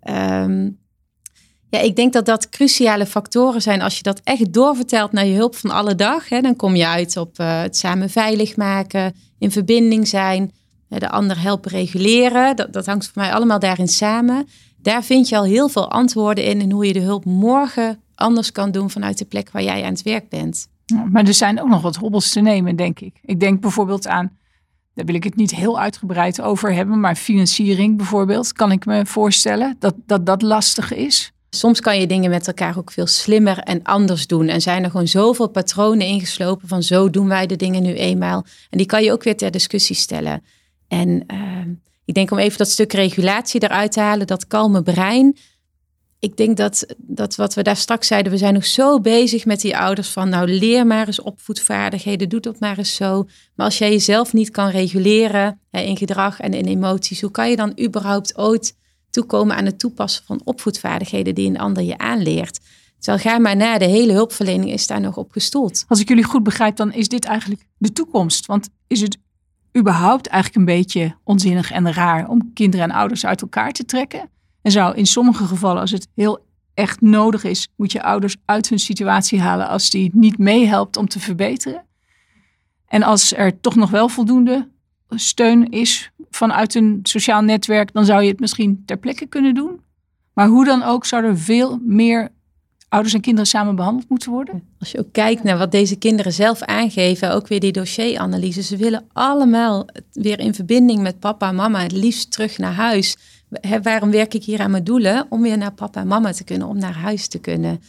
Um, 0.09 0.83
ja, 1.69 1.79
ik 1.79 1.95
denk 1.95 2.13
dat 2.13 2.25
dat 2.25 2.49
cruciale 2.49 3.05
factoren 3.05 3.61
zijn. 3.61 3.81
Als 3.81 3.97
je 3.97 4.03
dat 4.03 4.21
echt 4.23 4.53
doorvertelt 4.53 5.11
naar 5.11 5.25
je 5.25 5.35
hulp 5.35 5.55
van 5.55 5.69
alle 5.69 5.95
dag, 5.95 6.29
hè, 6.29 6.41
dan 6.41 6.55
kom 6.55 6.75
je 6.75 6.87
uit 6.87 7.17
op 7.17 7.39
uh, 7.39 7.61
het 7.61 7.77
samen 7.77 8.09
veilig 8.09 8.55
maken, 8.55 9.15
in 9.39 9.51
verbinding 9.51 10.07
zijn, 10.07 10.51
de 10.99 11.09
ander 11.09 11.41
helpen 11.41 11.71
reguleren. 11.71 12.55
Dat, 12.55 12.73
dat 12.73 12.85
hangt 12.85 13.05
voor 13.05 13.21
mij 13.21 13.33
allemaal 13.33 13.59
daarin 13.59 13.87
samen. 13.87 14.47
Daar 14.77 15.03
vind 15.03 15.29
je 15.29 15.37
al 15.37 15.43
heel 15.43 15.69
veel 15.69 15.91
antwoorden 15.91 16.43
in 16.43 16.61
en 16.61 16.71
hoe 16.71 16.85
je 16.85 16.93
de 16.93 16.99
hulp 16.99 17.25
morgen 17.25 17.99
anders 18.15 18.51
kan 18.51 18.71
doen 18.71 18.89
vanuit 18.89 19.17
de 19.17 19.25
plek 19.25 19.51
waar 19.51 19.63
jij 19.63 19.83
aan 19.83 19.91
het 19.91 20.01
werk 20.01 20.29
bent. 20.29 20.67
Maar 21.11 21.27
er 21.27 21.33
zijn 21.33 21.61
ook 21.61 21.69
nog 21.69 21.81
wat 21.81 21.95
hobbels 21.95 22.29
te 22.29 22.39
nemen, 22.39 22.75
denk 22.75 22.99
ik. 22.99 23.19
Ik 23.21 23.39
denk 23.39 23.61
bijvoorbeeld 23.61 24.07
aan, 24.07 24.37
daar 24.93 25.05
wil 25.05 25.15
ik 25.15 25.23
het 25.23 25.35
niet 25.35 25.55
heel 25.55 25.79
uitgebreid 25.79 26.41
over 26.41 26.73
hebben, 26.73 26.99
maar 26.99 27.15
financiering 27.15 27.97
bijvoorbeeld, 27.97 28.53
kan 28.53 28.71
ik 28.71 28.85
me 28.85 29.05
voorstellen 29.05 29.75
dat 29.79 29.95
dat, 30.05 30.25
dat 30.25 30.41
lastig 30.41 30.93
is. 30.93 31.33
Soms 31.49 31.79
kan 31.79 31.99
je 31.99 32.07
dingen 32.07 32.29
met 32.29 32.47
elkaar 32.47 32.77
ook 32.77 32.91
veel 32.91 33.07
slimmer 33.07 33.57
en 33.57 33.83
anders 33.83 34.27
doen. 34.27 34.47
En 34.47 34.61
zijn 34.61 34.83
er 34.83 34.89
gewoon 34.89 35.07
zoveel 35.07 35.47
patronen 35.47 36.07
ingeslopen 36.07 36.67
van 36.67 36.83
zo 36.83 37.09
doen 37.09 37.27
wij 37.27 37.47
de 37.47 37.55
dingen 37.55 37.83
nu 37.83 37.93
eenmaal. 37.93 38.45
En 38.69 38.77
die 38.77 38.87
kan 38.87 39.03
je 39.03 39.11
ook 39.11 39.23
weer 39.23 39.37
ter 39.37 39.51
discussie 39.51 39.95
stellen. 39.95 40.43
En 40.87 41.23
uh, 41.33 41.75
ik 42.05 42.13
denk 42.13 42.31
om 42.31 42.37
even 42.37 42.57
dat 42.57 42.69
stuk 42.69 42.93
regulatie 42.93 43.63
eruit 43.63 43.91
te 43.91 43.99
halen, 43.99 44.27
dat 44.27 44.47
kalme 44.47 44.83
brein. 44.83 45.37
Ik 46.19 46.37
denk 46.37 46.57
dat, 46.57 46.85
dat 46.97 47.35
wat 47.35 47.53
we 47.53 47.63
daar 47.63 47.77
straks 47.77 48.07
zeiden, 48.07 48.31
we 48.31 48.37
zijn 48.37 48.53
nog 48.53 48.65
zo 48.65 48.99
bezig 48.99 49.45
met 49.45 49.61
die 49.61 49.77
ouders 49.77 50.09
van 50.09 50.29
nou 50.29 50.47
leer 50.47 50.87
maar 50.87 51.07
eens 51.07 51.21
opvoedvaardigheden, 51.21 52.29
doe 52.29 52.39
dat 52.39 52.59
maar 52.59 52.77
eens 52.77 52.95
zo. 52.95 53.27
Maar 53.55 53.65
als 53.65 53.77
jij 53.77 53.91
jezelf 53.91 54.33
niet 54.33 54.49
kan 54.49 54.69
reguleren 54.69 55.59
hè, 55.71 55.81
in 55.81 55.97
gedrag 55.97 56.39
en 56.39 56.53
in 56.53 56.65
emoties, 56.65 57.21
hoe 57.21 57.31
kan 57.31 57.49
je 57.49 57.55
dan 57.55 57.79
überhaupt 57.79 58.37
ooit 58.37 58.77
toekomen 59.09 59.55
aan 59.55 59.65
het 59.65 59.79
toepassen 59.79 60.23
van 60.25 60.41
opvoedvaardigheden 60.43 61.35
die 61.35 61.49
een 61.49 61.59
ander 61.59 61.83
je 61.83 61.97
aanleert? 61.97 62.59
Terwijl 62.99 63.23
ga 63.23 63.39
maar 63.39 63.55
na, 63.55 63.77
de 63.77 63.85
hele 63.85 64.13
hulpverlening 64.13 64.71
is 64.71 64.87
daar 64.87 65.01
nog 65.01 65.17
op 65.17 65.31
gestoeld. 65.31 65.85
Als 65.87 65.99
ik 65.99 66.07
jullie 66.07 66.23
goed 66.23 66.43
begrijp, 66.43 66.75
dan 66.75 66.93
is 66.93 67.07
dit 67.07 67.25
eigenlijk 67.25 67.65
de 67.77 67.91
toekomst. 67.91 68.45
Want 68.45 68.69
is 68.87 69.01
het 69.01 69.17
überhaupt 69.77 70.27
eigenlijk 70.27 70.55
een 70.55 70.75
beetje 70.75 71.15
onzinnig 71.23 71.71
en 71.71 71.93
raar 71.93 72.27
om 72.27 72.53
kinderen 72.53 72.89
en 72.89 72.95
ouders 72.95 73.25
uit 73.25 73.41
elkaar 73.41 73.71
te 73.71 73.85
trekken. 73.85 74.29
En 74.61 74.71
zou 74.71 74.95
in 74.95 75.05
sommige 75.05 75.45
gevallen, 75.45 75.81
als 75.81 75.91
het 75.91 76.07
heel 76.15 76.45
echt 76.73 77.01
nodig 77.01 77.43
is, 77.43 77.67
moet 77.75 77.91
je 77.91 78.03
ouders 78.03 78.35
uit 78.45 78.69
hun 78.69 78.79
situatie 78.79 79.41
halen 79.41 79.67
als 79.67 79.89
die 79.89 80.11
niet 80.13 80.37
meehelpt 80.37 80.97
om 80.97 81.07
te 81.07 81.19
verbeteren. 81.19 81.85
En 82.87 83.03
als 83.03 83.33
er 83.33 83.59
toch 83.59 83.75
nog 83.75 83.89
wel 83.89 84.09
voldoende 84.09 84.69
steun 85.09 85.69
is 85.71 86.11
vanuit 86.29 86.75
een 86.75 86.99
sociaal 87.03 87.41
netwerk, 87.41 87.93
dan 87.93 88.05
zou 88.05 88.23
je 88.23 88.29
het 88.29 88.39
misschien 88.39 88.83
ter 88.85 88.97
plekke 88.97 89.25
kunnen 89.25 89.53
doen. 89.53 89.81
Maar 90.33 90.47
hoe 90.47 90.65
dan 90.65 90.83
ook 90.83 91.05
zou 91.05 91.23
er 91.23 91.37
veel 91.37 91.79
meer 91.83 92.29
ouders 92.95 93.13
en 93.13 93.21
kinderen 93.21 93.49
samen 93.49 93.75
behandeld 93.75 94.09
moeten 94.09 94.31
worden? 94.31 94.63
Als 94.79 94.91
je 94.91 94.99
ook 94.99 95.11
kijkt 95.11 95.43
naar 95.43 95.57
wat 95.57 95.71
deze 95.71 95.95
kinderen 95.95 96.33
zelf 96.33 96.61
aangeven, 96.61 97.33
ook 97.33 97.47
weer 97.47 97.59
die 97.59 97.71
dossieranalyse. 97.71 98.61
Ze 98.61 98.77
willen 98.77 99.05
allemaal 99.13 99.85
weer 100.11 100.39
in 100.39 100.53
verbinding 100.53 101.01
met 101.01 101.19
papa 101.19 101.49
en 101.49 101.55
mama, 101.55 101.81
het 101.81 101.91
liefst 101.91 102.31
terug 102.31 102.57
naar 102.57 102.73
huis. 102.73 103.17
waarom 103.81 104.11
werk 104.11 104.33
ik 104.33 104.43
hier 104.43 104.59
aan 104.59 104.71
mijn 104.71 104.83
doelen? 104.83 105.25
Om 105.29 105.41
weer 105.41 105.57
naar 105.57 105.73
papa 105.73 106.01
en 106.01 106.07
mama 106.07 106.31
te 106.31 106.43
kunnen, 106.43 106.67
om 106.67 106.77
naar 106.77 106.95
huis 106.95 107.27
te 107.27 107.39
kunnen. 107.39 107.81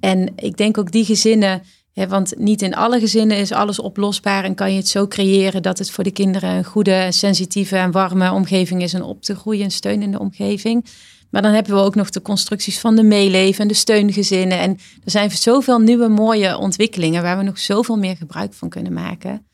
En 0.00 0.32
ik 0.36 0.56
denk 0.56 0.78
ook 0.78 0.92
die 0.92 1.04
gezinnen, 1.04 1.62
want 1.94 2.38
niet 2.38 2.62
in 2.62 2.74
alle 2.74 3.00
gezinnen 3.00 3.36
is 3.36 3.52
alles 3.52 3.78
oplosbaar 3.78 4.44
en 4.44 4.54
kan 4.54 4.70
je 4.70 4.76
het 4.76 4.88
zo 4.88 5.06
creëren 5.06 5.62
dat 5.62 5.78
het 5.78 5.90
voor 5.90 6.04
de 6.04 6.10
kinderen 6.10 6.50
een 6.50 6.64
goede, 6.64 7.06
sensitieve 7.12 7.76
en 7.76 7.90
warme 7.90 8.32
omgeving 8.32 8.82
is 8.82 8.94
en 8.94 9.02
op 9.02 9.22
te 9.22 9.34
groeien, 9.34 9.64
een 9.64 9.70
steunende 9.70 10.18
omgeving. 10.18 10.86
Maar 11.30 11.42
dan 11.42 11.52
hebben 11.52 11.74
we 11.74 11.80
ook 11.80 11.94
nog 11.94 12.10
de 12.10 12.22
constructies 12.22 12.78
van 12.78 12.96
de 12.96 13.02
meeleven 13.02 13.62
en 13.62 13.68
de 13.68 13.74
steungezinnen. 13.74 14.58
En 14.58 14.70
er 15.04 15.10
zijn 15.10 15.30
zoveel 15.30 15.78
nieuwe 15.78 16.08
mooie 16.08 16.58
ontwikkelingen 16.58 17.22
waar 17.22 17.38
we 17.38 17.42
nog 17.42 17.58
zoveel 17.58 17.96
meer 17.96 18.16
gebruik 18.16 18.52
van 18.54 18.68
kunnen 18.68 18.92
maken. 18.92 19.46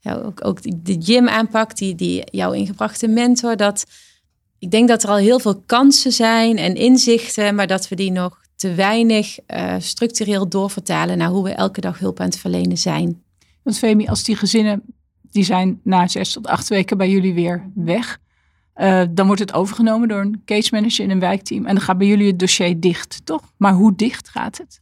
Ja, 0.00 0.14
ook, 0.14 0.44
ook 0.44 0.84
de 0.84 0.96
gym-aanpak, 0.98 1.76
die, 1.76 1.94
die 1.94 2.22
jouw 2.30 2.52
ingebrachte 2.52 3.08
mentor. 3.08 3.56
Dat, 3.56 3.86
ik 4.58 4.70
denk 4.70 4.88
dat 4.88 5.02
er 5.02 5.08
al 5.08 5.16
heel 5.16 5.38
veel 5.38 5.62
kansen 5.66 6.12
zijn 6.12 6.58
en 6.58 6.74
inzichten, 6.74 7.54
maar 7.54 7.66
dat 7.66 7.88
we 7.88 7.96
die 7.96 8.12
nog 8.12 8.40
te 8.58 8.74
weinig 8.74 9.38
uh, 9.46 9.74
structureel 9.78 10.48
doorvertalen 10.48 11.18
naar 11.18 11.28
hoe 11.28 11.44
we 11.44 11.50
elke 11.50 11.80
dag 11.80 11.98
hulp 11.98 12.20
aan 12.20 12.26
het 12.26 12.38
verlenen 12.38 12.78
zijn. 12.78 13.22
Want 13.62 13.78
Femi, 13.78 14.06
als 14.06 14.24
die 14.24 14.36
gezinnen, 14.36 14.82
die 15.30 15.44
zijn 15.44 15.80
na 15.82 16.08
zes 16.08 16.32
tot 16.32 16.46
acht 16.46 16.68
weken 16.68 16.96
bij 16.96 17.10
jullie 17.10 17.34
weer 17.34 17.70
weg. 17.74 18.18
Uh, 18.76 19.02
dan 19.10 19.26
wordt 19.26 19.40
het 19.40 19.52
overgenomen 19.52 20.08
door 20.08 20.20
een 20.20 20.42
case 20.44 20.68
manager 20.72 21.04
in 21.04 21.10
een 21.10 21.20
wijkteam. 21.20 21.66
En 21.66 21.74
dan 21.74 21.84
gaat 21.84 21.98
bij 21.98 22.06
jullie 22.06 22.26
het 22.26 22.38
dossier 22.38 22.80
dicht, 22.80 23.20
toch? 23.24 23.52
Maar 23.56 23.72
hoe 23.72 23.94
dicht 23.96 24.28
gaat 24.28 24.58
het? 24.58 24.80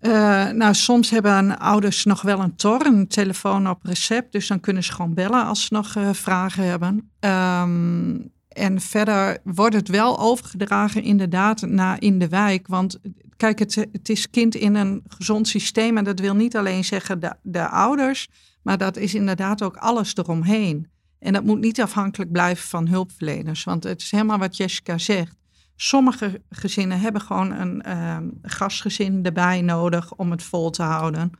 Uh, 0.00 0.50
nou, 0.50 0.74
soms 0.74 1.10
hebben 1.10 1.58
ouders 1.58 2.04
nog 2.04 2.22
wel 2.22 2.40
een 2.40 2.56
TOR, 2.56 2.86
een 2.86 3.08
telefoon 3.08 3.68
op 3.68 3.78
recept. 3.82 4.32
Dus 4.32 4.46
dan 4.46 4.60
kunnen 4.60 4.84
ze 4.84 4.92
gewoon 4.92 5.14
bellen 5.14 5.44
als 5.44 5.64
ze 5.64 5.74
nog 5.74 5.94
uh, 5.94 6.12
vragen 6.12 6.64
hebben. 6.64 7.10
Um, 7.20 8.34
en 8.56 8.80
verder 8.80 9.38
wordt 9.44 9.74
het 9.74 9.88
wel 9.88 10.18
overgedragen 10.18 11.02
inderdaad 11.02 11.60
naar 11.60 12.02
in 12.02 12.18
de 12.18 12.28
wijk. 12.28 12.66
Want 12.66 12.98
kijk, 13.36 13.58
het, 13.58 13.74
het 13.74 14.08
is 14.08 14.30
kind 14.30 14.54
in 14.54 14.74
een 14.74 15.02
gezond 15.08 15.48
systeem. 15.48 15.96
En 15.96 16.04
dat 16.04 16.20
wil 16.20 16.34
niet 16.34 16.56
alleen 16.56 16.84
zeggen 16.84 17.20
de, 17.20 17.34
de 17.42 17.68
ouders, 17.68 18.28
maar 18.62 18.78
dat 18.78 18.96
is 18.96 19.14
inderdaad 19.14 19.62
ook 19.62 19.76
alles 19.76 20.16
eromheen. 20.16 20.88
En 21.18 21.32
dat 21.32 21.44
moet 21.44 21.60
niet 21.60 21.80
afhankelijk 21.80 22.32
blijven 22.32 22.68
van 22.68 22.88
hulpverleners. 22.88 23.64
Want 23.64 23.84
het 23.84 24.00
is 24.00 24.10
helemaal 24.10 24.38
wat 24.38 24.56
Jessica 24.56 24.98
zegt. 24.98 25.36
Sommige 25.76 26.42
gezinnen 26.50 27.00
hebben 27.00 27.20
gewoon 27.20 27.52
een 27.52 27.82
uh, 27.86 28.16
gastgezin 28.42 29.24
erbij 29.24 29.60
nodig 29.60 30.14
om 30.14 30.30
het 30.30 30.42
vol 30.42 30.70
te 30.70 30.82
houden. 30.82 31.30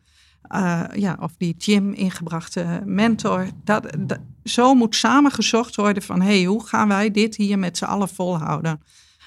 Uh, 0.55 0.85
ja, 0.95 1.17
of 1.21 1.37
die 1.37 1.55
Jim 1.57 1.93
ingebrachte 1.93 2.83
mentor. 2.85 3.47
Dat, 3.65 3.87
zo 4.45 4.75
moet 4.75 4.97
samen 4.97 5.31
gezocht 5.31 5.77
worden 5.77 6.03
van 6.03 6.21
hey, 6.21 6.45
hoe 6.45 6.67
gaan 6.67 6.89
wij 6.89 7.11
dit 7.11 7.37
hier 7.37 7.59
met 7.59 7.77
z'n 7.77 7.85
allen 7.85 8.09
volhouden? 8.09 8.81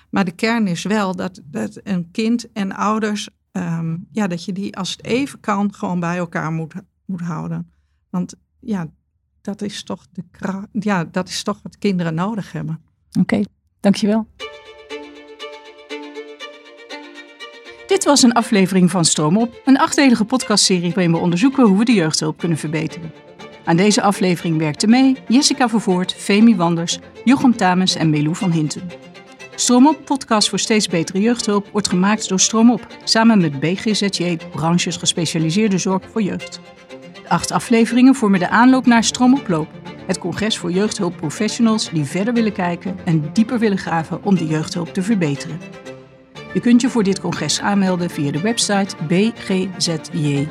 Maar 0.09 0.25
de 0.25 0.31
kern 0.31 0.67
is 0.67 0.83
wel 0.83 1.15
dat, 1.15 1.41
dat 1.43 1.79
een 1.83 2.11
kind 2.11 2.51
en 2.51 2.71
ouders, 2.71 3.29
um, 3.51 4.07
ja, 4.11 4.27
dat 4.27 4.45
je 4.45 4.53
die 4.53 4.77
als 4.77 4.91
het 4.91 5.05
even 5.05 5.39
kan 5.39 5.73
gewoon 5.73 5.99
bij 5.99 6.17
elkaar 6.17 6.51
moet, 6.51 6.73
moet 7.05 7.21
houden. 7.21 7.71
Want 8.09 8.35
ja, 8.59 8.87
dat 9.41 9.61
is 9.61 9.83
toch, 9.83 10.05
de, 10.11 10.23
ja, 10.71 11.03
dat 11.03 11.29
is 11.29 11.43
toch 11.43 11.59
wat 11.63 11.77
kinderen 11.77 12.13
nodig 12.13 12.51
hebben. 12.51 12.81
Oké, 13.19 13.41
dankjewel. 13.79 14.27
Dit 17.89 18.03
was 18.03 18.23
een 18.23 18.33
aflevering 18.33 18.91
van 18.91 19.05
Stroom 19.05 19.37
op, 19.37 19.61
een 19.65 19.77
achtdelige 19.77 20.25
podcastserie 20.25 20.93
waarin 20.93 21.11
we 21.11 21.17
onderzoeken 21.17 21.63
hoe 21.63 21.77
we 21.77 21.85
de 21.85 21.93
jeugdhulp 21.93 22.37
kunnen 22.37 22.57
verbeteren. 22.57 23.13
Aan 23.65 23.75
deze 23.75 24.01
aflevering 24.01 24.57
werkten 24.57 24.89
mee 24.89 25.17
Jessica 25.27 25.69
Vervoort, 25.69 26.13
Femi 26.13 26.55
Wanders, 26.55 26.99
Jochem 27.23 27.55
Tamens 27.57 27.95
en 27.95 28.09
Melou 28.09 28.35
van 28.35 28.51
Hinten. 28.51 28.89
Stroomop, 29.55 30.05
podcast 30.05 30.49
voor 30.49 30.59
steeds 30.59 30.87
betere 30.87 31.21
jeugdhulp, 31.21 31.67
wordt 31.71 31.87
gemaakt 31.87 32.29
door 32.29 32.39
Stroomop, 32.39 32.87
samen 33.03 33.41
met 33.41 33.59
BGZJ, 33.59 34.37
branches 34.51 34.97
gespecialiseerde 34.97 35.77
zorg 35.77 36.03
voor 36.11 36.21
jeugd. 36.21 36.59
De 37.13 37.29
acht 37.29 37.51
afleveringen 37.51 38.15
vormen 38.15 38.39
de 38.39 38.49
aanloop 38.49 38.85
naar 38.85 39.03
Stroomoploop, 39.03 39.67
het 40.07 40.19
congres 40.19 40.57
voor 40.57 40.71
jeugdhulpprofessionals 40.71 41.89
die 41.89 42.05
verder 42.05 42.33
willen 42.33 42.53
kijken 42.53 42.97
en 43.05 43.29
dieper 43.33 43.59
willen 43.59 43.77
graven 43.77 44.23
om 44.23 44.35
de 44.37 44.47
jeugdhulp 44.47 44.93
te 44.93 45.01
verbeteren. 45.01 45.59
Je 46.53 46.59
kunt 46.59 46.81
je 46.81 46.89
voor 46.89 47.03
dit 47.03 47.19
congres 47.19 47.61
aanmelden 47.61 48.09
via 48.09 48.31
de 48.31 48.41
website 48.41 48.95
bgzj.nl. 49.07 50.47